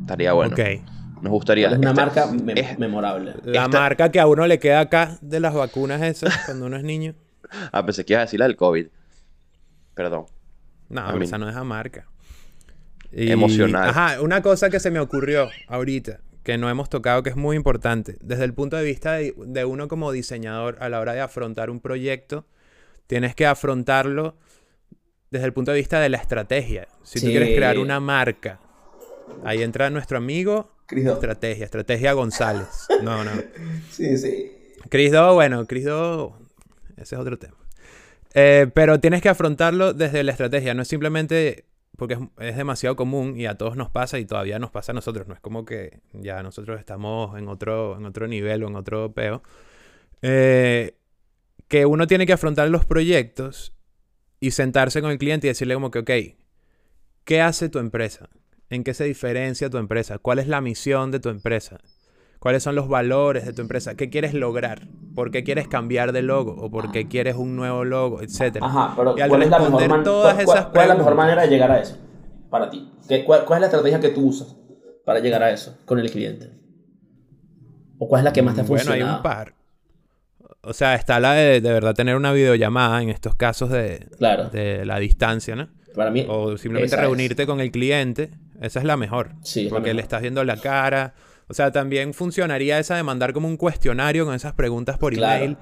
Estaría 0.02 0.34
bueno. 0.34 0.54
Ok. 0.54 0.60
Nos 1.22 1.32
gustaría. 1.32 1.70
¿Cuál 1.70 1.74
es 1.74 1.80
una 1.80 1.90
este- 1.92 2.02
marca 2.22 2.28
me- 2.44 2.54
es- 2.60 2.78
memorable? 2.78 3.34
La 3.44 3.64
Esta- 3.66 3.80
marca 3.80 4.12
que 4.12 4.20
a 4.20 4.28
uno 4.28 4.46
le 4.46 4.60
queda 4.60 4.82
acá 4.82 5.18
de 5.22 5.40
las 5.40 5.54
vacunas 5.56 6.02
esas 6.04 6.38
cuando 6.46 6.66
uno 6.68 6.78
es 6.78 6.84
niño. 6.84 7.16
Ah, 7.72 7.86
pensé 7.86 8.04
que 8.04 8.14
ibas 8.14 8.22
a 8.22 8.26
decir 8.26 8.40
la 8.40 8.46
del 8.48 8.56
COVID. 8.56 8.88
Perdón. 9.96 10.26
No, 10.90 11.02
A 11.02 11.14
mí- 11.14 11.26
esa 11.26 11.38
no 11.38 11.48
es 11.50 11.56
la 11.56 11.64
marca. 11.64 12.08
Y- 13.12 13.32
Emocional. 13.32 13.90
Ajá, 13.90 14.22
una 14.22 14.42
cosa 14.42 14.70
que 14.70 14.80
se 14.80 14.90
me 14.92 15.00
ocurrió 15.00 15.50
ahorita, 15.68 16.20
que 16.44 16.58
no 16.58 16.70
hemos 16.70 16.90
tocado, 16.90 17.24
que 17.24 17.30
es 17.30 17.36
muy 17.36 17.56
importante. 17.56 18.18
Desde 18.22 18.44
el 18.44 18.54
punto 18.54 18.76
de 18.78 18.84
vista 18.84 19.14
de, 19.14 19.34
de 19.38 19.66
uno 19.66 19.88
como 19.88 20.12
diseñador, 20.12 20.78
a 20.80 20.90
la 20.90 21.00
hora 21.00 21.14
de 21.14 21.22
afrontar 21.22 21.70
un 21.70 21.80
proyecto, 21.80 22.46
tienes 23.08 23.36
que 23.36 23.46
afrontarlo 23.46 24.36
desde 25.32 25.46
el 25.48 25.54
punto 25.54 25.72
de 25.72 25.78
vista 25.78 26.00
de 26.00 26.10
la 26.10 26.18
estrategia. 26.18 26.88
Si 27.04 27.20
tú 27.20 27.28
quieres 27.28 27.56
crear 27.56 27.80
una 27.80 28.00
marca, 28.00 28.60
ahí 29.44 29.64
entra 29.64 29.90
nuestro 29.90 30.18
amigo, 30.18 30.70
Cris 30.86 31.06
Do. 31.06 31.14
estrategia, 31.14 31.66
estrategia 31.66 32.14
González. 32.14 32.88
No, 33.02 33.24
no. 33.24 33.32
Sí, 33.92 34.18
sí. 34.18 34.52
Chris 34.90 35.12
Do, 35.12 35.34
bueno, 35.34 35.66
Chris 35.66 35.86
Do, 35.86 36.38
ese 36.98 37.16
es 37.16 37.22
otro 37.22 37.40
tema. 37.40 37.56
Eh, 38.36 38.68
pero 38.74 39.00
tienes 39.00 39.22
que 39.22 39.30
afrontarlo 39.30 39.94
desde 39.94 40.24
la 40.24 40.32
estrategia, 40.32 40.74
no 40.74 40.82
es 40.82 40.88
simplemente 40.88 41.66
porque 41.98 42.16
es, 42.16 42.20
es 42.40 42.58
demasiado 42.58 42.96
común 42.96 43.40
y 43.40 43.46
a 43.46 43.56
todos 43.58 43.76
nos 43.76 43.90
pasa 43.90 44.20
y 44.20 44.26
todavía 44.26 44.60
nos 44.60 44.72
pasa 44.72 44.92
a 44.92 44.96
nosotros, 44.96 45.28
no 45.28 45.34
es 45.34 45.40
como 45.40 45.66
que 45.66 46.02
ya 46.14 46.42
nosotros 46.44 46.80
estamos 46.80 47.38
en 47.38 47.48
otro, 47.48 47.98
en 47.98 48.06
otro 48.06 48.28
nivel 48.28 48.64
o 48.64 48.68
en 48.68 48.76
otro 48.76 49.14
peo. 49.14 49.44
Eh, 50.22 50.96
que 51.68 51.86
uno 51.86 52.08
tiene 52.08 52.26
que 52.26 52.34
afrontar 52.34 52.70
los 52.70 52.86
proyectos 52.86 53.74
y 54.40 54.52
sentarse 54.52 55.02
con 55.02 55.12
el 55.12 55.18
cliente 55.18 55.48
y 55.48 55.50
decirle 55.50 55.74
como 55.74 55.92
que, 55.92 56.00
ok, 56.00 56.12
¿qué 57.24 57.42
hace 57.42 57.70
tu 57.70 57.80
empresa? 57.80 58.30
¿En 58.70 58.84
qué 58.84 58.94
se 58.94 59.06
diferencia 59.06 59.70
tu 59.70 59.78
empresa? 59.78 60.18
¿Cuál 60.18 60.40
es 60.40 60.48
la 60.48 60.62
misión 60.62 61.12
de 61.12 61.20
tu 61.20 61.30
empresa? 61.30 61.80
¿Cuáles 62.44 62.62
son 62.62 62.76
los 62.76 62.90
valores 62.90 63.46
de 63.46 63.54
tu 63.54 63.62
empresa? 63.62 63.96
¿Qué 63.96 64.10
quieres 64.10 64.34
lograr? 64.34 64.90
¿Por 65.16 65.32
qué 65.32 65.46
quieres 65.46 65.70
cambiar 65.70 66.12
de 66.12 66.22
logo? 66.24 66.54
¿O 66.60 66.70
por 66.70 66.92
qué 66.92 67.08
quieres 67.08 67.38
un 67.38 67.56
nuevo 67.56 67.86
logo? 67.86 68.22
Etcétera. 68.22 68.66
Ajá, 68.66 68.94
pero 68.98 69.16
Y 69.18 69.22
al 69.22 69.30
¿cuál 69.30 69.44
es, 69.44 69.50
la 69.50 69.60
mejor 69.60 70.04
todas 70.04 70.34
cuál- 70.44 70.58
esas 70.58 70.66
cuál 70.66 70.82
es 70.84 70.88
la 70.90 70.96
mejor 70.96 71.16
manera 71.16 71.42
de 71.44 71.48
llegar 71.48 71.72
a 71.72 71.80
eso? 71.80 71.98
Para 72.50 72.70
ti. 72.70 72.92
¿Qué- 73.08 73.24
cuál, 73.24 73.46
cuál 73.46 73.60
es 73.60 73.62
la 73.62 73.68
estrategia 73.68 74.02
que 74.02 74.10
tú 74.10 74.28
usas 74.28 74.58
para 75.06 75.20
llegar 75.22 75.42
a 75.42 75.52
eso 75.52 75.78
con 75.86 76.00
el 76.00 76.12
cliente? 76.12 76.50
¿O 77.98 78.10
cuál 78.10 78.20
es 78.20 78.26
la 78.26 78.34
que 78.34 78.42
más 78.42 78.56
te 78.56 78.62
ha 78.62 78.64
Bueno, 78.66 78.84
funcionado? 78.84 79.12
hay 79.12 79.18
un 79.18 79.24
par. 79.24 79.54
O 80.64 80.74
sea, 80.74 80.96
está 80.96 81.22
la 81.22 81.34
de 81.36 81.62
de 81.62 81.72
verdad 81.72 81.94
tener 81.96 82.18
una 82.18 82.34
videollamada 82.34 83.02
en 83.02 83.10
estos 83.10 83.36
casos 83.36 83.70
de, 83.70 84.06
Claro. 84.18 84.50
de 84.50 84.86
la 84.86 85.00
distancia, 85.00 85.56
¿no? 85.56 85.70
Para 85.96 86.12
mí. 86.12 86.26
O 86.28 86.58
simplemente 86.58 86.96
es. 86.96 87.02
reunirte 87.02 87.46
con 87.46 87.62
el 87.62 87.72
cliente. 87.72 88.32
Esa 88.60 88.80
es 88.80 88.86
la 88.86 88.98
mejor. 88.98 89.32
Sí, 89.44 89.68
porque 89.70 89.88
le 89.90 89.94
mejor. 89.94 90.04
estás 90.04 90.22
viendo 90.22 90.44
la 90.44 90.58
cara. 90.58 91.14
O 91.48 91.54
sea, 91.54 91.72
también 91.72 92.14
funcionaría 92.14 92.80
esa 92.80 92.96
de 92.96 93.04
mandar 93.04 93.34
como 93.34 93.48
un 93.48 93.58
cuestionario 93.58 94.26
con 94.26 94.34
esas 94.34 94.54
preguntas 94.54 94.98
por 94.98 95.14
Claro. 95.14 95.44
email. 95.44 95.58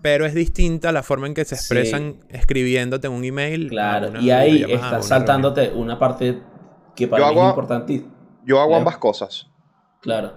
Pero 0.00 0.26
es 0.26 0.34
distinta 0.34 0.92
la 0.92 1.02
forma 1.02 1.26
en 1.26 1.34
que 1.34 1.44
se 1.44 1.56
Sí. 1.56 1.60
expresan 1.60 2.16
escribiéndote 2.28 3.08
en 3.08 3.12
un 3.12 3.24
email. 3.24 3.66
a 3.66 3.68
Claro. 3.68 4.08
una 4.10 4.20
Y 4.20 4.30
ahí 4.30 4.62
estás 4.62 4.90
una 4.90 5.02
saltándote 5.02 5.70
una 5.74 5.98
parte 5.98 6.40
que 6.94 7.08
para 7.08 7.24
Yo 7.26 7.32
mí 7.32 7.38
hago- 7.38 7.46
es 7.48 7.50
importantísima. 7.52 8.12
Yo 8.46 8.60
hago 8.60 8.70
Leo. 8.70 8.78
ambas 8.78 8.96
cosas. 8.98 9.48
Claro. 10.00 10.32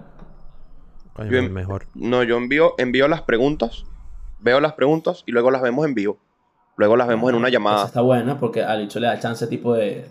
Coño, 1.13 1.49
mejor. 1.49 1.85
No, 1.93 2.23
yo 2.23 2.37
envío, 2.37 2.73
envío 2.77 3.07
las 3.07 3.21
preguntas, 3.21 3.83
veo 4.39 4.59
las 4.59 4.73
preguntas 4.73 5.23
y 5.27 5.31
luego 5.31 5.51
las 5.51 5.61
vemos 5.61 5.85
en 5.85 5.93
vivo. 5.93 6.17
Luego 6.77 6.95
las 6.97 7.07
vemos 7.07 7.29
en 7.29 7.35
una 7.35 7.47
Esa 7.49 7.53
llamada. 7.53 7.85
está 7.85 8.01
buena 8.01 8.39
porque 8.39 8.63
al 8.63 8.81
hecho 8.81 8.99
le 8.99 9.07
da 9.07 9.19
chance 9.19 9.45
tipo 9.47 9.73
de 9.75 10.07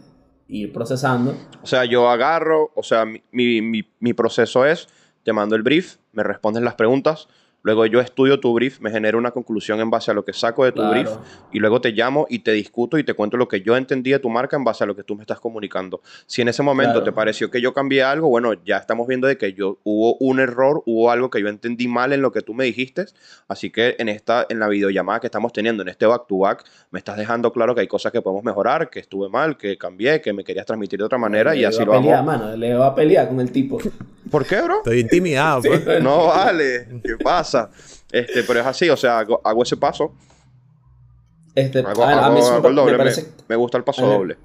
ir 0.51 0.73
procesando. 0.73 1.35
O 1.63 1.67
sea, 1.67 1.85
yo 1.85 2.09
agarro, 2.09 2.71
o 2.75 2.83
sea, 2.83 3.05
mi, 3.05 3.23
mi, 3.33 3.61
mi- 3.63 4.13
proceso 4.15 4.65
es, 4.67 4.89
te 5.23 5.33
mando 5.33 5.57
el 5.57 5.63
brief, 5.63 5.97
me 6.13 6.23
respondes 6.23 6.63
las 6.63 6.75
preguntas, 6.75 7.29
luego 7.63 7.85
yo 7.87 8.01
estudio 8.01 8.41
tu 8.41 8.53
brief, 8.55 8.81
me 8.81 8.91
genero 8.91 9.19
una 9.19 9.31
conclusión 9.33 9.81
en 9.81 9.91
base 9.91 10.11
a 10.11 10.15
lo 10.15 10.25
que 10.25 10.33
saco 10.33 10.65
de 10.65 10.73
tu 10.73 10.77
Claro. 10.81 10.91
brief 10.91 11.11
y 11.53 11.59
luego 11.59 11.81
te 11.81 11.91
llamo 11.93 12.27
y 12.31 12.41
te 12.41 12.53
discuto 12.53 12.99
y 12.99 13.05
te 13.05 13.15
cuento 13.15 13.37
lo 13.37 13.49
que 13.49 13.61
yo 13.63 13.77
entendí 13.77 14.11
de 14.11 14.19
tu 14.19 14.31
marca 14.31 14.57
en 14.57 14.65
base 14.65 14.85
a 14.85 14.87
lo 14.87 14.97
que 14.97 15.03
tú 15.03 15.15
me 15.17 15.23
estás 15.23 15.41
comunicando. 15.41 16.01
Si 16.27 16.43
en 16.43 16.49
ese 16.49 16.63
momento 16.63 16.93
Claro. 16.95 17.05
te 17.05 17.13
pareció 17.13 17.51
que 17.51 17.61
yo 17.61 17.73
cambié 17.75 18.03
algo, 18.03 18.29
bueno, 18.29 18.53
ya 18.65 18.77
estamos 18.79 19.07
viendo 19.07 19.27
de 19.27 19.37
que 19.37 19.53
yo 19.53 19.79
hubo 19.85 20.17
un 20.21 20.41
error, 20.41 20.83
hubo 20.87 21.11
algo 21.11 21.29
que 21.31 21.41
yo 21.41 21.49
entendí 21.49 21.87
mal 21.89 22.13
en 22.13 22.23
lo 22.23 22.33
que 22.33 22.43
tú 22.43 22.55
me 22.55 22.65
dijiste, 22.65 23.05
así 23.49 23.71
que 23.71 23.97
en 23.99 24.09
esta 24.09 24.47
en 24.49 24.59
la 24.59 24.69
videollamada 24.69 25.21
que 25.21 25.27
estamos 25.27 25.53
teniendo, 25.53 25.83
en 25.83 25.89
este 25.91 26.07
back 26.07 26.27
to 26.27 26.39
back, 26.39 26.65
me 26.91 26.99
estás 26.99 27.17
dejando 27.17 27.53
claro 27.53 27.75
que 27.75 27.83
hay 27.83 27.89
cosas 27.89 28.13
que 28.13 28.23
podemos 28.23 28.45
mejorar, 28.45 28.89
que 28.91 29.01
estuve 29.01 29.29
mal, 29.29 29.57
que 29.57 29.77
cambié, 29.77 30.21
que 30.21 30.33
me 30.33 30.45
querías 30.45 30.67
transmitir 30.67 30.99
de 30.99 31.05
otra 31.05 31.19
manera 31.19 31.55
y 31.55 31.61
Le 31.61 31.67
así 31.67 31.79
va 31.79 31.83
a 31.83 31.87
lo 31.87 31.93
pelear, 32.03 32.25
vamos. 32.25 32.41
mano. 32.41 32.57
Le 32.57 32.75
va 32.75 32.87
a 32.87 32.95
pelear 32.95 33.29
con 33.29 33.41
el 33.41 33.51
tipo. 33.53 33.79
¿Por 34.31 34.47
qué, 34.47 34.61
bro? 34.63 34.77
Estoy 34.79 35.01
intimidado, 35.01 35.63
pues. 35.65 36.03
No 36.03 36.27
vale, 36.27 36.87
¿qué 37.03 37.17
pasa? 37.23 37.50
Este, 38.13 38.43
pero 38.45 38.61
es 38.61 38.67
así, 38.67 38.89
o 38.91 38.97
sea, 38.97 39.19
hago, 39.21 39.41
hago 39.45 39.63
ese 39.63 39.77
paso, 39.77 40.13
Este, 41.55 41.81
hago, 41.81 42.05
a, 42.05 42.07
ver, 42.09 42.19
a 42.19 42.27
hago- 42.27 42.35
mí 42.35 42.41
eso 42.41 42.53
hago 42.55 42.69
me, 42.69 42.75
doble, 42.75 42.85
me 42.93 42.93
me, 42.93 42.99
parece, 42.99 43.29
me 43.49 43.57
gusta 43.57 43.79
el 43.79 43.85
paso 43.85 44.03
a 44.05 44.09
mí- 44.09 44.15
doble. 44.15 44.37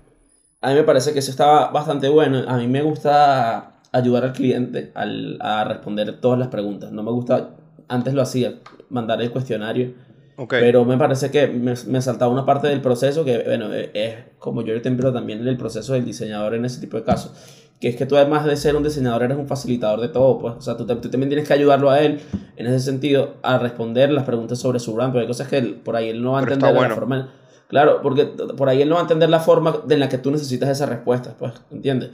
a 0.62 0.70
mí 0.70 0.76
me 0.76 0.84
parece 0.84 1.14
que 1.14 1.20
eso 1.20 1.32
está 1.32 1.68
bastante 1.68 2.10
bueno. 2.10 2.44
A 2.48 2.58
mí 2.58 2.68
me 2.68 2.82
gusta 2.82 3.74
ayudar 3.92 4.24
al 4.24 4.34
cliente 4.34 4.92
al- 4.96 5.38
a 5.42 5.64
responder 5.64 6.20
todas 6.20 6.40
las 6.40 6.48
preguntas. 6.50 6.92
No 6.92 7.04
me 7.04 7.12
gusta, 7.12 7.52
antes 7.88 8.14
lo 8.14 8.22
hacía, 8.22 8.56
mandar 8.90 9.22
el 9.22 9.32
cuestionario. 9.32 9.94
Ok. 10.38 10.56
Pero 10.60 10.84
me 10.84 10.98
parece 10.98 11.32
que 11.32 11.48
me, 11.48 11.76
me 11.88 12.02
saltaba 12.02 12.30
una 12.32 12.46
parte 12.46 12.68
del 12.68 12.82
proceso 12.82 13.24
que, 13.24 13.44
bueno, 13.46 13.74
eh, 13.74 13.92
es 13.94 14.16
como 14.40 14.64
yo 14.64 14.80
templo 14.82 15.14
también 15.14 15.40
en 15.40 15.48
el 15.48 15.56
proceso 15.58 15.94
del 15.94 16.04
diseñador 16.04 16.56
en 16.56 16.66
ese 16.66 16.82
tipo 16.82 16.98
de 16.98 17.04
casos. 17.04 17.32
Que 17.80 17.90
es 17.90 17.96
que 17.98 18.06
tú 18.06 18.16
además 18.16 18.46
de 18.46 18.56
ser 18.56 18.76
un 18.76 18.84
diseñador 18.84 19.24
eres 19.24 19.38
un 19.38 19.48
facilitador 19.48 20.00
de 20.02 20.08
todo, 20.10 20.40
pues. 20.40 20.54
O 20.58 20.62
sea, 20.62 20.78
tú, 20.78 20.86
te- 20.86 20.96
tú 20.96 21.10
también 21.10 21.30
tienes 21.30 21.48
que 21.48 21.54
ayudarlo 21.54 21.90
a 21.90 22.00
él 22.00 22.22
en 22.56 22.68
ese 22.68 22.80
sentido 22.80 23.36
a 23.44 23.58
responder 23.58 24.12
las 24.12 24.24
preguntas 24.24 24.60
sobre 24.60 24.80
su 24.80 24.94
brand. 24.94 25.12
Porque 25.12 25.24
hay 25.24 25.28
cosas 25.28 25.48
que 25.50 25.58
él- 25.58 25.76
por 25.84 25.96
ahí 25.96 26.10
él 26.10 26.22
no 26.24 26.32
va 26.34 26.40
a 26.40 26.42
Pero 26.44 26.54
entender 26.56 26.82
la 26.90 26.96
forma 26.96 27.34
Claro, 27.68 28.00
porque 28.04 28.26
por 28.26 28.70
ahí 28.70 28.82
él 28.82 28.90
no 28.90 28.96
va 28.96 29.02
a 29.02 29.04
entender 29.04 29.30
la 29.30 29.40
forma 29.40 29.82
en 29.90 30.00
la 30.00 30.08
que 30.08 30.18
tú 30.20 30.30
necesitas 30.32 30.70
esa 30.70 30.86
respuesta, 30.86 31.36
pues, 31.38 31.52
¿entiendes? 31.72 32.12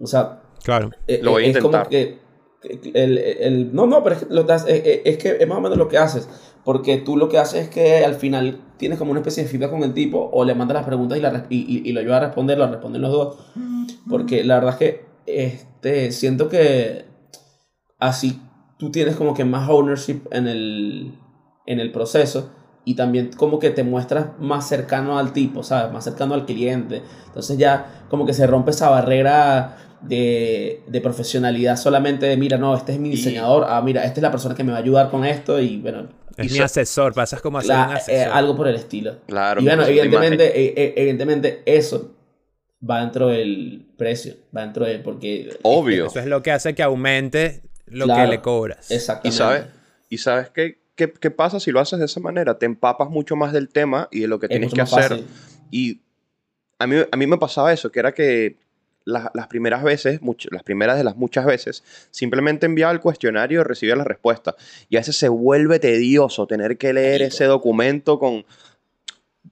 O 0.00 0.06
sea, 0.06 0.40
Claro. 0.62 0.90
eh, 1.08 1.20
Lo 1.22 1.32
voy 1.32 1.44
a 1.44 1.46
es 1.48 1.58
como 1.58 1.76
intentar. 1.76 1.88
que 1.88 2.24
que 2.62 2.90
el, 2.94 3.18
el- 3.18 3.74
no, 3.74 3.86
no, 3.86 4.02
pero 4.02 4.16
es 4.16 4.24
que, 4.24 4.32
lo 4.34 4.42
das- 4.44 4.66
eh, 4.66 4.82
eh, 4.84 5.02
es 5.04 5.18
que 5.18 5.36
es 5.40 5.46
más 5.46 5.58
o 5.58 5.60
menos 5.60 5.76
lo 5.76 5.88
que 5.88 5.98
haces. 5.98 6.28
Porque 6.64 6.96
tú 6.96 7.16
lo 7.16 7.28
que 7.28 7.38
haces 7.38 7.64
es 7.64 7.68
que 7.68 8.04
al 8.04 8.14
final 8.14 8.58
tienes 8.78 8.98
como 8.98 9.10
una 9.10 9.20
especie 9.20 9.42
de 9.42 9.48
feedback 9.48 9.70
con 9.70 9.82
el 9.84 9.92
tipo 9.92 10.30
o 10.32 10.44
le 10.44 10.54
mandas 10.54 10.76
las 10.76 10.86
preguntas 10.86 11.18
y, 11.18 11.20
la, 11.20 11.30
res- 11.30 11.42
y, 11.50 11.58
y- 11.58 11.88
y 11.88 11.92
lo 11.92 12.00
ayudas 12.00 12.22
a 12.22 12.26
responder, 12.26 12.58
lo 12.58 12.66
responden 12.68 13.02
los 13.02 13.12
dos. 13.12 13.36
Porque 14.08 14.44
la 14.44 14.54
verdad 14.56 14.72
es 14.74 14.78
que 14.78 15.04
este, 15.26 16.12
siento 16.12 16.48
que 16.48 17.04
así 17.98 18.40
tú 18.78 18.90
tienes 18.90 19.16
como 19.16 19.34
que 19.34 19.44
más 19.44 19.68
ownership 19.68 20.20
en 20.30 20.46
el, 20.46 21.14
en 21.66 21.80
el 21.80 21.90
proceso 21.92 22.50
y 22.84 22.94
también 22.94 23.30
como 23.36 23.58
que 23.58 23.70
te 23.70 23.82
muestras 23.82 24.26
más 24.38 24.68
cercano 24.68 25.18
al 25.18 25.32
tipo, 25.32 25.62
¿sabes? 25.62 25.92
Más 25.92 26.04
cercano 26.04 26.34
al 26.34 26.44
cliente. 26.46 27.02
Entonces 27.26 27.58
ya 27.58 28.04
como 28.08 28.24
que 28.26 28.32
se 28.32 28.46
rompe 28.46 28.70
esa 28.70 28.90
barrera 28.90 29.76
de, 30.02 30.82
de 30.86 31.00
profesionalidad 31.00 31.76
solamente 31.76 32.26
de, 32.26 32.36
mira, 32.36 32.58
no, 32.58 32.76
este 32.76 32.92
es 32.92 33.00
mi 33.00 33.08
diseñador, 33.10 33.64
ah, 33.68 33.80
mira, 33.82 34.04
esta 34.04 34.20
es 34.20 34.22
la 34.22 34.30
persona 34.30 34.54
que 34.54 34.62
me 34.62 34.70
va 34.70 34.78
a 34.78 34.82
ayudar 34.82 35.10
con 35.10 35.24
esto 35.24 35.58
y 35.60 35.78
bueno, 35.78 36.08
Es 36.36 36.46
Y 36.46 36.50
mi 36.50 36.58
so- 36.58 36.64
asesor, 36.64 37.12
pasas 37.14 37.40
como 37.40 37.58
a 37.58 37.62
ser 37.62 37.70
la- 37.70 37.86
un 37.86 37.92
eh, 37.92 37.96
asesor. 37.96 38.32
algo 38.36 38.54
por 38.54 38.68
el 38.68 38.76
estilo. 38.76 39.16
Claro. 39.26 39.60
Y 39.60 39.64
bueno, 39.64 39.84
evidentemente, 39.84 40.44
eh, 40.60 40.74
eh, 40.76 40.94
evidentemente 40.96 41.62
eso 41.66 42.12
va 42.88 43.00
dentro 43.00 43.28
del 43.28 43.84
precio, 43.96 44.34
va 44.56 44.62
dentro 44.62 44.84
de, 44.84 44.98
porque... 44.98 45.56
Obvio. 45.62 46.06
Eso 46.06 46.20
es 46.20 46.26
lo 46.26 46.42
que 46.42 46.52
hace 46.52 46.74
que 46.74 46.82
aumente 46.82 47.62
lo 47.86 48.04
Claro. 48.06 48.22
que 48.30 48.36
le 48.36 48.42
cobras. 48.42 48.90
Y 48.90 48.94
Exactamente. 48.94 49.36
sabes, 49.38 49.64
y 50.08 50.18
sabes 50.18 50.50
qué, 50.50 50.78
qué, 50.94 51.12
qué 51.12 51.30
pasa 51.30 51.58
si 51.60 51.70
lo 51.72 51.80
haces 51.80 51.98
de 51.98 52.04
esa 52.04 52.20
manera. 52.20 52.58
Te 52.58 52.66
empapas 52.66 53.08
mucho 53.10 53.36
más 53.36 53.52
del 53.52 53.68
tema 53.68 54.08
y 54.10 54.20
de 54.20 54.28
lo 54.28 54.38
que 54.38 54.46
Es 54.46 54.50
tienes 54.50 54.72
que 54.74 54.80
hacer. 54.80 55.08
fácil. 55.08 55.26
Y 55.70 56.00
a 56.78 56.86
mí, 56.86 56.96
a 57.10 57.16
mí 57.16 57.26
me 57.26 57.38
pasaba 57.38 57.72
eso, 57.72 57.90
que 57.90 57.98
era 58.00 58.12
que 58.12 58.56
la- 59.04 59.30
las 59.34 59.46
primeras 59.46 59.82
veces, 59.84 60.20
much- 60.20 60.48
las 60.50 60.62
primeras 60.64 60.96
de 60.98 61.04
las 61.04 61.16
muchas 61.16 61.46
veces, 61.46 61.84
simplemente 62.10 62.66
enviaba 62.66 62.92
el 62.92 63.00
cuestionario 63.00 63.60
y 63.60 63.62
recibía 63.64 63.94
la 63.96 64.02
respuesta. 64.04 64.56
Y 64.88 64.96
a 64.96 65.00
veces 65.00 65.16
se 65.16 65.28
vuelve 65.28 65.78
tedioso 65.78 66.46
tener 66.48 66.76
que 66.76 66.92
leer 66.92 67.20
Marico. 67.20 67.28
ese 67.34 67.44
documento 67.44 68.18
con 68.18 68.44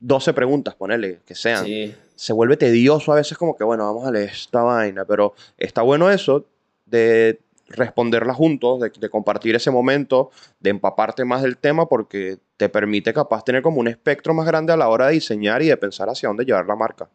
12 0.00 0.32
preguntas, 0.34 0.74
ponele, 0.74 1.20
que 1.24 1.34
sean. 1.34 1.64
Sí. 1.64 1.94
Se 2.16 2.32
vuelve 2.32 2.56
tedioso 2.56 3.12
a 3.12 3.16
veces 3.16 3.36
como 3.36 3.56
que, 3.56 3.64
bueno, 3.64 3.84
vamos 3.84 4.06
a 4.06 4.10
leer 4.10 4.30
esta 4.30 4.62
vaina, 4.62 5.04
pero 5.04 5.34
está 5.58 5.82
bueno 5.82 6.10
eso 6.10 6.44
de 6.86 7.40
responderla 7.68 8.34
juntos, 8.34 8.80
de, 8.80 8.90
de 8.98 9.08
compartir 9.08 9.54
ese 9.56 9.70
momento, 9.70 10.30
de 10.60 10.70
empaparte 10.70 11.24
más 11.24 11.42
del 11.42 11.56
tema 11.56 11.88
porque 11.88 12.38
te 12.56 12.68
permite 12.68 13.12
capaz 13.12 13.42
tener 13.44 13.62
como 13.62 13.80
un 13.80 13.88
espectro 13.88 14.34
más 14.34 14.46
grande 14.46 14.72
a 14.72 14.76
la 14.76 14.88
hora 14.88 15.06
de 15.08 15.14
diseñar 15.14 15.62
y 15.62 15.68
de 15.68 15.76
pensar 15.76 16.08
hacia 16.08 16.28
dónde 16.28 16.44
llevar 16.44 16.66
la 16.66 16.76
marca. 16.76 17.08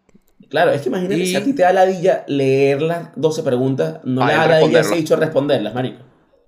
Claro, 0.50 0.72
es 0.72 0.82
que 0.82 0.89
imagínate 0.89 1.18
Y- 1.20 1.28
si 1.28 1.36
a 1.36 1.43
ti 1.43 1.54
te 1.54 1.62
da 1.62 1.72
ladilla 1.72 2.24
leer 2.28 2.82
las 2.82 3.10
12 3.16 3.43
preguntas, 3.43 4.00
no 4.04 4.26
le 4.26 4.32
es 4.34 4.38
da 4.38 4.47
ladilla 4.47 4.58
ese 4.58 4.64
responderlas. 4.89 4.97
dicho 4.97 5.16
responderlas, 5.16 5.74
marico. 5.76 6.04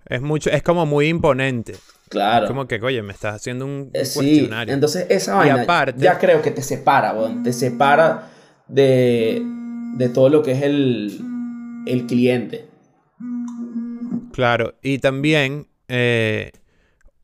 Es 0.07 0.21
mucho, 0.21 0.49
es 0.49 0.63
como 0.63 0.85
muy 0.85 1.07
imponente. 1.07 1.75
Claro. 2.09 2.47
Como 2.47 2.67
que, 2.67 2.81
oye, 2.81 3.01
me 3.03 3.13
estás 3.13 3.35
haciendo 3.35 3.63
un, 3.65 3.71
un 3.71 3.91
Eh, 3.93 4.03
sí, 4.03 4.15
cuestionario. 4.17 4.73
entonces 4.73 5.05
esa 5.09 5.33
Y 5.33 5.49
vaina 5.49 5.61
aparte- 5.61 6.01
ya 6.01 6.17
creo 6.17 6.41
que 6.41 6.51
te 6.51 6.61
separa. 6.61 7.15
Te 7.43 7.53
separa 7.53 8.27
de, 8.71 9.41
de 9.97 10.09
todo 10.09 10.29
lo 10.29 10.41
que 10.43 10.51
es 10.53 10.61
el, 10.63 11.19
el 11.85 12.05
cliente. 12.07 12.67
Claro, 14.33 14.75
y 14.81 14.99
también, 14.99 15.67
eh, 15.87 16.51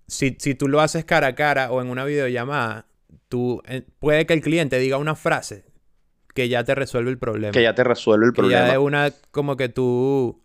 si, 0.08 0.36
si 0.40 0.56
tú 0.56 0.68
lo 0.68 0.82
haces 0.82 1.06
cara 1.06 1.28
a 1.28 1.36
cara 1.36 1.72
o 1.72 1.82
en 1.82 1.90
una 1.90 2.04
videollamada, 2.06 2.86
tú, 3.30 3.62
eh, 3.68 3.84
puede 4.00 4.26
que 4.26 4.34
el 4.34 4.42
cliente 4.42 4.78
diga 4.80 4.98
una 4.98 5.16
frase 5.16 5.66
que 6.34 6.50
ya 6.50 6.64
te 6.64 6.76
resuelve 6.76 7.10
el 7.10 7.18
problema. 7.18 7.52
Que 7.52 7.64
ya 7.64 7.74
te 7.74 7.84
resuelve 7.84 8.28
el 8.28 8.34
Que 8.34 8.42
ya 8.42 8.48
problema. 8.48 8.72
de 8.72 8.78
una, 8.78 9.12
como 9.32 9.56
que 9.58 9.70
tú, 9.70 10.42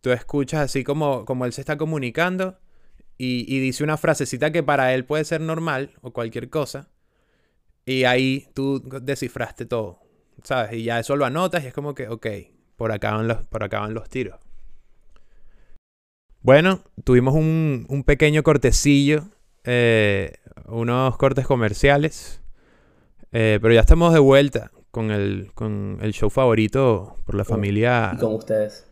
tú 0.00 0.10
escuchas 0.10 0.60
así 0.60 0.84
como, 0.84 1.24
como 1.24 1.44
él 1.46 1.52
se 1.52 1.62
está 1.62 1.76
comunicando 1.76 2.58
y, 3.16 3.44
y 3.52 3.58
dice 3.60 3.82
una 3.82 3.96
frasecita 3.96 4.52
que 4.52 4.62
para 4.62 4.94
él 4.94 5.04
puede 5.04 5.24
ser 5.24 5.40
normal 5.40 5.92
o 6.02 6.12
cualquier 6.12 6.50
cosa. 6.50 6.88
Y 7.84 8.04
ahí 8.04 8.46
tú 8.54 8.82
descifraste 9.02 9.64
todo, 9.64 9.98
¿sabes? 10.42 10.72
Y 10.74 10.84
ya 10.84 10.98
eso 10.98 11.16
lo 11.16 11.24
anotas 11.24 11.64
y 11.64 11.66
es 11.68 11.74
como 11.74 11.94
que, 11.94 12.08
ok, 12.08 12.26
por 12.76 12.92
acá 12.92 13.14
van 13.14 13.28
los, 13.28 13.38
por 13.44 13.62
acá 13.64 13.80
van 13.80 13.94
los 13.94 14.08
tiros. 14.08 14.38
Bueno, 16.40 16.80
tuvimos 17.04 17.34
un, 17.34 17.86
un 17.88 18.04
pequeño 18.04 18.42
cortecillo, 18.42 19.24
eh, 19.64 20.34
unos 20.66 21.16
cortes 21.16 21.46
comerciales, 21.46 22.40
eh, 23.32 23.58
pero 23.60 23.74
ya 23.74 23.80
estamos 23.80 24.12
de 24.12 24.20
vuelta 24.20 24.70
con 24.90 25.10
el, 25.10 25.50
con 25.54 25.98
el 26.00 26.12
show 26.12 26.30
favorito 26.30 27.16
por 27.26 27.34
la 27.34 27.44
Con- 27.44 27.56
familia 27.56 28.12
Y 28.14 28.18
con 28.18 28.34
ustedes. 28.34 28.86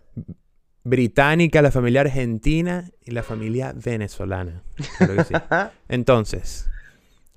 británica, 0.85 1.63
la 1.63 1.71
familia 1.71 2.03
argentina 2.03 2.91
y 3.03 3.13
la 3.13 3.23
familia 3.23 3.73
venezolana. 3.75 4.63
Claro 4.99 5.17
que 5.17 5.25
sí. 5.25 5.35
Entonces, 5.89 6.69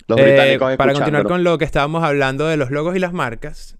Los 0.08 0.20
eh, 0.20 0.58
para 0.78 0.94
continuar 0.94 1.24
con 1.26 1.44
lo 1.44 1.58
que 1.58 1.66
estábamos 1.66 2.04
hablando 2.04 2.48
de 2.48 2.58
los 2.58 2.72
logos 2.72 2.96
y 2.96 3.00
las 3.00 3.14
marcas, 3.14 3.78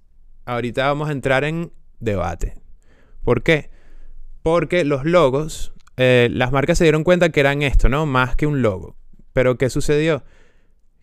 ahorita 0.54 0.88
vamos 0.88 1.10
a 1.10 1.12
entrar 1.12 1.44
en 1.44 1.72
debate. 2.00 2.56
¿Por 3.24 3.44
qué? 3.44 3.70
Porque 4.42 4.84
los 4.84 5.06
logos, 5.06 5.74
eh, 5.98 6.30
las 6.32 6.52
marcas 6.52 6.78
se 6.78 6.86
dieron 6.86 7.04
cuenta 7.04 7.30
que 7.30 7.40
eran 7.40 7.62
esto, 7.62 7.90
¿no? 7.90 8.06
Más 8.06 8.36
que 8.36 8.48
un 8.48 8.62
logo. 8.62 8.96
Pero 9.34 9.58
¿qué 9.58 9.70
sucedió? 9.70 10.24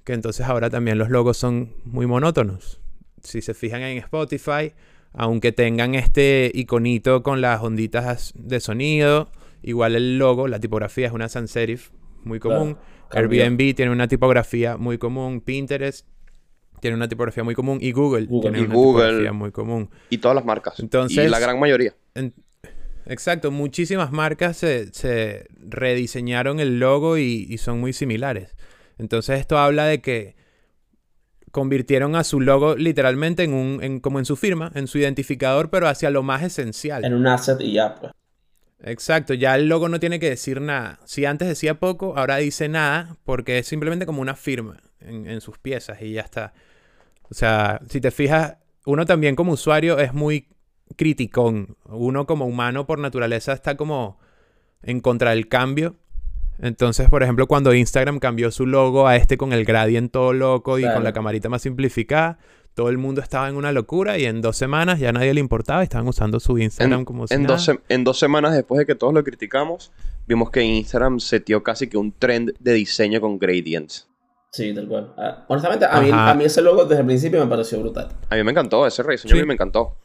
Que 0.04 0.12
entonces 0.12 0.46
ahora 0.46 0.70
también 0.70 0.98
los 0.98 1.10
logos 1.10 1.36
son 1.36 1.74
muy 1.84 2.06
monótonos. 2.06 2.80
Si 3.22 3.40
se 3.42 3.54
fijan 3.54 3.82
en 3.82 3.98
Spotify, 3.98 4.72
aunque 5.12 5.52
tengan 5.52 5.94
este 5.94 6.50
iconito 6.54 7.22
con 7.22 7.40
las 7.40 7.62
onditas 7.62 8.32
de 8.36 8.60
sonido, 8.60 9.30
igual 9.62 9.96
el 9.96 10.18
logo, 10.18 10.48
la 10.48 10.60
tipografía 10.60 11.06
es 11.06 11.12
una 11.12 11.28
sans 11.28 11.50
serif 11.50 11.90
muy 12.24 12.40
común. 12.40 12.78
Claro. 13.10 13.30
Airbnb 13.30 13.74
tiene 13.74 13.90
una 13.92 14.08
tipografía 14.08 14.76
muy 14.76 14.98
común, 14.98 15.40
Pinterest 15.40 16.06
tiene 16.80 16.96
una 16.96 17.08
tipografía 17.08 17.42
muy 17.44 17.54
común 17.54 17.78
y 17.80 17.92
Google, 17.92 18.26
Google. 18.26 18.42
tiene 18.50 18.58
Y 18.58 18.66
una 18.66 18.74
Google. 18.74 19.04
tipografía 19.06 19.32
muy 19.32 19.52
común. 19.52 19.90
Y 20.10 20.18
todas 20.18 20.34
las 20.34 20.44
marcas. 20.44 20.78
Entonces- 20.80 21.24
y 21.26 21.28
la 21.28 21.38
gran 21.38 21.58
mayoría. 21.58 21.94
En- 22.14 22.34
Exacto, 23.08 23.52
muchísimas 23.52 24.10
marcas 24.10 24.56
se, 24.56 24.92
se 24.92 25.46
rediseñaron 25.60 26.58
el 26.58 26.80
logo 26.80 27.18
y, 27.18 27.46
y 27.48 27.58
son 27.58 27.78
muy 27.78 27.92
similares. 27.92 28.56
Entonces 28.98 29.38
esto 29.38 29.58
habla 29.58 29.84
de 29.86 30.00
que 30.00 30.34
convirtieron 31.52 32.16
a 32.16 32.24
su 32.24 32.40
logo 32.40 32.74
literalmente 32.76 33.44
en 33.44 33.54
un, 33.54 33.82
en- 33.82 34.00
como 34.00 34.18
en 34.18 34.24
su 34.24 34.36
firma, 34.36 34.72
en 34.74 34.86
su 34.88 34.98
identificador, 34.98 35.70
pero 35.70 35.88
hacia 35.88 36.10
lo 36.10 36.22
más 36.22 36.42
esencial. 36.42 37.04
En 37.04 37.14
un 37.14 37.26
asset 37.26 37.60
y 37.60 37.72
ya, 37.74 37.94
pues. 37.94 38.12
Exacto, 38.80 39.32
ya 39.34 39.54
el 39.54 39.68
logo 39.68 39.88
no 39.88 39.98
tiene 40.00 40.18
que 40.20 40.28
decir 40.28 40.60
nada. 40.60 40.98
Si 41.06 41.24
antes 41.24 41.48
decía 41.48 41.78
poco, 41.78 42.18
ahora 42.18 42.36
dice 42.36 42.68
nada 42.68 43.16
porque 43.24 43.58
es 43.58 43.66
simplemente 43.66 44.04
como 44.04 44.20
una 44.20 44.34
firma 44.34 44.82
en, 45.06 45.26
en 45.28 45.40
sus 45.40 45.58
piezas 45.58 46.00
y 46.02 46.12
ya 46.12 46.22
está. 46.22 46.52
O 47.30 47.34
sea, 47.34 47.80
si 47.88 48.00
te 48.00 48.10
fijas, 48.10 48.56
uno 48.84 49.04
también 49.06 49.34
como 49.36 49.52
usuario 49.52 49.98
es 49.98 50.12
muy 50.14 50.48
criticón. 50.96 51.76
Uno 51.84 52.26
como 52.26 52.46
humano 52.46 52.86
por 52.86 52.98
naturaleza 52.98 53.52
está 53.52 53.76
como 53.76 54.18
en 54.82 55.00
contra 55.00 55.30
del 55.30 55.48
cambio. 55.48 55.96
Entonces, 56.58 57.10
por 57.10 57.22
ejemplo, 57.22 57.46
cuando 57.46 57.74
Instagram 57.74 58.18
cambió 58.18 58.50
su 58.50 58.64
logo 58.66 59.06
a 59.06 59.16
este 59.16 59.36
con 59.36 59.52
el 59.52 59.64
gradient 59.64 60.10
todo 60.12 60.32
loco 60.32 60.78
y 60.78 60.82
Claro. 60.82 60.96
con 60.96 61.04
la 61.04 61.12
camarita 61.12 61.48
más 61.48 61.62
simplificada, 61.62 62.38
todo 62.74 62.88
el 62.88 62.96
mundo 62.98 63.20
estaba 63.20 63.48
en 63.48 63.56
una 63.56 63.72
locura 63.72 64.16
y 64.18 64.24
en 64.24 64.40
dos 64.40 64.56
semanas 64.56 64.98
ya 65.00 65.12
nadie 65.12 65.34
le 65.34 65.40
importaba 65.40 65.82
y 65.82 65.84
estaban 65.84 66.06
usando 66.08 66.40
su 66.40 66.58
Instagram 66.58 67.00
En, 67.00 67.04
como 67.04 67.26
si 67.26 67.34
en 67.34 67.42
nada. 67.42 67.56
dos, 67.56 67.70
en 67.88 68.04
dos 68.04 68.18
semanas 68.18 68.54
después 68.54 68.78
de 68.78 68.86
que 68.86 68.94
todos 68.94 69.12
lo 69.12 69.22
criticamos, 69.24 69.92
vimos 70.26 70.50
que 70.50 70.62
Instagram 70.62 71.20
setió 71.20 71.62
casi 71.62 71.88
que 71.88 71.98
un 71.98 72.12
trend 72.12 72.52
de 72.60 72.72
diseño 72.74 73.20
con 73.20 73.38
gradients. 73.38 74.08
Sí, 74.56 74.72
tal 74.72 74.88
cual. 74.88 75.12
Ah, 75.18 75.44
honestamente, 75.48 75.84
a 75.84 76.00
mí, 76.00 76.10
a 76.10 76.32
ese 76.46 76.62
logo 76.62 76.86
desde 76.86 77.00
el 77.00 77.06
principio 77.06 77.40
me 77.40 77.46
pareció 77.46 77.78
brutal. 77.78 78.08
A 78.30 78.36
mí 78.36 78.42
me 78.42 78.52
encantó, 78.52 78.86
ese 78.86 79.02
rediseño 79.02 79.34
Sí. 79.34 79.38
a 79.38 79.42
mí 79.42 79.46
me 79.48 79.52
encantó. 79.52 79.98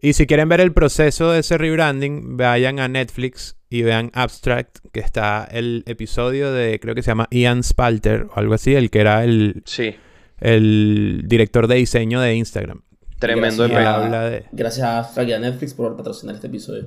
Y 0.00 0.14
si 0.14 0.26
quieren 0.26 0.48
ver 0.48 0.60
el 0.62 0.72
proceso 0.72 1.32
de 1.32 1.40
ese 1.40 1.58
rebranding, 1.58 2.38
vayan 2.38 2.78
a 2.80 2.88
Netflix 2.88 3.56
y 3.68 3.82
vean 3.82 4.10
Abstract, 4.14 4.78
que 4.90 5.00
está 5.00 5.46
el 5.50 5.82
episodio 5.86 6.50
de, 6.50 6.80
creo 6.80 6.94
que 6.94 7.02
se 7.02 7.10
llama 7.10 7.28
Ian 7.30 7.62
Spalter 7.62 8.22
o 8.34 8.38
algo 8.38 8.54
así, 8.54 8.74
el 8.74 8.90
que 8.90 9.00
era 9.00 9.22
el, 9.24 9.62
Sí, 9.66 9.94
el 10.40 11.22
director 11.26 11.66
de 11.66 11.74
diseño 11.74 12.20
de 12.22 12.36
Instagram. 12.36 12.80
tremendo 13.18 13.68
Gracias. 13.68 13.86
habla 13.94 14.30
de... 14.30 14.44
Gracias 14.52 15.18
a 15.18 15.22
y 15.24 15.32
a 15.32 15.38
Netflix 15.38 15.74
por 15.74 15.94
patrocinar 15.94 16.36
este 16.36 16.46
episodio. 16.46 16.86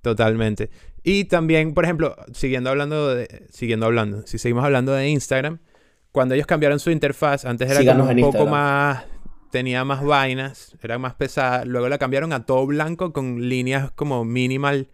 Totalmente. 0.00 0.70
Y 1.02 1.24
también, 1.24 1.74
por 1.74 1.84
ejemplo, 1.84 2.16
siguiendo 2.32 2.70
hablando 2.70 3.14
de, 3.14 3.46
siguiendo 3.50 3.84
hablando, 3.84 4.26
si 4.26 4.38
seguimos 4.38 4.64
hablando 4.64 4.92
de 4.94 5.08
Instagram, 5.10 5.58
cuando 6.14 6.36
ellos 6.36 6.46
cambiaron 6.46 6.78
su 6.78 6.92
interfaz, 6.92 7.44
antes 7.44 7.68
era 7.68 7.80
Síganos 7.80 8.06
como 8.06 8.12
un 8.12 8.20
poco 8.20 8.44
Instagram. 8.44 8.50
más, 8.52 9.04
tenía 9.50 9.84
más 9.84 10.04
vainas, 10.04 10.76
era 10.80 10.96
más 10.96 11.14
pesada, 11.14 11.64
luego 11.64 11.88
la 11.88 11.98
cambiaron 11.98 12.32
a 12.32 12.46
todo 12.46 12.64
blanco 12.68 13.12
con 13.12 13.48
líneas 13.48 13.90
como 13.96 14.24
minimal 14.24 14.90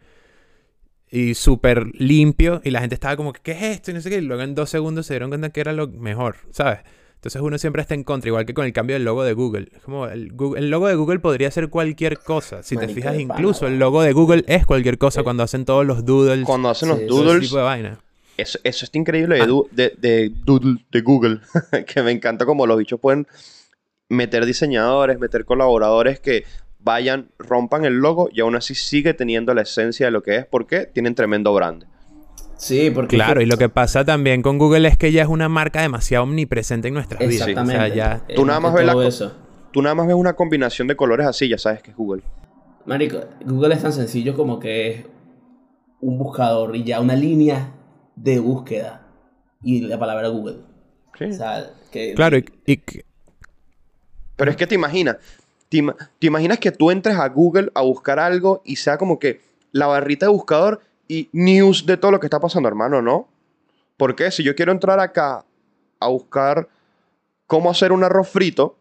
y 1.11 1.35
súper 1.35 1.89
limpio 1.93 2.63
y 2.65 2.71
la 2.71 2.81
gente 2.81 2.95
estaba 2.95 3.19
como, 3.19 3.35
¿qué 3.35 3.53
es 3.53 3.63
esto? 3.65 3.91
Y 3.91 3.95
no 3.95 4.01
sé 4.01 4.09
qué, 4.09 4.17
y 4.17 4.21
luego 4.23 4.43
en 4.43 4.55
dos 4.55 4.71
segundos 4.71 5.05
se 5.05 5.13
dieron 5.13 5.29
cuenta 5.29 5.51
que 5.51 5.61
era 5.61 5.75
lo 5.75 5.89
mejor, 5.89 6.37
¿sabes? 6.53 6.79
Entonces 7.17 7.43
uno 7.43 7.59
siempre 7.59 7.83
está 7.83 7.93
en 7.93 8.03
contra, 8.03 8.29
igual 8.29 8.47
que 8.47 8.55
con 8.55 8.65
el 8.65 8.73
cambio 8.73 8.97
del 8.97 9.05
logo 9.05 9.23
de 9.23 9.35
Google. 9.35 9.69
Como 9.85 10.07
el, 10.07 10.29
logo 10.71 10.89
de 10.89 10.95
Google 10.95 11.19
podría 11.19 11.51
ser 11.51 11.69
cualquier 11.69 12.17
cosa. 12.21 12.63
Si 12.63 12.79
te 12.79 12.89
fijas, 12.89 13.21
incluso 13.21 13.67
el 13.67 13.79
logo 13.79 14.01
de 14.03 14.15
Google 14.15 14.43
es 14.47 14.65
cualquier 14.65 14.97
cosa 14.97 15.23
cuando 15.23 15.43
hacen 15.43 15.67
todos 15.67 15.85
los 15.85 16.07
doodles, 16.07 16.47
Cuando 16.47 16.71
hacen 16.71 16.89
Sí, 16.89 16.95
los 16.95 17.03
eso 17.03 17.09
todo 17.09 17.19
ese 17.19 17.29
doodles, 17.29 17.49
tipo 17.51 17.59
de 17.59 17.63
vaina. 17.65 17.99
Eso, 18.41 18.59
eso 18.65 18.85
está 18.85 18.99
increíble 18.99 19.37
Ah. 19.37 19.43
de, 19.43 19.47
du- 19.47 19.69
de, 19.73 19.95
de 19.99 20.33
doodle 20.45 20.85
de 20.91 21.01
Google. 21.01 21.41
que 21.87 22.03
me 22.03 22.11
encanta 22.13 22.45
como 22.47 22.67
los 22.67 22.79
bichos 22.79 23.01
pueden 23.01 23.27
meter 24.09 24.45
diseñadores, 24.47 25.19
meter 25.19 25.45
colaboradores 25.45 26.19
que 26.21 26.45
vayan, 26.79 27.31
rompan 27.39 27.85
el 27.85 27.95
logo 27.99 28.29
y 28.33 28.41
aún 28.41 28.57
así 28.57 28.75
sigue 28.75 29.15
teniendo 29.15 29.53
la 29.55 29.63
esencia 29.63 30.07
de 30.07 30.13
lo 30.13 30.23
que 30.23 30.37
es 30.37 30.47
porque 30.47 30.87
tienen 30.87 31.15
tremendo 31.15 31.53
brand. 31.55 31.85
Sí, 32.57 32.91
porque... 32.91 33.17
Claro, 33.17 33.41
y 33.41 33.47
lo 33.47 33.57
que 33.57 33.69
pasa 33.69 34.05
también 34.05 34.43
con 34.43 34.59
Google 34.59 34.87
es 34.89 34.99
que 34.99 35.13
ya 35.13 35.23
es 35.23 35.29
una 35.29 35.49
marca 35.49 35.81
demasiado 35.81 36.25
omnipresente 36.25 36.89
en 36.89 36.95
nuestras 36.95 37.21
vidas. 37.21 37.47
O 37.47 37.51
Exactamente. 37.51 37.87
sea, 37.87 37.95
ya... 37.95 38.27
Tú 38.35 38.45
nada 38.45 38.61
más 38.61 38.75
ves 38.75 38.85
la 38.85 39.07
eso. 39.07 39.33
Tú 39.73 39.81
nada 39.83 39.95
más 39.95 40.07
ves 40.07 40.17
una 40.17 40.35
combinación 40.35 40.89
de 40.89 40.97
colores 40.97 41.27
así, 41.27 41.49
ya 41.49 41.57
sabes 41.57 41.83
que 41.83 41.91
es 41.93 41.97
Google. 41.97 42.23
Marico, 42.87 43.19
Google 43.47 43.75
es 43.75 43.83
tan 43.83 43.93
sencillo 43.93 44.35
como 44.37 44.59
que 44.59 44.91
es 44.91 45.05
un 46.01 46.19
buscador 46.19 46.75
y 46.77 46.83
ya 46.85 47.01
una 47.01 47.15
línea 47.15 47.73
de 48.17 48.39
búsqueda 48.39 49.07
y 49.63 49.81
la 49.83 49.99
palabra 49.99 50.29
Google. 50.29 50.59
Sí. 51.19 51.25
O 51.25 51.33
sea, 51.33 51.71
que... 51.91 52.15
Claro, 52.15 52.39
y, 52.39 52.45
y 52.67 52.77
que- 52.79 53.05
Pero 54.37 54.51
es 54.51 54.57
que 54.57 54.67
te 54.67 54.75
imaginas, 54.75 55.17
te, 55.69 55.79
ima- 55.79 55.97
te 56.19 56.27
imaginas 56.27 56.59
que 56.59 56.71
tú 56.73 56.91
entres 56.91 57.17
a 57.17 57.29
Google 57.29 57.71
a 57.75 57.83
buscar 57.83 58.19
algo 58.19 58.63
y 58.65 58.77
sea 58.77 58.97
como 58.99 59.19
que 59.19 59.41
la 59.73 59.87
barrita 59.87 60.27
de 60.27 60.33
buscador 60.33 60.81
y 61.09 61.29
news 61.33 61.85
de 61.87 61.97
todo 61.97 62.11
lo 62.11 62.21
que 62.21 62.27
está 62.27 62.41
pasando, 62.41 62.69
hermano, 62.69 63.03
¿no? 63.03 63.29
Porque 63.97 64.31
si 64.31 64.43
yo 64.43 64.55
quiero 64.55 64.73
entrar 64.73 64.99
acá 65.01 65.45
a 65.99 66.09
buscar 66.09 66.69
cómo 67.47 67.71
hacer 67.71 67.93
un 67.93 68.03
arroz 68.05 68.29
frito, 68.29 68.77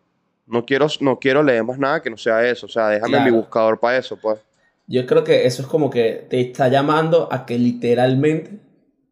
no 0.48 0.66
quiero, 0.66 0.88
no 1.02 1.20
quiero 1.20 1.44
leer 1.44 1.64
más 1.64 1.78
nada 1.78 2.02
que 2.02 2.10
no 2.10 2.18
sea 2.18 2.48
eso. 2.48 2.66
O 2.66 2.70
sea, 2.70 2.88
déjame 2.88 3.20
mi 3.26 3.32
buscador 3.32 3.80
para 3.80 3.98
eso, 3.98 4.18
pues. 4.18 4.40
Yo 4.88 5.06
creo 5.06 5.24
que 5.24 5.46
eso 5.46 5.62
es 5.62 5.68
como 5.68 5.90
que 5.90 6.26
te 6.30 6.40
está 6.42 6.70
llamando 6.70 7.28
a 7.32 7.46
que 7.46 7.60
literalmente 7.60 8.58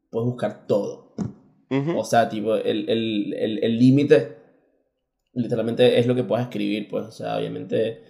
puedes 0.09 0.25
buscar 0.27 0.65
todo. 0.67 1.13
O 1.95 2.03
sea, 2.05 2.29
tipo, 2.29 2.55
el 2.55 2.89
el- 2.89 3.33
el- 3.37 3.63
el 3.63 3.77
límite 3.79 4.37
literalmente 5.33 5.99
es 5.99 6.07
lo 6.07 6.15
que 6.15 6.23
puedes 6.23 6.45
escribir, 6.45 6.87
pues. 6.89 7.05
O 7.05 7.11
sea, 7.11 7.37
obviamente, 7.37 8.03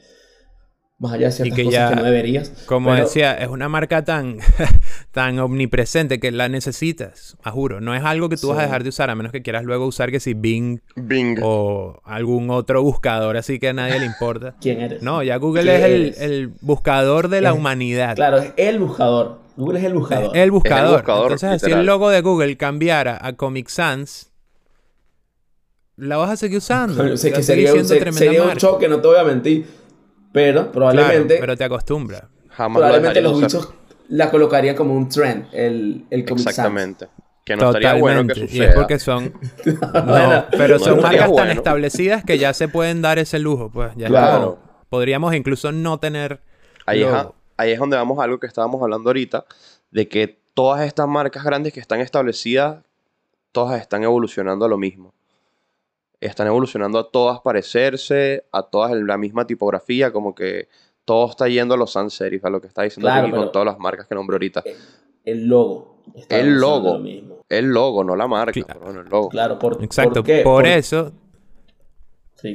más 1.00 1.14
allá 1.14 1.28
de 1.28 1.32
ciertas 1.32 1.56
que 1.56 1.64
cosas 1.66 1.80
ya- 1.80 1.90
que 1.90 1.96
no 1.96 2.04
deberías. 2.04 2.50
como 2.68 2.92
pero- 2.92 3.04
decía, 3.06 3.34
es 3.34 3.48
una 3.50 3.68
marca 3.68 4.04
tan, 4.06 4.38
tan 5.12 5.40
omnipresente 5.40 6.20
que 6.20 6.32
la 6.32 6.50
necesitas, 6.50 7.36
a 7.44 7.52
juro. 7.52 7.82
No 7.82 7.96
es 7.96 8.04
algo 8.04 8.30
que 8.30 8.38
tú 8.38 8.50
vas 8.50 8.60
a 8.60 8.62
dejar 8.64 8.84
de 8.84 8.90
usar, 8.90 9.10
a 9.10 9.16
menos 9.16 9.32
que 9.32 9.42
quieras 9.42 9.64
luego 9.64 9.86
usar 9.88 10.12
que 10.12 10.20
si 10.20 10.34
Bing 10.36 10.80
Bing. 10.96 11.40
o 11.44 12.00
algún 12.06 12.50
otro 12.52 12.82
buscador 12.84 13.38
así 13.38 13.58
que 13.60 13.70
a 13.70 13.74
nadie 13.74 14.00
le 14.00 14.06
importa. 14.06 14.56
¿Quién 14.62 14.82
eres? 14.82 15.02
No, 15.02 15.24
ya 15.24 15.38
Google 15.38 15.64
¿Quién 15.64 15.76
es 15.76 16.22
el, 16.22 16.32
el 16.32 16.48
buscador 16.62 17.28
de 17.28 17.42
la 17.42 17.50
Es- 17.50 17.56
humanidad. 17.56 18.16
Claro, 18.16 18.38
es 18.38 18.54
el 18.56 18.80
buscador. 18.80 19.47
Google 19.58 19.80
es 19.80 19.86
el 19.86 19.92
Es 19.92 19.98
buscador. 19.98 20.38
el 20.38 20.52
buscador. 20.52 20.94
buscador, 20.94 21.32
Entonces, 21.34 21.62
si 21.62 21.72
el 21.72 21.86
logo 21.86 22.10
de 22.10 22.22
Google 22.22 22.56
cambiara 22.58 23.18
a 23.22 23.34
Comic 23.34 23.68
Sans, 23.70 24.32
la 25.98 26.18
vas 26.18 26.30
a 26.30 26.38
seguir 26.38 26.60
usando. 26.60 27.04
Que 27.04 27.18
sería, 27.18 27.74
un- 27.74 27.86
se- 27.86 28.12
sería 28.14 28.56
choque, 28.56 28.88
no 28.88 29.02
te 29.02 29.08
voy 29.08 29.18
a 29.18 29.24
mentir. 29.24 29.68
Pero 30.32 30.72
probablemente, 30.72 31.26
Claro, 31.28 31.40
pero 31.42 31.58
te 31.58 31.64
acostumbras. 31.64 32.24
Jamás 32.50 32.78
probablemente 32.80 33.22
los 33.22 33.40
bichos 33.42 33.74
la 34.10 34.30
colocarían 34.30 34.76
como 34.76 34.94
un 34.96 35.10
trend, 35.10 35.48
el, 35.52 36.06
el 36.10 36.24
Comic 36.26 36.40
Sans. 36.44 36.48
Exactamente. 36.50 37.08
Que 37.44 37.56
no 37.56 37.68
estaría 37.68 37.94
bueno 37.96 38.28
que 38.28 38.36
suceda. 38.36 38.66
Y 38.66 38.68
es 38.68 38.76
porque 38.76 39.00
son. 39.00 39.34
No, 39.66 40.46
pero 40.52 40.78
no 40.78 40.84
son 40.84 41.02
marcas 41.02 41.34
tan 41.36 41.50
establecidas 41.50 42.24
que 42.24 42.38
ya 42.38 42.54
se 42.54 42.68
pueden 42.68 43.02
dar 43.02 43.18
ese 43.20 43.40
lujo. 43.40 43.72
Pues 43.72 43.92
ya 43.96 44.08
Claro. 44.08 44.40
como- 44.56 44.68
Podríamos 44.90 45.34
incluso 45.34 45.72
no 45.72 46.00
tener. 46.00 46.42
Ahí 46.86 47.02
es, 47.04 47.08
a- 47.12 47.24
logo. 47.24 47.36
Ahí 47.58 47.72
es 47.72 47.80
donde 47.80 47.98
vamos 47.98 48.20
a 48.20 48.24
algo 48.24 48.40
que 48.40 48.48
estábamos 48.48 48.82
hablando 48.82 49.10
ahorita, 49.10 49.46
de 49.92 50.08
que 50.08 50.40
todas 50.54 50.86
estas 50.86 51.08
marcas 51.08 51.44
grandes 51.44 51.74
que 51.74 51.80
están 51.80 52.00
establecidas, 52.00 52.84
todas 53.52 53.80
están 53.82 54.04
evolucionando 54.04 54.66
a 54.66 54.68
lo 54.70 54.78
mismo. 54.78 55.14
Están 56.20 56.48
evolucionando 56.48 56.98
a 56.98 57.12
todas 57.12 57.42
parecerse, 57.42 58.46
a 58.52 58.64
todas 58.64 58.92
en 58.92 59.06
la 59.06 59.18
misma 59.18 59.46
tipografía, 59.46 60.12
como 60.12 60.34
que 60.34 60.68
todo 61.06 61.30
está 61.30 61.48
yendo 61.48 61.76
a 61.76 61.78
los 61.78 61.92
sans 61.92 62.14
serif, 62.14 62.44
a 62.44 62.50
lo 62.50 62.60
que 62.60 62.68
está 62.68 62.82
diciendo 62.84 63.08
Claro, 63.08 63.30
con 63.36 63.52
todas 63.52 63.66
las 63.68 63.78
marcas 63.80 64.08
que 64.08 64.16
nombré 64.16 64.36
ahorita. 64.36 64.64
El 65.24 65.46
logo. 65.48 65.98
está 66.16 66.40
El 66.40 66.56
logo. 66.60 66.94
lo 66.94 67.00
mismo. 67.00 67.38
El 67.50 67.66
logo, 67.68 68.04
no 68.04 68.16
la 68.16 68.28
marca, 68.28 68.60
Claro. 68.62 68.90
el 69.02 69.08
logo. 69.08 69.30
Claro, 69.30 69.60
por, 69.60 69.84
Exacto. 69.84 70.16
¿por 70.16 70.24
qué? 70.24 70.42
Por 70.42 70.64
Por- 70.64 70.68
eso 70.68 71.12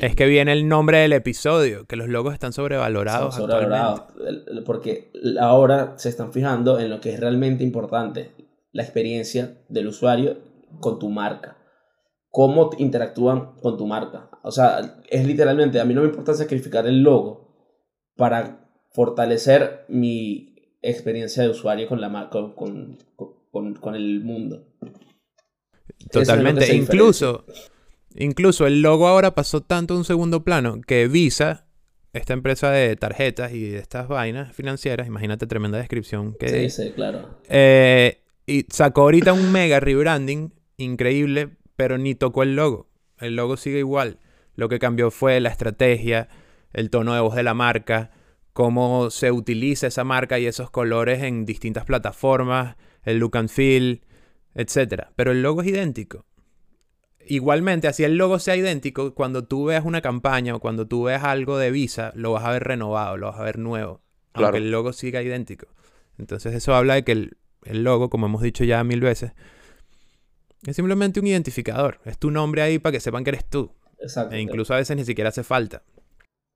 sí. 0.00 0.06
es 0.06 0.14
que 0.16 0.26
viene 0.26 0.52
el 0.52 0.68
nombre 0.68 0.98
del 0.98 1.12
episodio, 1.12 1.86
que 1.86 1.96
los 1.96 2.08
logos 2.08 2.32
están 2.34 2.52
sobrevalorados. 2.52 3.34
Son 3.34 3.42
sobrevalorados. 3.48 4.02
Porque 4.64 5.10
ahora 5.40 5.94
se 5.98 6.08
están 6.08 6.32
fijando 6.32 6.78
en 6.78 6.90
lo 6.90 7.00
que 7.00 7.12
es 7.14 7.20
realmente 7.20 7.64
importante, 7.64 8.32
la 8.72 8.82
experiencia 8.82 9.58
del 9.68 9.88
usuario 9.88 10.38
con 10.80 10.98
tu 10.98 11.08
marca. 11.10 11.56
Cómo 12.30 12.70
interactúan 12.78 13.54
con 13.60 13.76
tu 13.76 13.86
marca. 13.86 14.30
O 14.42 14.50
sea, 14.50 15.02
es 15.08 15.26
literalmente, 15.26 15.80
a 15.80 15.84
mí 15.84 15.92
no 15.94 16.00
me 16.00 16.08
importa 16.08 16.34
sacrificar 16.34 16.86
el 16.86 17.02
logo 17.02 17.54
para 18.16 18.68
fortalecer 18.92 19.84
mi 19.88 20.54
experiencia 20.82 21.42
de 21.42 21.50
usuario 21.50 21.88
con 21.88 22.00
la 22.00 22.08
marca, 22.08 22.30
con, 22.30 22.52
con, 22.54 22.98
con- 23.50 23.74
con 23.74 23.94
el 23.94 24.22
mundo. 24.24 24.64
Es 25.98 26.08
Totalmente. 26.08 26.64
Incluso 28.16 28.66
el 28.66 28.82
logo 28.82 29.08
ahora 29.08 29.34
pasó 29.34 29.60
tanto 29.62 29.94
a 29.94 29.96
un 29.96 30.04
segundo 30.04 30.44
plano 30.44 30.80
que 30.80 31.08
Visa, 31.08 31.66
esta 32.12 32.32
empresa 32.32 32.70
de 32.70 32.94
tarjetas 32.96 33.52
y 33.52 33.70
de 33.70 33.78
estas 33.78 34.08
vainas 34.08 34.54
financieras, 34.54 35.06
imagínate 35.06 35.46
tremenda 35.46 35.78
descripción 35.78 36.34
que 36.34 36.48
Sí, 36.48 36.70
sí, 36.70 36.92
claro. 36.92 37.38
Eh, 37.48 38.22
y 38.46 38.66
sacó 38.70 39.02
ahorita 39.02 39.32
un 39.32 39.52
mega 39.52 39.80
rebranding 39.80 40.52
increíble, 40.76 41.50
pero 41.76 41.98
ni 41.98 42.14
tocó 42.14 42.42
el 42.42 42.56
logo. 42.56 42.90
El 43.18 43.36
logo 43.36 43.56
sigue 43.56 43.78
igual. 43.78 44.18
Lo 44.54 44.68
que 44.68 44.78
cambió 44.78 45.10
fue 45.10 45.40
la 45.40 45.48
estrategia, 45.48 46.28
el 46.72 46.90
tono 46.90 47.14
de 47.14 47.20
voz 47.20 47.34
de 47.34 47.42
la 47.42 47.54
marca, 47.54 48.10
cómo 48.52 49.10
se 49.10 49.32
utiliza 49.32 49.86
esa 49.86 50.04
marca 50.04 50.38
y 50.38 50.46
esos 50.46 50.70
colores 50.70 51.22
en 51.22 51.46
distintas 51.46 51.84
plataformas, 51.84 52.76
el 53.04 53.18
look 53.18 53.36
and 53.36 53.48
feel, 53.48 54.02
etc. 54.54 55.06
Pero 55.16 55.32
el 55.32 55.42
logo 55.42 55.62
es 55.62 55.68
idéntico. 55.68 56.26
Igualmente, 57.26 57.88
así 57.88 58.04
el 58.04 58.16
logo 58.16 58.38
sea 58.38 58.56
idéntico, 58.56 59.14
cuando 59.14 59.44
tú 59.44 59.66
veas 59.66 59.84
una 59.84 60.00
campaña 60.00 60.54
o 60.56 60.60
cuando 60.60 60.86
tú 60.86 61.04
veas 61.04 61.22
algo 61.24 61.56
de 61.58 61.70
Visa, 61.70 62.12
lo 62.14 62.32
vas 62.32 62.44
a 62.44 62.50
ver 62.50 62.64
renovado, 62.64 63.16
lo 63.16 63.28
vas 63.30 63.38
a 63.40 63.44
ver 63.44 63.58
nuevo, 63.58 64.02
Claro. 64.32 64.46
aunque 64.48 64.58
el 64.58 64.70
logo 64.70 64.92
siga 64.92 65.22
idéntico. 65.22 65.66
Entonces 66.18 66.54
eso 66.54 66.74
habla 66.74 66.94
de 66.94 67.04
que 67.04 67.12
el, 67.12 67.36
el 67.64 67.84
logo, 67.84 68.10
como 68.10 68.26
hemos 68.26 68.42
dicho 68.42 68.64
ya 68.64 68.82
mil 68.84 69.00
veces, 69.00 69.32
es 70.66 70.76
simplemente 70.76 71.20
un 71.20 71.26
identificador. 71.26 71.98
Es 72.04 72.18
tu 72.18 72.30
nombre 72.30 72.62
ahí 72.62 72.78
para 72.78 72.92
que 72.92 73.00
sepan 73.00 73.24
que 73.24 73.30
eres 73.30 73.44
tú. 73.48 73.72
Exacto. 74.00 74.34
E 74.34 74.40
incluso 74.40 74.74
a 74.74 74.76
veces 74.76 74.96
ni 74.96 75.04
siquiera 75.04 75.28
hace 75.30 75.42
falta. 75.42 75.82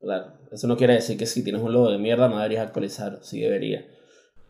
Claro. 0.00 0.32
Eso 0.52 0.66
no 0.68 0.76
quiere 0.76 0.94
decir 0.94 1.16
que 1.16 1.26
si 1.26 1.42
tienes 1.42 1.62
un 1.62 1.72
logo 1.72 1.90
de 1.90 1.98
mierda 1.98 2.28
no 2.28 2.36
deberías 2.36 2.66
actualizarlo. 2.66 3.22
Sí 3.22 3.40
debería. 3.40 3.84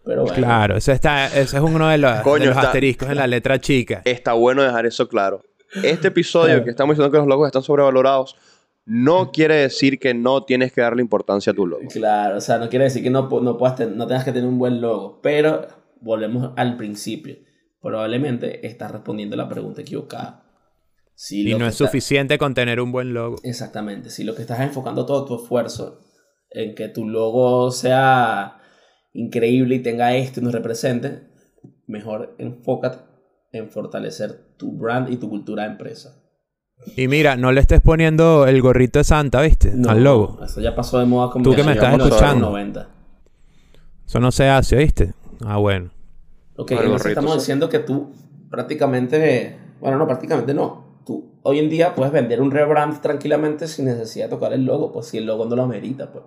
Pero 0.04 0.22
bueno. 0.22 0.36
Claro, 0.36 0.76
eso, 0.76 0.92
está, 0.92 1.26
ese 1.26 1.56
es 1.56 1.62
uno 1.62 1.88
de 1.88 1.98
los, 1.98 2.20
Coño, 2.20 2.40
de 2.40 2.46
los 2.46 2.56
está- 2.56 2.68
asteriscos 2.68 3.08
en 3.10 3.16
la 3.16 3.26
letra 3.26 3.58
chica. 3.60 4.02
Está 4.04 4.34
bueno 4.34 4.62
dejar 4.62 4.86
eso 4.86 5.08
claro. 5.08 5.42
Este 5.84 6.08
episodio 6.08 6.46
Claro. 6.54 6.64
que 6.64 6.70
estamos 6.70 6.94
diciendo 6.96 7.10
que 7.12 7.18
los 7.18 7.26
logos 7.26 7.46
están 7.46 7.62
sobrevalorados, 7.62 8.36
no 8.84 9.32
quiere 9.32 9.56
decir 9.56 9.98
que 9.98 10.14
no 10.14 10.44
tienes 10.44 10.72
que 10.72 10.80
darle 10.80 11.02
importancia 11.02 11.52
a 11.52 11.56
tu 11.56 11.66
logo. 11.66 11.82
Claro, 11.90 12.36
o 12.36 12.40
sea, 12.40 12.58
no 12.58 12.68
quiere 12.68 12.84
decir 12.84 13.02
que 13.02 13.10
no, 13.10 13.28
no, 13.40 13.56
puedas 13.58 13.76
ten- 13.76 13.96
no 13.96 14.06
tengas 14.06 14.24
que 14.24 14.32
tener 14.32 14.48
un 14.48 14.58
buen 14.58 14.80
logo, 14.80 15.20
pero 15.22 15.66
volvemos 16.00 16.52
al 16.56 16.76
principio. 16.76 17.36
Probablemente 17.80 18.66
estás 18.66 18.90
respondiendo 18.92 19.36
la 19.36 19.48
pregunta 19.48 19.80
equivocada. 19.80 20.44
Si 21.14 21.48
Y 21.50 21.54
no 21.54 21.66
es 21.66 21.72
está- 21.74 21.86
suficiente 21.86 22.38
con 22.38 22.54
tener 22.54 22.80
un 22.80 22.92
buen 22.92 23.12
logo. 23.14 23.36
Exactamente, 23.42 24.10
si 24.10 24.22
lo 24.24 24.34
que 24.34 24.42
estás 24.42 24.60
enfocando 24.60 25.04
todo 25.06 25.24
tu 25.24 25.42
esfuerzo 25.42 26.00
en 26.50 26.74
que 26.74 26.88
tu 26.88 27.08
logo 27.08 27.70
sea 27.72 28.58
increíble 29.14 29.76
y 29.76 29.82
tenga 29.82 30.14
esto 30.14 30.40
y 30.40 30.42
nos 30.44 30.52
represente, 30.52 31.22
mejor 31.86 32.34
enfócate 32.38 32.98
en 33.52 33.70
fortalecer 33.70 34.45
tu 34.56 34.72
brand 34.72 35.10
y 35.10 35.16
tu 35.16 35.28
cultura 35.28 35.64
de 35.64 35.70
empresa. 35.70 36.14
Y 36.96 37.08
mira, 37.08 37.36
no 37.36 37.52
le 37.52 37.60
estés 37.60 37.80
poniendo 37.80 38.46
el 38.46 38.60
gorrito 38.62 38.98
de 38.98 39.04
Santa, 39.04 39.40
¿viste? 39.42 39.72
Al 39.88 40.04
logo. 40.04 40.38
Eso 40.44 40.60
ya 40.60 40.74
pasó 40.74 40.98
de 40.98 41.06
moda 41.06 41.30
como 41.30 41.42
Tú 41.42 41.54
que 41.54 41.62
en 41.62 41.66
me 41.66 41.74
los 41.74 41.82
estás 41.82 41.94
años 41.94 42.06
escuchando. 42.08 42.46
90. 42.50 42.88
Eso 44.06 44.20
no 44.20 44.30
se 44.30 44.48
hace, 44.48 44.76
¿viste? 44.76 45.14
Ah, 45.44 45.56
bueno. 45.56 45.90
Ok, 46.56 46.72
entonces 46.72 46.90
gorrito, 46.90 47.08
estamos 47.08 47.32
sí. 47.32 47.38
diciendo 47.40 47.68
que 47.68 47.78
tú 47.80 48.12
prácticamente, 48.50 49.58
bueno, 49.80 49.98
no, 49.98 50.06
prácticamente 50.06 50.54
no. 50.54 50.84
Tú 51.04 51.38
hoy 51.42 51.58
en 51.58 51.68
día 51.70 51.94
puedes 51.94 52.12
vender 52.12 52.40
un 52.40 52.50
rebrand 52.50 53.00
tranquilamente 53.00 53.68
sin 53.68 53.86
necesidad 53.86 54.26
de 54.26 54.30
tocar 54.30 54.52
el 54.52 54.64
logo, 54.64 54.92
pues 54.92 55.06
si 55.06 55.18
el 55.18 55.26
logo 55.26 55.46
no 55.46 55.56
lo 55.56 55.62
amerita, 55.62 56.10
pues 56.10 56.24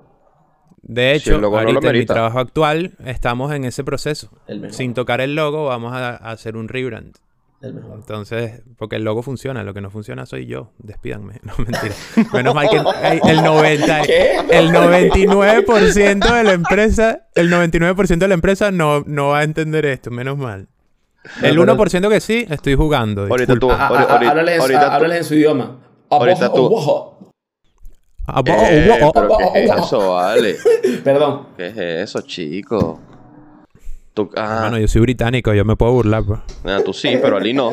De 0.81 1.13
hecho, 1.13 1.35
el 1.35 1.41
logo 1.41 1.61
no 1.61 1.67
ahorita 1.67 1.89
en 1.89 1.97
mi 1.97 2.05
trabajo 2.05 2.39
actual 2.39 2.95
estamos 3.05 3.51
en 3.53 3.65
ese 3.65 3.83
proceso. 3.83 4.29
Sin 4.69 4.93
tocar 4.93 5.21
el 5.21 5.35
logo, 5.35 5.65
vamos 5.65 5.93
a, 5.93 6.09
a 6.09 6.31
hacer 6.31 6.57
un 6.57 6.67
rebrand. 6.67 7.17
El 7.61 7.73
mejor. 7.73 7.95
Entonces, 7.97 8.61
porque 8.77 8.95
el 8.95 9.03
logo 9.03 9.21
funciona, 9.21 9.63
lo 9.63 9.73
que 9.73 9.81
no 9.81 9.89
funciona 9.89 10.25
soy 10.25 10.45
yo. 10.45 10.71
Despídanme. 10.77 11.39
No, 11.43 11.53
mentira. 11.57 11.93
Menos 12.33 12.55
mal 12.55 12.69
que 12.69 12.77
el, 12.77 13.21
el 13.37 13.43
90, 13.43 14.01
¿Qué? 14.03 14.37
el 14.51 14.69
99% 14.71 16.33
de 16.35 16.43
la 16.43 16.53
empresa, 16.53 17.27
el 17.35 17.51
99% 17.51 18.17
de 18.17 18.27
la 18.27 18.33
empresa 18.33 18.71
no, 18.71 19.03
no 19.05 19.29
va 19.29 19.39
a 19.39 19.43
entender 19.43 19.85
esto, 19.85 20.09
menos 20.11 20.37
mal. 20.37 20.67
El 21.43 21.55
No, 21.57 21.63
pero- 21.65 21.75
1% 21.85 22.09
que 22.09 22.19
sí, 22.21 22.45
estoy 22.49 22.75
jugando. 22.75 23.23
Ahorita 23.23 23.53
tú- 23.55 23.67
disculpa. 23.67 23.75
Ah, 23.77 23.89
ah, 23.91 24.07
ah, 24.09 24.29
háblales, 24.29 24.69
en- 24.69 24.75
háblales 24.77 25.27
su 25.27 25.35
idioma. 25.35 25.79
Ahorita 26.09 26.51
tú- 26.53 26.69
Eh, 28.45 28.87
pero 29.13 29.27
¿qué 29.53 29.63
es 29.65 29.71
eso, 29.71 30.13
vale? 30.13 30.55
Perdón. 31.03 31.47
¿Qué 31.57 31.67
es 31.67 31.77
eso, 31.77 32.21
chico? 32.21 32.99
Tú, 34.19 34.29
ah, 34.35 34.55
Hermano, 34.55 34.79
yo 34.79 34.87
soy 34.89 34.99
británico, 34.99 35.53
yo 35.53 35.63
me 35.63 35.77
puedo 35.77 35.93
burlar, 35.93 36.25
pues. 36.25 36.41
ah, 36.65 36.81
tú 36.83 36.91
sí, 36.91 37.17
pero 37.21 37.37
Ali 37.37 37.53
no. 37.53 37.71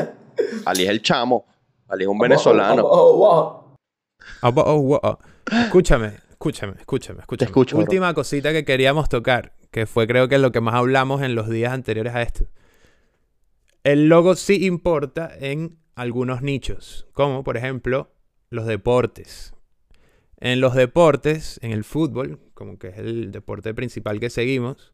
Ali 0.64 0.84
es 0.84 0.90
el 0.90 1.02
chamo. 1.02 1.44
Ali 1.88 2.04
es 2.04 2.08
un 2.08 2.18
venezolano. 2.20 3.76
Escúchame, 5.50 6.06
escúchame, 6.30 6.74
escúchame, 6.78 7.20
escúchame. 7.20 7.46
escucho, 7.48 7.76
bro. 7.76 7.82
Última 7.84 8.14
cosita 8.14 8.52
que 8.52 8.64
queríamos 8.64 9.08
tocar, 9.08 9.54
que 9.72 9.86
fue 9.86 10.06
creo 10.06 10.28
que 10.28 10.38
lo 10.38 10.52
que 10.52 10.60
más 10.60 10.76
hablamos 10.76 11.20
en 11.22 11.34
los 11.34 11.48
días 11.48 11.72
anteriores 11.72 12.14
a 12.14 12.22
esto. 12.22 12.44
El 13.82 14.08
logo 14.08 14.36
sí 14.36 14.64
importa 14.64 15.32
en 15.40 15.78
algunos 15.96 16.42
nichos, 16.42 17.08
como 17.12 17.42
por 17.42 17.56
ejemplo 17.56 18.12
los 18.50 18.66
deportes. 18.66 19.52
En 20.38 20.60
los 20.60 20.74
deportes, 20.74 21.58
en 21.60 21.72
el 21.72 21.82
fútbol, 21.82 22.38
como 22.54 22.78
que 22.78 22.88
es 22.88 22.98
el 22.98 23.32
deporte 23.32 23.74
principal 23.74 24.20
que 24.20 24.30
seguimos, 24.30 24.92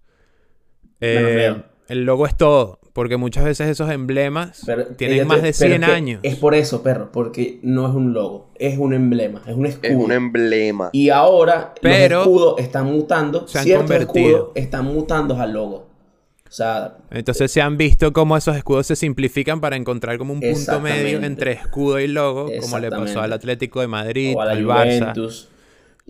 eh, 1.03 1.63
el 1.89 2.05
logo 2.05 2.27
es 2.27 2.37
todo, 2.37 2.79
porque 2.93 3.17
muchas 3.17 3.45
veces 3.45 3.69
esos 3.69 3.91
emblemas 3.91 4.63
Pero 4.65 4.87
tienen 4.87 5.17
ella 5.19 5.25
más 5.27 5.43
de 5.43 5.53
pero 5.59 5.71
100 5.71 5.83
es 5.83 5.89
que 5.89 5.95
años. 5.95 6.21
Es 6.23 6.37
por 6.37 6.55
eso, 6.55 6.83
perro, 6.83 7.11
porque 7.13 7.59
no 7.63 7.89
es 7.89 7.95
un 7.95 8.13
logo, 8.15 8.51
es 8.59 8.79
un 8.79 8.95
emblema, 8.95 9.43
es 9.47 9.55
un 9.55 9.67
escudo. 9.67 9.91
Es 9.91 9.97
un 9.97 10.13
emblema. 10.13 10.91
Y 10.93 11.11
ahora 11.11 11.75
Pero- 11.83 12.19
los 12.19 12.27
escudos 12.27 12.55
están 12.61 12.87
mutando, 12.87 13.47
Se 13.49 13.59
han 13.59 13.71
convertido. 13.81 14.29
escudos 14.29 14.49
están 14.55 14.85
mutando 14.87 15.37
al 15.39 15.53
logo. 15.53 15.89
O 16.49 16.55
sea, 16.55 16.99
Entonces 17.11 17.51
se 17.51 17.63
han 17.63 17.79
visto 17.79 18.13
cómo 18.13 18.37
esos 18.37 18.55
escudos 18.57 18.87
se 18.87 18.95
simplifican 18.95 19.63
para 19.63 19.75
encontrar 19.75 20.19
como 20.19 20.35
un 20.35 20.41
punto 20.41 20.81
medio 20.81 21.23
entre 21.23 21.53
escudo 21.53 21.99
y 21.99 22.09
logo, 22.09 22.51
como 22.61 22.79
le 22.79 22.91
pasó 22.91 23.23
al 23.23 23.33
Atlético 23.33 23.81
de 23.81 23.87
Madrid, 23.89 24.35
o 24.37 24.41
a 24.43 24.45
la 24.45 24.53
al 24.53 24.65
Barça. 24.67 25.49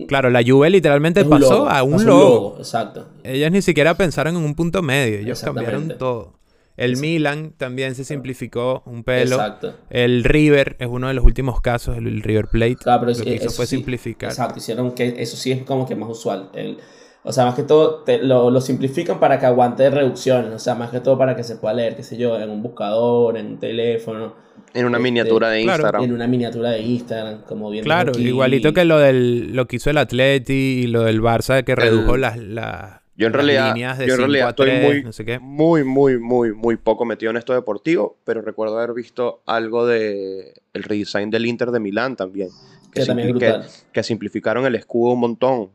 Claro, 0.08 0.30
la 0.30 0.42
Juve 0.46 0.70
literalmente 0.70 1.24
pasó 1.24 1.50
logo, 1.50 1.68
a 1.68 1.82
un 1.82 1.92
pasó 1.92 2.04
logo. 2.06 2.54
Exacto. 2.58 3.08
Ellos 3.24 3.50
ni 3.50 3.60
siquiera 3.62 3.94
pensaron 3.94 4.36
en 4.36 4.42
un 4.42 4.54
punto 4.54 4.82
medio, 4.82 5.18
ellos 5.18 5.40
cambiaron 5.42 5.96
todo. 5.98 6.38
El 6.78 6.96
Milan 6.96 7.52
también 7.58 7.94
se 7.94 8.02
simplificó 8.02 8.82
un 8.86 9.04
pelo. 9.04 9.36
Exacto. 9.36 9.74
El 9.90 10.24
River 10.24 10.76
es 10.78 10.88
uno 10.90 11.08
de 11.08 11.14
los 11.14 11.24
últimos 11.24 11.60
casos, 11.60 11.98
el 11.98 12.22
River 12.22 12.46
Plate. 12.48 12.76
Claro, 12.76 13.00
pero 13.00 13.12
lo 13.12 13.18
es- 13.18 13.22
que 13.22 13.34
hizo 13.34 13.44
eso 13.48 13.54
fue 13.56 13.66
sí, 13.66 13.76
simplificar. 13.76 14.30
Exacto, 14.30 14.58
hicieron 14.58 14.92
que 14.92 15.14
eso 15.18 15.36
sí 15.36 15.52
es 15.52 15.62
como 15.64 15.86
que 15.86 15.94
más 15.94 16.08
usual. 16.08 16.48
El- 16.54 16.78
o 17.24 17.32
sea, 17.32 17.44
más 17.44 17.54
que 17.54 17.62
todo 17.62 18.02
te- 18.04 18.18
lo, 18.22 18.50
lo 18.50 18.60
simplifican 18.62 19.20
para 19.20 19.38
que 19.38 19.44
aguante 19.46 19.88
reducciones. 19.90 20.50
O 20.54 20.58
sea, 20.58 20.74
más 20.74 20.90
que 20.90 21.00
todo 21.00 21.18
para 21.18 21.36
que 21.36 21.44
se 21.44 21.56
pueda 21.56 21.74
leer, 21.74 21.94
qué 21.94 22.02
sé 22.02 22.16
yo, 22.16 22.38
en 22.40 22.48
un 22.48 22.62
buscador, 22.62 23.36
en 23.36 23.46
un 23.46 23.58
teléfono, 23.60 24.34
En 24.74 24.86
una 24.86 24.96
Este, 24.98 25.02
miniatura 25.02 25.50
de 25.50 25.62
claro, 25.62 25.76
Instagram. 25.82 26.04
en 26.04 26.12
una 26.12 26.26
miniatura 26.26 26.70
de 26.70 26.80
Instagram, 26.80 27.42
como 27.42 27.70
bien 27.70 27.84
Claro, 27.84 28.12
aquí. 28.14 28.22
igualito 28.26 28.72
que 28.72 28.84
lo 28.84 28.98
del 28.98 29.54
lo 29.54 29.66
que 29.66 29.76
hizo 29.76 29.90
el 29.90 29.98
Atleti 29.98 30.52
y 30.84 30.86
lo 30.86 31.02
del 31.02 31.20
Barça 31.20 31.62
que 31.64 31.74
redujo 31.74 32.14
El- 32.14 32.20
las, 32.22 32.38
las, 32.38 33.00
Yo 33.16 33.26
en 33.26 33.32
las 33.34 33.44
realidad, 33.44 33.74
líneas 33.74 33.98
de 33.98 34.06
yo 34.06 34.12
en 34.14 34.16
5 34.20 34.26
realidad 34.26 34.48
estoy 34.50 34.66
3, 34.70 34.82
muy, 34.82 35.02
no 35.04 35.12
sé 35.12 35.24
qué. 35.26 35.38
muy, 35.38 35.84
muy, 35.84 36.18
muy, 36.18 36.52
muy 36.54 36.76
poco 36.76 37.04
metido 37.04 37.30
en 37.30 37.36
esto 37.36 37.52
deportivo, 37.52 38.16
pero 38.24 38.40
recuerdo 38.40 38.78
haber 38.78 38.94
visto 38.94 39.42
algo 39.46 39.86
de 39.86 40.54
el 40.72 40.82
redesign 40.84 41.28
del 41.30 41.44
Inter 41.44 41.70
de 41.70 41.78
Milán 41.80 42.16
también. 42.16 42.48
Que 42.94 43.04
también 43.04 43.28
es 43.28 43.34
simpli- 43.34 43.38
que- 43.40 43.50
brutal. 43.52 43.68
que 43.92 44.02
simplificaron 44.02 44.64
el 44.66 44.74
escudo 44.74 45.12
un 45.12 45.20
montón. 45.20 45.70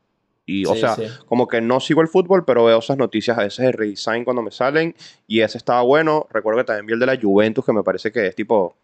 Y, 0.49 0.65
o 0.65 0.75
sea, 0.75 0.95
sí. 0.95 1.03
como 1.25 1.45
que 1.47 1.59
no 1.59 1.79
sigo 1.81 2.01
el 2.01 2.07
fútbol, 2.07 2.45
pero 2.45 2.63
veo 2.63 2.79
esas 2.79 2.97
noticias 2.97 3.37
a 3.37 3.43
veces 3.43 3.65
de 3.65 3.71
redesign 3.73 4.23
cuando 4.23 4.41
me 4.41 4.49
salen. 4.51 4.95
Y 5.27 5.41
ese 5.41 5.57
estaba 5.57 5.81
bueno. 5.81 6.25
Recuerdo 6.31 6.59
que 6.59 6.63
también 6.63 6.85
vi 6.85 6.93
el 6.93 6.99
de 6.99 7.05
la 7.05 7.19
Juventus, 7.21 7.65
que 7.65 7.73
me 7.73 7.83
parece 7.83 8.11
que 8.13 8.27
es 8.27 8.35
tipo. 8.35 8.75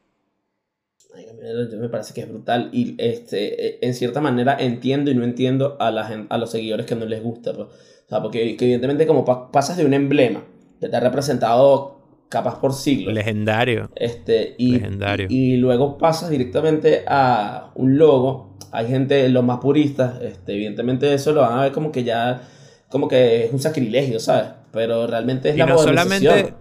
Mí 1.44 1.78
me- 1.78 1.90
parece 1.90 2.14
que 2.14 2.22
es 2.22 2.30
brutal 2.30 2.70
y 2.72 2.96
este 2.98 3.68
eh, 3.68 3.80
en 3.82 3.94
cierta 3.94 4.22
manera 4.22 4.56
entiendo 4.60 5.12
y 5.12 5.16
no 5.16 5.24
entiendo 5.24 5.76
a 5.80 5.92
la 5.92 6.06
gen- 6.06 6.28
a 6.30 6.38
los 6.38 6.52
seguidores 6.52 6.86
que 6.86 6.96
no 6.96 7.06
les 7.06 7.22
gusta 7.22 7.54
pues. 7.54 7.68
o 7.68 8.10
sea 8.10 8.22
porque 8.22 8.56
que 8.56 8.66
evidentemente 8.66 9.06
como 9.06 9.26
pa- 9.26 9.52
pasas 9.52 9.78
de 9.78 9.86
un 9.86 9.94
emblema 9.94 10.44
que 10.80 10.88
te 10.90 10.96
ha 10.96 11.00
representado 11.00 12.00
capaz 12.30 12.60
por 12.60 12.74
siglos 12.74 13.14
Legendario. 13.14 13.90
este 13.96 14.56
y, 14.58 14.72
Legendario. 14.74 15.28
y, 15.30 15.54
y 15.54 15.58
luego 15.58 15.98
pasas 15.98 16.30
directamente 16.30 17.04
a 17.08 17.72
un 17.76 17.98
logo 17.98 18.58
hay 18.72 18.88
gente 18.88 19.28
los 19.30 19.44
más 19.44 19.60
puristas 19.60 20.22
este 20.22 20.54
evidentemente 20.54 21.14
eso 21.14 21.32
lo 21.34 21.42
van 21.42 21.60
a 21.60 21.64
ver 21.64 21.72
como 21.74 21.92
que 21.92 22.04
ya 22.04 22.42
como 22.90 23.08
que 23.08 23.46
es 23.46 23.54
un 23.54 23.60
sacrilegio 23.60 24.20
sabes 24.20 24.50
pero 24.72 25.06
realmente 25.08 25.50
es 25.50 25.56
Y 25.56 25.60
la 25.60 25.66
no 25.68 25.76
modernización. 25.76 26.22
solamente, 26.34 26.54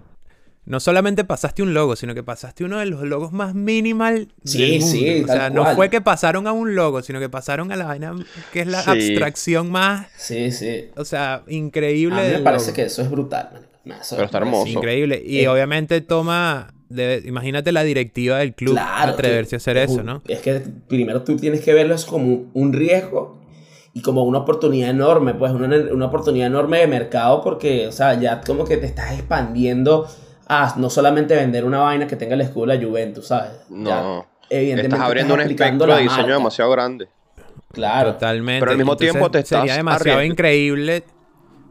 no 0.64 0.78
solamente 0.80 1.24
pasaste 1.24 1.62
un 1.62 1.74
logo, 1.74 1.96
sino 1.96 2.14
que 2.14 2.22
pasaste 2.22 2.62
uno 2.64 2.78
de 2.78 2.86
los 2.86 3.02
logos 3.02 3.32
más 3.32 3.54
minimal 3.54 4.28
Sí, 4.44 4.60
del 4.60 4.80
mundo. 4.80 4.86
sí, 4.86 5.22
O 5.22 5.26
tal 5.26 5.36
sea, 5.36 5.50
no 5.50 5.62
cual. 5.62 5.76
fue 5.76 5.90
que 5.90 6.00
pasaron 6.00 6.46
a 6.46 6.52
un 6.52 6.74
logo, 6.76 7.02
sino 7.02 7.18
que 7.20 7.28
pasaron 7.28 7.72
a 7.72 7.76
la 7.76 7.86
vaina 7.86 8.14
que 8.52 8.60
es 8.60 8.66
la 8.68 8.82
Sí. 8.82 8.90
abstracción 8.90 9.70
más, 9.70 10.06
sí 10.16 10.52
sí 10.52 10.86
o 10.96 11.04
sea, 11.04 11.42
increíble. 11.48 12.20
a 12.20 12.24
mí 12.24 12.30
me 12.34 12.38
parece 12.40 12.66
logo. 12.66 12.76
que 12.76 12.82
eso 12.84 13.02
es 13.02 13.10
brutal 13.10 13.50
man. 13.52 13.62
No, 13.84 13.94
eso 13.96 14.14
Pero 14.14 14.26
está 14.26 14.38
parece- 14.38 14.52
hermoso. 14.56 14.78
Increíble. 14.78 15.22
Y 15.26 15.40
Eh. 15.40 15.48
obviamente 15.48 16.00
toma, 16.00 16.72
de- 16.88 17.20
imagínate 17.24 17.72
la 17.72 17.82
directiva 17.82 18.38
del 18.38 18.54
club 18.54 18.74
Claro, 18.74 19.12
atreverse 19.14 19.50
que- 19.50 19.56
a 19.56 19.58
hacer 19.58 19.76
es 19.78 19.90
eso, 19.90 20.00
un- 20.00 20.06
¿no? 20.06 20.22
Es 20.28 20.38
que 20.38 20.60
primero 20.86 21.22
tú 21.22 21.34
tienes 21.36 21.62
que 21.62 21.72
verlo 21.74 21.96
como 22.08 22.44
un 22.54 22.72
riesgo 22.72 23.40
y 23.92 24.00
como 24.02 24.22
una 24.22 24.38
oportunidad 24.38 24.90
enorme, 24.90 25.34
pues 25.34 25.50
una, 25.52 25.66
una 25.92 26.06
oportunidad 26.06 26.46
enorme 26.46 26.78
de 26.78 26.86
mercado 26.86 27.40
porque, 27.42 27.88
o 27.88 27.92
sea, 27.92 28.14
ya 28.20 28.40
como 28.42 28.64
que 28.64 28.76
te 28.76 28.86
estás 28.86 29.12
expandiendo 29.14 30.06
a 30.48 30.74
no 30.76 30.90
solamente 30.90 31.34
vender 31.34 31.64
una 31.64 31.78
vaina 31.80 32.06
que 32.06 32.16
tenga 32.16 32.34
el 32.34 32.40
escudo 32.40 32.66
de 32.66 32.76
la 32.78 32.84
Juventus, 32.86 33.26
¿sabes? 33.28 33.52
Ya, 33.70 33.76
No. 34.02 34.26
evidentemente 34.50 34.96
Estás 34.96 35.06
abriendo 35.08 35.34
un 35.34 35.40
espectro 35.40 35.86
de 35.94 36.02
diseño 36.02 36.16
marca. 36.22 36.32
demasiado 36.34 36.70
grande. 36.70 37.08
Claro. 37.72 38.12
Totalmente. 38.14 38.60
Pero 38.60 38.72
al 38.72 38.76
mismo 38.76 38.92
Entonces, 38.92 39.12
tiempo 39.12 39.30
te 39.30 39.38
estás 39.38 39.60
Sería 39.60 39.76
demasiado 39.76 40.22
increíble 40.22 41.04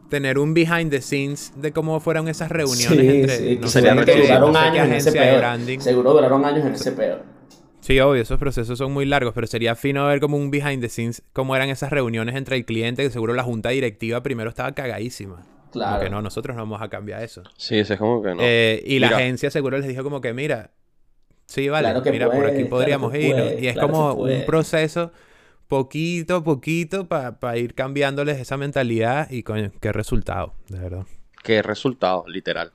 tener 0.10 0.40
un 0.40 0.54
behind 0.54 0.90
the 0.90 1.02
scenes 1.02 1.54
de 1.56 1.72
cómo 1.72 2.00
fueron 2.00 2.28
esas 2.28 2.50
reuniones 2.50 2.90
Sí, 3.00 3.08
entre 3.22 3.38
sí, 3.38 3.58
no 3.62 3.68
sería 3.68 3.96
que 4.04 4.22
duraron 4.22 4.52
no 4.52 4.60
sé 4.60 4.72
qué 4.72 4.80
años 4.80 4.88
en 4.88 4.94
ese 4.94 5.12
peor. 5.12 5.82
Seguro 5.82 6.14
duraron 6.14 6.44
años 6.46 6.66
en 6.66 6.74
ese 6.74 6.92
peor. 6.92 7.24
Sí, 7.82 8.00
obvio, 8.00 8.22
esos 8.22 8.38
procesos 8.38 8.78
son 8.78 8.92
muy 8.92 9.06
largos, 9.06 9.34
pero 9.34 9.48
sería 9.48 9.74
fino 9.76 10.06
ver 10.08 10.20
como 10.20 10.38
un 10.38 10.52
behind 10.52 10.82
the 10.82 10.90
scenes, 10.90 11.24
cómo 11.34 11.56
eran 11.56 11.70
esas 11.70 11.90
reuniones 11.92 12.36
entre 12.36 12.56
el 12.58 12.66
cliente, 12.66 13.04
que 13.04 13.10
seguro 13.10 13.34
la 13.34 13.44
junta 13.44 13.70
directiva 13.70 14.22
primero 14.22 14.50
estaba 14.50 14.72
cagadísima. 14.74 15.42
Claro. 15.72 15.92
Como 15.94 16.04
que 16.04 16.10
no, 16.10 16.22
nosotros 16.22 16.56
no 16.56 16.64
vamos 16.64 16.82
a 16.82 16.90
cambiar 16.90 17.24
eso. 17.24 17.44
Sí, 17.58 17.80
ese 17.80 17.94
es 17.94 18.00
como 18.00 18.22
que 18.22 18.36
no. 18.36 18.42
Eh, 18.42 18.84
y 18.86 19.00
la 19.00 19.08
agencia 19.10 19.50
seguro 19.50 19.78
les 19.78 19.88
dijo 19.88 20.04
como 20.04 20.22
que, 20.22 20.34
mira, 20.34 20.72
sí, 21.46 21.70
vale, 21.70 21.90
Claro 21.90 22.12
mira, 22.12 22.30
por 22.30 22.46
aquí 22.46 22.66
podríamos 22.66 23.14
ir. 23.16 23.36
Y 23.60 23.68
es 23.68 23.78
como 23.78 24.14
un 24.14 24.46
proceso 24.46 25.12
poquito 25.68 26.36
a 26.38 26.44
poquito 26.44 27.08
para 27.08 27.58
ir 27.58 27.74
cambiándoles 27.74 28.38
esa 28.40 28.58
mentalidad 28.58 29.32
y 29.32 29.44
coño, 29.44 29.72
qué 29.80 29.92
resultado, 29.94 30.54
de 30.68 30.80
verdad. 30.80 31.06
Qué 31.44 31.62
resultado, 31.62 32.26
literal. 32.28 32.72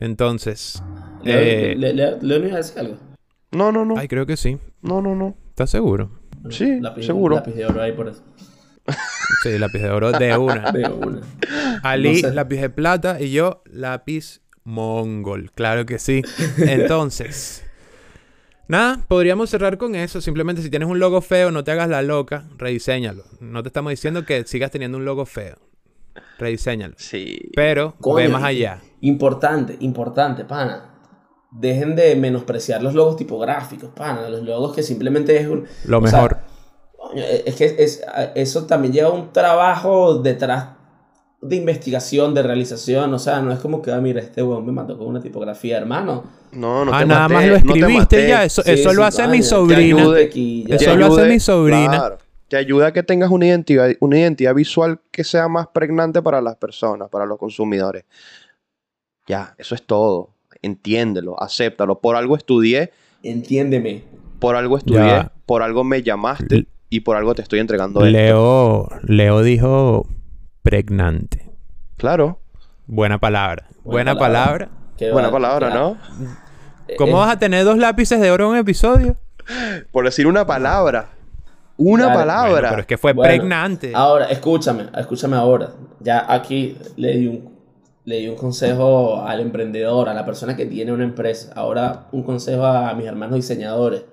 Entonces, 0.00 0.82
Leo, 1.24 1.38
eh, 1.38 1.74
Le- 1.76 1.92
Le- 1.94 2.16
Leo, 2.20 2.38
¿no 2.40 2.46
iba 2.46 2.54
a 2.54 2.58
decir 2.58 2.78
algo? 2.78 2.96
No, 3.50 3.72
no, 3.72 3.84
no. 3.84 3.96
ay, 3.98 4.06
creo 4.06 4.26
que 4.26 4.36
sí. 4.36 4.58
No, 4.82 5.00
no, 5.02 5.14
no. 5.14 5.34
¿Estás 5.48 5.70
seguro? 5.70 6.10
Sí, 6.50 6.78
Lápiz- 6.80 7.02
seguro. 7.06 7.36
Lápiz 7.36 7.54
de 7.54 7.66
oro 7.66 7.82
ahí 7.82 7.92
por 7.92 8.08
eso. 8.08 8.22
Sí, 9.42 9.58
lápiz 9.58 9.80
de 9.80 9.90
oro 9.90 10.12
de 10.12 10.36
una. 10.36 10.72
De 10.72 10.88
una. 10.88 11.20
Ali, 11.82 12.22
No 12.22 12.28
sé. 12.28 12.34
lápiz 12.34 12.60
de 12.60 12.70
plata 12.70 13.20
y 13.20 13.30
yo, 13.30 13.62
lápiz 13.66 14.40
mongol. 14.64 15.50
Claro 15.54 15.86
que 15.86 15.98
sí. 15.98 16.22
Entonces, 16.58 17.64
nada, 18.68 19.00
podríamos 19.06 19.50
cerrar 19.50 19.78
con 19.78 19.94
eso. 19.94 20.20
Simplemente 20.20 20.62
si 20.62 20.70
tienes 20.70 20.88
un 20.88 20.98
logo 20.98 21.20
feo, 21.20 21.50
no 21.50 21.64
te 21.64 21.70
hagas 21.70 21.88
la 21.88 22.02
loca, 22.02 22.44
rediseñalo. 22.56 23.24
No 23.40 23.62
te 23.62 23.68
estamos 23.68 23.90
diciendo 23.90 24.24
que 24.24 24.44
sigas 24.44 24.70
teniendo 24.70 24.98
un 24.98 25.04
logo 25.04 25.24
feo. 25.26 25.56
Rediseñalo. 26.38 26.94
Sí. 26.98 27.50
Pero 27.54 27.94
Coño, 28.00 28.16
ve 28.16 28.28
más 28.28 28.42
allá. 28.44 28.80
Importante, 29.00 29.76
importante, 29.80 30.44
pana. 30.44 30.94
Dejen 31.50 31.96
de 31.96 32.14
menospreciar 32.16 32.82
los 32.82 32.94
logos 32.94 33.16
tipográficos, 33.16 33.90
pana. 33.94 34.28
Los 34.28 34.42
logos 34.42 34.74
que 34.74 34.82
simplemente 34.82 35.36
es 35.40 35.46
un. 35.48 35.64
Lo 35.84 36.00
sea, 36.06 36.18
mejor. 36.18 36.38
Es 37.14 37.54
que 37.56 37.76
es, 37.78 38.02
eso 38.34 38.66
también 38.66 38.92
lleva 38.92 39.10
un 39.10 39.32
trabajo 39.32 40.18
detrás 40.18 40.70
de 41.40 41.56
investigación, 41.56 42.34
de 42.34 42.42
realización. 42.42 43.12
O 43.14 43.18
sea, 43.18 43.40
no 43.40 43.52
es 43.52 43.58
como 43.60 43.80
que, 43.82 43.92
ah, 43.92 44.00
mira, 44.00 44.20
este 44.20 44.42
weón 44.42 44.66
me 44.66 44.72
mató 44.72 44.98
con 44.98 45.06
una 45.06 45.20
tipografía, 45.20 45.78
hermano. 45.78 46.24
No, 46.52 46.84
no 46.84 46.92
ah, 46.94 47.00
te 47.00 47.06
nada 47.06 47.22
maté, 47.28 47.34
más 47.34 47.46
lo 47.46 47.56
escribiste 47.56 48.28
ya. 48.28 48.44
Eso, 48.44 48.62
Sí, 48.62 48.70
eso 48.72 48.90
sí, 48.90 48.96
lo 48.96 49.04
hace 49.04 49.28
mi 49.28 49.42
sobrina. 49.42 50.02
ayude. 50.02 50.24
Aquí, 50.24 50.64
Te 50.68 50.74
Eso 50.76 50.96
lo 50.96 51.06
hace 51.06 51.28
mi 51.28 51.38
sobrina. 51.40 51.88
claro, 51.88 52.18
te 52.48 52.56
ayuda 52.56 52.86
a 52.88 52.92
que 52.92 53.02
tengas 53.02 53.30
una 53.30 53.46
identidad, 53.46 53.90
una 54.00 54.18
identidad 54.18 54.54
visual 54.54 55.00
que 55.10 55.22
sea 55.24 55.48
más 55.48 55.66
pregnante 55.68 56.22
para 56.22 56.40
las 56.40 56.56
personas, 56.56 57.08
para 57.10 57.26
los 57.26 57.38
consumidores. 57.38 58.04
Ya, 59.26 59.54
eso 59.58 59.74
es 59.74 59.82
todo. 59.82 60.30
entiéndelo, 60.62 61.40
acéptalo. 61.40 62.00
Por 62.00 62.16
algo 62.16 62.36
estudié, 62.36 62.90
Entiéndeme. 63.22 64.02
por 64.40 64.56
algo 64.56 64.76
estudié, 64.78 64.98
Ya. 65.06 65.32
por 65.46 65.62
algo 65.62 65.84
me 65.84 66.02
llamaste 66.02 66.52
L- 66.56 66.66
y 66.90 67.00
por 67.00 67.16
algo 67.16 67.34
te 67.34 67.42
estoy 67.42 67.58
entregando 67.60 68.00
esto. 68.04 68.10
Leo, 68.10 68.88
Leo 69.02 69.42
dijo 69.42 70.06
pregnante. 70.62 71.50
Claro, 71.96 72.40
Buena 72.86 73.18
palabra. 73.18 73.68
Buena, 73.84 74.12
Buena 74.14 74.18
palabra. 74.18 74.66
palabra. 74.68 74.94
Qué 74.96 75.12
buena 75.12 75.30
palabra, 75.30 75.70
claro. 75.70 75.96
¿no? 76.18 76.36
¿Cómo 76.96 77.12
Eh, 77.12 77.20
vas 77.20 77.30
a 77.34 77.38
tener 77.38 77.64
dos 77.64 77.76
lápices 77.76 78.18
de 78.20 78.30
oro 78.30 78.44
en 78.46 78.50
un 78.52 78.56
episodio? 78.56 79.16
Por 79.92 80.04
decir 80.06 80.26
una 80.26 80.46
palabra. 80.46 81.10
Una 81.76 82.04
Claro. 82.06 82.18
palabra. 82.20 82.50
Bueno, 82.50 82.68
pero 82.70 82.80
es 82.80 82.86
que 82.86 82.96
fue 82.98 83.12
Bueno, 83.12 83.28
pregnante. 83.28 83.92
Ahora, 83.94 84.24
escúchame, 84.26 84.86
escúchame 84.96 85.36
ahora. 85.36 85.70
Ya 86.00 86.24
aquí 86.32 86.76
le 86.96 87.16
di 87.18 87.26
un, 87.28 87.58
le 88.04 88.16
di 88.20 88.28
un 88.28 88.36
consejo 88.36 89.20
al 89.22 89.40
emprendedor, 89.40 90.08
a 90.08 90.14
la 90.14 90.24
persona 90.24 90.56
que 90.56 90.64
tiene 90.66 90.90
una 90.92 91.04
empresa. 91.04 91.52
Ahora 91.54 92.06
un 92.12 92.22
consejo 92.22 92.64
a 92.64 92.94
mis 92.94 93.06
hermanos 93.06 93.36
diseñadores. 93.36 94.04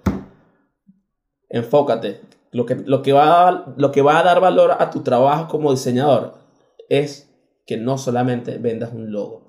Enfócate. 1.49 2.19
Lo 2.55 2.65
que, 2.65 2.75
lo, 2.75 3.01
que 3.01 3.11
va 3.11 3.49
a, 3.49 3.73
lo 3.75 3.91
que 3.91 4.01
va 4.01 4.17
a 4.19 4.23
dar 4.23 4.39
valor 4.39 4.77
a 4.79 4.89
tu 4.89 5.01
trabajo 5.03 5.49
como 5.49 5.71
diseñador 5.71 6.35
es 6.87 7.29
que 7.67 7.75
no 7.75 7.97
solamente 7.97 8.57
vendas 8.59 8.93
un 8.93 9.11
logo, 9.11 9.45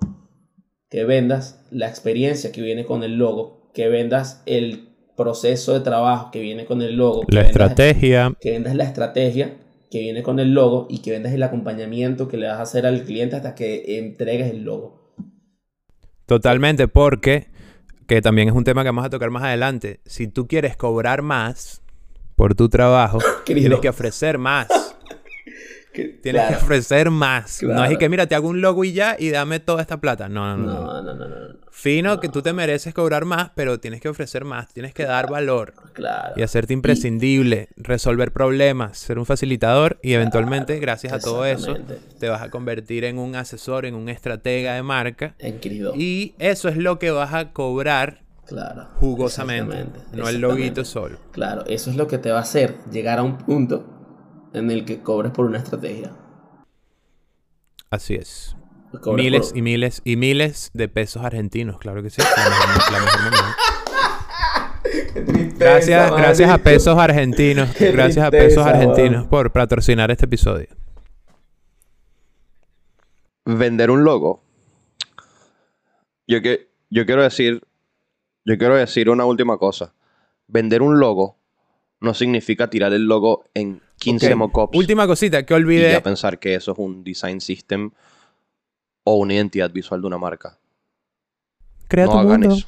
que 0.89 1.05
vendas 1.05 1.65
la 1.71 1.87
experiencia 1.87 2.51
que 2.51 2.61
viene 2.61 2.83
con 2.85 3.03
el 3.03 3.15
logo, 3.15 3.71
que 3.73 3.87
vendas 3.87 4.41
el 4.45 4.89
proceso 5.15 5.73
de 5.73 5.79
trabajo 5.79 6.31
que 6.31 6.41
viene 6.41 6.65
con 6.65 6.81
el 6.81 6.95
logo, 6.97 7.21
que 7.21 7.35
La 7.35 7.43
vendas- 7.43 7.51
estrategia. 7.51 8.33
que 8.41 8.51
vendas 8.51 8.75
la 8.75 8.83
estrategia 8.83 9.57
que 9.89 9.99
viene 9.99 10.21
con 10.21 10.39
el 10.41 10.53
logo 10.53 10.87
y 10.89 10.97
que 10.99 11.11
vendas 11.11 11.31
el 11.31 11.43
acompañamiento 11.43 12.27
que 12.27 12.35
le 12.35 12.47
vas 12.47 12.57
a 12.59 12.63
hacer 12.63 12.85
al 12.85 13.03
cliente 13.03 13.37
hasta 13.37 13.55
que 13.55 13.99
entregues 13.99 14.51
el 14.51 14.63
logo. 14.63 15.13
Totalmente, 16.25 16.87
porque, 16.89 17.47
que 18.05 18.21
también 18.21 18.49
es 18.49 18.53
un 18.53 18.65
tema 18.65 18.83
que 18.83 18.89
vamos 18.89 19.05
a 19.05 19.09
tocar 19.09 19.29
más 19.29 19.43
adelante, 19.43 20.01
si 20.05 20.27
tú 20.27 20.45
quieres 20.47 20.75
cobrar 20.75 21.21
más 21.21 21.81
por 22.37 22.55
tu 22.55 22.69
trabajo, 22.69 23.17
Querido. 23.45 23.63
tienes 23.65 23.79
que 23.81 23.89
ofrecer 23.89 24.37
más. 24.37 24.67
Que- 25.93 26.09
Tienes 26.09 26.47
que 26.49 26.55
ofrecer 26.57 27.09
más. 27.09 27.63
No 27.63 27.83
es 27.83 27.97
que, 27.97 28.07
mira, 28.07 28.27
te 28.27 28.35
hago 28.35 28.47
un 28.49 28.61
logo 28.61 28.83
y 28.83 28.93
ya 28.93 29.15
y 29.17 29.31
dame 29.31 29.59
toda 29.59 29.81
esta 29.81 29.99
plata. 29.99 30.29
No, 30.29 30.55
no, 30.55 30.63
no. 30.63 30.73
no. 30.73 30.81
No, 30.83 31.01
no, 31.01 31.13
no, 31.15 31.27
no, 31.27 31.47
no. 31.47 31.55
Fino 31.71 32.19
que 32.19 32.29
tú 32.29 32.43
te 32.43 32.53
mereces 32.53 32.93
cobrar 32.93 33.25
más, 33.25 33.49
pero 33.55 33.79
tienes 33.79 33.99
que 33.99 34.07
ofrecer 34.07 34.45
más. 34.45 34.71
Tienes 34.71 34.93
que 34.93 35.05
dar 35.05 35.27
valor 35.27 35.73
Claro. 35.93 36.35
y 36.37 36.43
hacerte 36.43 36.73
imprescindible, 36.73 37.69
resolver 37.77 38.31
problemas, 38.31 38.99
ser 38.99 39.17
un 39.17 39.25
facilitador 39.25 39.97
y 40.03 40.13
eventualmente, 40.13 40.77
gracias 40.79 41.13
a 41.13 41.19
todo 41.19 41.45
eso, 41.45 41.75
te 42.19 42.29
vas 42.29 42.43
a 42.43 42.51
convertir 42.51 43.03
en 43.03 43.17
un 43.17 43.35
asesor, 43.35 43.87
en 43.87 43.95
un 43.95 44.07
estratega 44.07 44.75
de 44.75 44.83
marca. 44.83 45.33
En 45.39 45.59
querido. 45.59 45.93
Y 45.95 46.35
eso 46.37 46.69
es 46.69 46.77
lo 46.77 46.99
que 46.99 47.09
vas 47.09 47.33
a 47.33 47.53
cobrar 47.53 48.19
Claro. 48.47 48.87
jugosamente, 48.99 49.85
no 50.13 50.27
el 50.29 50.39
loguito 50.39 50.85
solo. 50.85 51.17
Claro, 51.31 51.65
eso 51.67 51.89
es 51.89 51.97
lo 51.97 52.07
que 52.07 52.17
te 52.17 52.31
va 52.31 52.37
a 52.39 52.41
hacer 52.43 52.77
llegar 52.91 53.19
a 53.19 53.23
un 53.23 53.37
punto 53.37 53.85
en 54.53 54.71
el 54.71 54.85
que 54.85 55.01
cobres 55.01 55.33
por 55.33 55.45
una 55.45 55.57
estrategia. 55.57 56.11
Así 57.89 58.15
es. 58.15 58.55
Cobres 59.01 59.23
Miles 59.25 59.47
por- 59.49 59.57
y 59.57 59.61
miles 59.61 60.01
y 60.05 60.15
miles 60.15 60.71
de 60.73 60.87
pesos 60.87 61.23
argentinos, 61.25 61.77
claro 61.77 62.01
que 62.01 62.09
sí. 62.09 62.21
La 62.21 62.49
mejor, 62.49 62.91
la 62.93 62.99
mejor 62.99 63.21
tristeza, 65.25 65.57
Gracias, 65.59 66.11
gracias 66.11 66.49
a 66.49 66.57
pesos 66.59 66.97
argentinos. 66.97 67.69
Qué 67.75 67.91
Gracias 67.91 68.25
a 68.25 68.31
pesos 68.31 68.65
argentinos 68.65 69.27
por 69.27 69.51
patrocinar 69.51 70.09
este 70.11 70.23
episodio. 70.25 70.67
Vender 73.45 73.91
un 73.91 74.03
logo. 74.03 74.43
Yo, 76.27 76.41
que, 76.41 76.69
yo 76.89 77.05
quiero 77.05 77.23
decir. 77.23 77.61
Yo 78.47 78.57
quiero 78.57 78.77
decir 78.77 79.09
una 79.09 79.25
última 79.25 79.57
cosa. 79.57 79.93
Vender 80.47 80.81
un 80.81 80.99
logo 80.99 81.37
no 81.99 82.13
significa 82.13 82.69
tirar 82.69 82.93
el 82.93 83.03
logo 83.05 83.43
en 83.53 83.81
15 83.97 84.31
Ok, 84.31 84.37
mockups 84.37 84.77
Última 84.77 85.05
cosita 85.05 85.45
que 85.45 85.53
y 85.53 85.57
olvidé. 85.57 85.91
ya 85.91 86.01
pensar 86.01 86.39
que 86.39 86.55
eso 86.55 86.71
es 86.71 86.77
un 86.77 87.03
design 87.03 87.41
system 87.41 87.91
o 89.03 89.15
una 89.15 89.33
identidad 89.33 89.69
visual 89.69 89.99
de 89.99 90.07
una 90.07 90.17
marca. 90.17 90.57
Crea 91.89 92.05
no 92.05 92.11
tu 92.13 92.17
hagan 92.19 92.39
mundo. 92.39 92.55
eso. 92.55 92.67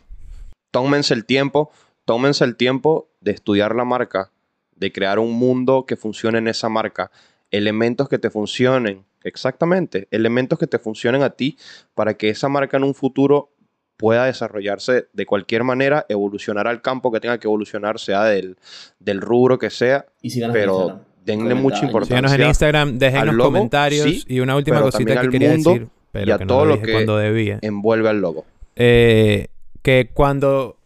Tómense 0.71 1.13
el 1.13 1.23
tiempo, 1.23 1.71
tómense 2.03 2.43
el 2.43 2.57
tiempo 2.57 3.07
de 3.21 3.31
estudiar 3.31 3.73
la 3.73 3.85
marca, 3.85 4.31
de 4.75 4.91
crear 4.91 5.17
un 5.17 5.31
mundo 5.31 5.85
que 5.85 5.95
funcione 5.95 6.39
en 6.39 6.49
esa 6.49 6.67
marca, 6.67 7.09
elementos 7.51 8.09
que 8.09 8.19
te 8.19 8.29
funcionen, 8.29 9.05
exactamente, 9.23 10.09
elementos 10.11 10.59
que 10.59 10.67
te 10.67 10.77
funcionen 10.77 11.23
a 11.23 11.29
ti 11.29 11.57
para 11.93 12.15
que 12.15 12.27
esa 12.27 12.49
marca 12.49 12.75
en 12.75 12.83
un 12.83 12.93
futuro 12.93 13.53
pueda 13.99 14.23
desarrollarse 14.25 15.07
de 15.11 15.25
cualquier 15.25 15.65
manera, 15.65 16.05
evolucionar 16.07 16.69
al 16.69 16.81
campo 16.81 17.11
que 17.11 17.19
tenga 17.19 17.37
que 17.37 17.47
evolucionar, 17.47 17.99
sea 17.99 18.23
del, 18.23 18.55
del 18.99 19.19
rubro 19.19 19.59
que 19.59 19.69
sea, 19.69 20.05
Y 20.21 20.39
pero 20.53 21.01
denle 21.25 21.53
mucha 21.53 21.83
importancia. 21.85 22.15
Síganos 22.15 22.31
en 22.33 22.47
Instagram, 22.47 22.97
déjenos 22.97 23.35
logo, 23.35 23.49
comentarios 23.49 24.05
sí, 24.05 24.23
y 24.27 24.39
una 24.39 24.55
última 24.55 24.79
cosita 24.81 25.19
que 25.19 25.27
quería 25.29 25.49
mundo 25.49 25.71
decir, 25.71 25.87
pero 26.13 26.27
y 26.27 26.31
a 26.31 26.37
que 26.37 26.45
todo 26.45 26.59
no 26.59 26.63
lo 26.63 26.69
lo 26.69 26.75
dije 26.75 26.85
que- 26.85 26.93
cuando 26.93 27.17
debía. 27.17 27.59
Envuelve 27.61 28.07
al 28.07 28.21
logo. 28.21 28.45
Eh, 28.77 29.47
que 29.81 30.09
cuando 30.13 30.77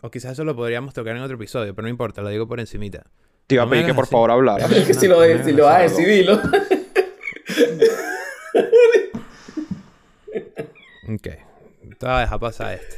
o 0.00 0.10
quizás 0.12 0.32
eso 0.34 0.44
lo 0.44 0.54
podríamos 0.54 0.94
tocar 0.94 1.16
en 1.16 1.22
otro 1.22 1.34
episodio, 1.34 1.74
pero 1.74 1.82
no 1.86 1.88
importa, 1.88 2.22
lo 2.22 2.28
digo 2.28 2.46
por 2.46 2.60
encimita. 2.60 3.02
Te 3.48 3.56
iba 3.56 3.64
a 3.64 3.66
No 3.66 3.70
pedir 3.72 3.86
que 3.86 3.94
por 3.94 4.04
así. 4.04 4.12
favor 4.12 4.30
hablara. 4.30 4.66
Es 4.66 4.86
que 4.86 4.94
si 4.94 5.08
lo, 5.08 5.16
No, 5.26 5.44
si 5.44 5.52
lo 5.52 5.64
vas 5.64 5.74
a 5.74 5.78
no. 5.78 5.82
decir, 5.90 6.06
dilo. 6.06 6.40
Ok, 11.12 11.28
te 11.94 12.06
voy 12.06 12.14
a 12.16 12.20
dejar 12.20 12.40
pasar 12.40 12.74
esto. 12.74 12.96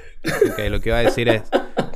Ok, 0.53 0.59
lo 0.71 0.81
que 0.81 0.89
iba 0.91 0.99
a 0.99 1.03
decir 1.03 1.29
es, 1.29 1.43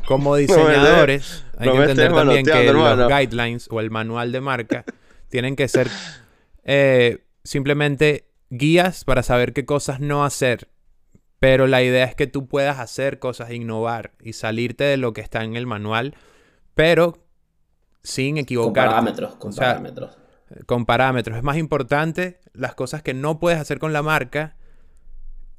como 0.07 0.37
diseñadores, 0.37 1.45
hay 1.59 1.69
no 1.69 1.75
que 1.75 1.81
entender 1.81 2.13
también 2.13 2.45
que 2.47 2.73
los 2.73 3.09
guidelines 3.09 3.69
o 3.71 3.81
el 3.81 3.91
manual 3.91 4.33
de 4.33 4.41
marca 4.41 4.85
tienen 5.29 5.57
que 5.57 5.69
ser 5.69 5.89
eh, 6.65 7.25
simplemente 7.45 8.27
guías 8.51 9.05
para 9.05 9.23
saber 9.23 9.53
qué 9.53 9.65
cosas 9.65 10.01
no 10.01 10.25
hacer. 10.25 10.69
Pero 11.39 11.67
la 11.67 11.83
idea 11.83 12.05
es 12.05 12.15
que 12.15 12.27
tú 12.27 12.47
puedas 12.49 12.79
hacer 12.79 13.19
cosas, 13.19 13.51
innovar 13.51 14.13
y 14.21 14.35
salirte 14.35 14.85
de 14.85 14.99
lo 14.99 15.13
que 15.15 15.23
está 15.23 15.43
en 15.43 15.57
el 15.57 15.67
manual, 15.67 16.15
pero 16.75 17.19
sin 18.03 18.35
Con 18.35 18.43
equivocarte. 18.43 18.91
parámetros, 18.91 19.37
con 19.37 19.51
O 19.51 19.53
sea, 19.53 19.69
parámetros. 19.69 20.19
con 20.67 20.85
parámetros. 20.85 21.37
Es 21.39 21.43
más 21.43 21.57
importante 21.57 22.41
las 22.53 22.75
cosas 22.75 23.03
que 23.03 23.15
no 23.15 23.39
puedes 23.41 23.59
hacer 23.59 23.79
con 23.79 23.93
la 23.93 24.03
marca 24.03 24.57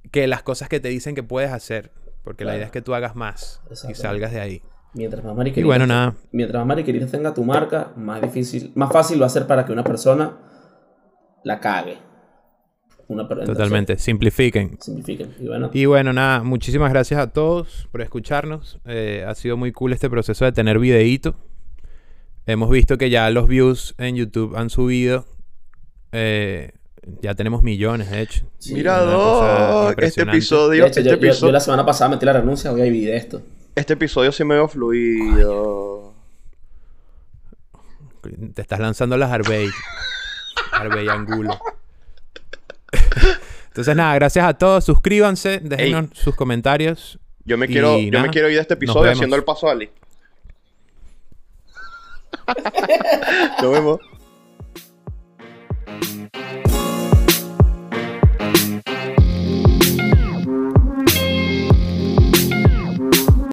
que 0.09 0.27
las 0.27 0.43
cosas 0.43 0.69
que 0.69 0.79
te 0.79 0.89
dicen 0.89 1.15
que 1.15 1.23
puedes 1.23 1.51
hacer. 1.51 1.91
Porque 2.23 2.45
la 2.45 2.55
idea 2.55 2.65
es 2.65 2.71
que 2.71 2.81
tú 2.81 2.93
hagas 2.93 3.15
más 3.15 3.61
y 3.89 3.95
salgas 3.95 4.31
de 4.31 4.39
ahí. 4.39 4.61
Mientras 4.93 5.23
más 5.23 5.33
Y 5.33 5.37
mariqueritas, 5.37 5.65
bueno, 5.67 5.87
nada. 5.87 6.15
mientras 6.31 6.65
más 6.65 7.11
tenga 7.11 7.33
tu 7.33 7.43
marca, 7.43 7.93
más 7.95 8.21
difícil, 8.21 8.71
más 8.75 8.91
fácil 8.91 9.21
va 9.21 9.25
a 9.25 9.29
ser 9.29 9.47
para 9.47 9.65
que 9.65 9.71
una 9.71 9.83
persona 9.83 10.37
la 11.43 11.59
cague. 11.59 11.97
Una 13.07 13.27
Totalmente. 13.27 13.97
Simplifiquen. 13.97 14.77
Simplifiquen. 14.79 15.35
Y 15.39 15.47
bueno, 15.47 15.69
Y 15.73 15.85
bueno, 15.85 16.13
nada. 16.13 16.43
Muchísimas 16.43 16.91
gracias 16.91 17.19
a 17.19 17.31
todos 17.31 17.89
por 17.91 18.01
escucharnos. 18.01 18.79
Eh, 18.85 19.25
ha 19.27 19.35
sido 19.35 19.57
muy 19.57 19.71
cool 19.73 19.91
este 19.91 20.09
proceso 20.09 20.45
de 20.45 20.51
tener 20.53 20.79
videíto. 20.79 21.35
Hemos 22.45 22.69
visto 22.69 22.97
que 22.97 23.09
ya 23.09 23.29
los 23.29 23.47
views 23.47 23.95
en 23.97 24.15
YouTube 24.15 24.55
han 24.55 24.69
subido. 24.69 25.25
Eh, 26.13 26.71
ya 27.21 27.33
tenemos 27.33 27.63
millones, 27.63 28.09
de 28.11 28.21
hecho. 28.21 28.45
sí. 28.59 28.73
Mira, 28.75 28.99
Doc, 28.99 29.99
este 30.01 30.21
episodio, 30.21 30.85
hecho, 30.85 30.99
este, 30.99 31.03
yo, 31.03 31.11
yo- 31.15 31.17
yo 31.21 31.27
episodio 31.27 31.51
la 31.53 31.59
semana 31.59 31.85
pasada 31.85 32.09
metí 32.11 32.25
la 32.25 32.33
renuncia, 32.33 32.71
hoy 32.71 32.81
hay 32.81 33.05
de 33.05 33.15
esto. 33.17 33.41
este 33.75 33.93
episodio 33.93 34.31
sí 34.31 34.43
me 34.43 34.55
veo 34.55 34.67
fluido. 34.67 36.13
Te 38.53 38.61
estás 38.61 38.79
lanzando 38.79 39.17
las 39.17 39.31
Arbey. 39.31 39.67
Arbey 40.73 41.07
Angulo. 41.09 41.57
Entonces, 43.69 43.95
nada, 43.95 44.13
gracias 44.15 44.45
a 44.45 44.53
todos. 44.53 44.83
Suscríbanse, 44.83 45.59
déjenos 45.63 46.09
sus 46.13 46.35
comentarios. 46.35 47.17
Yo 47.45 47.57
me 47.57 47.67
quiero, 47.67 47.97
yo 47.97 48.19
me 48.21 48.29
quiero 48.29 48.49
ir 48.49 48.55
de 48.55 48.61
este 48.61 48.75
episodio 48.75 49.11
haciendo 49.11 49.35
el 49.35 49.43
paso 49.43 49.67
a 49.67 49.71
Ali. 49.71 49.89
Nos 53.61 53.71
vemos. 53.71 53.99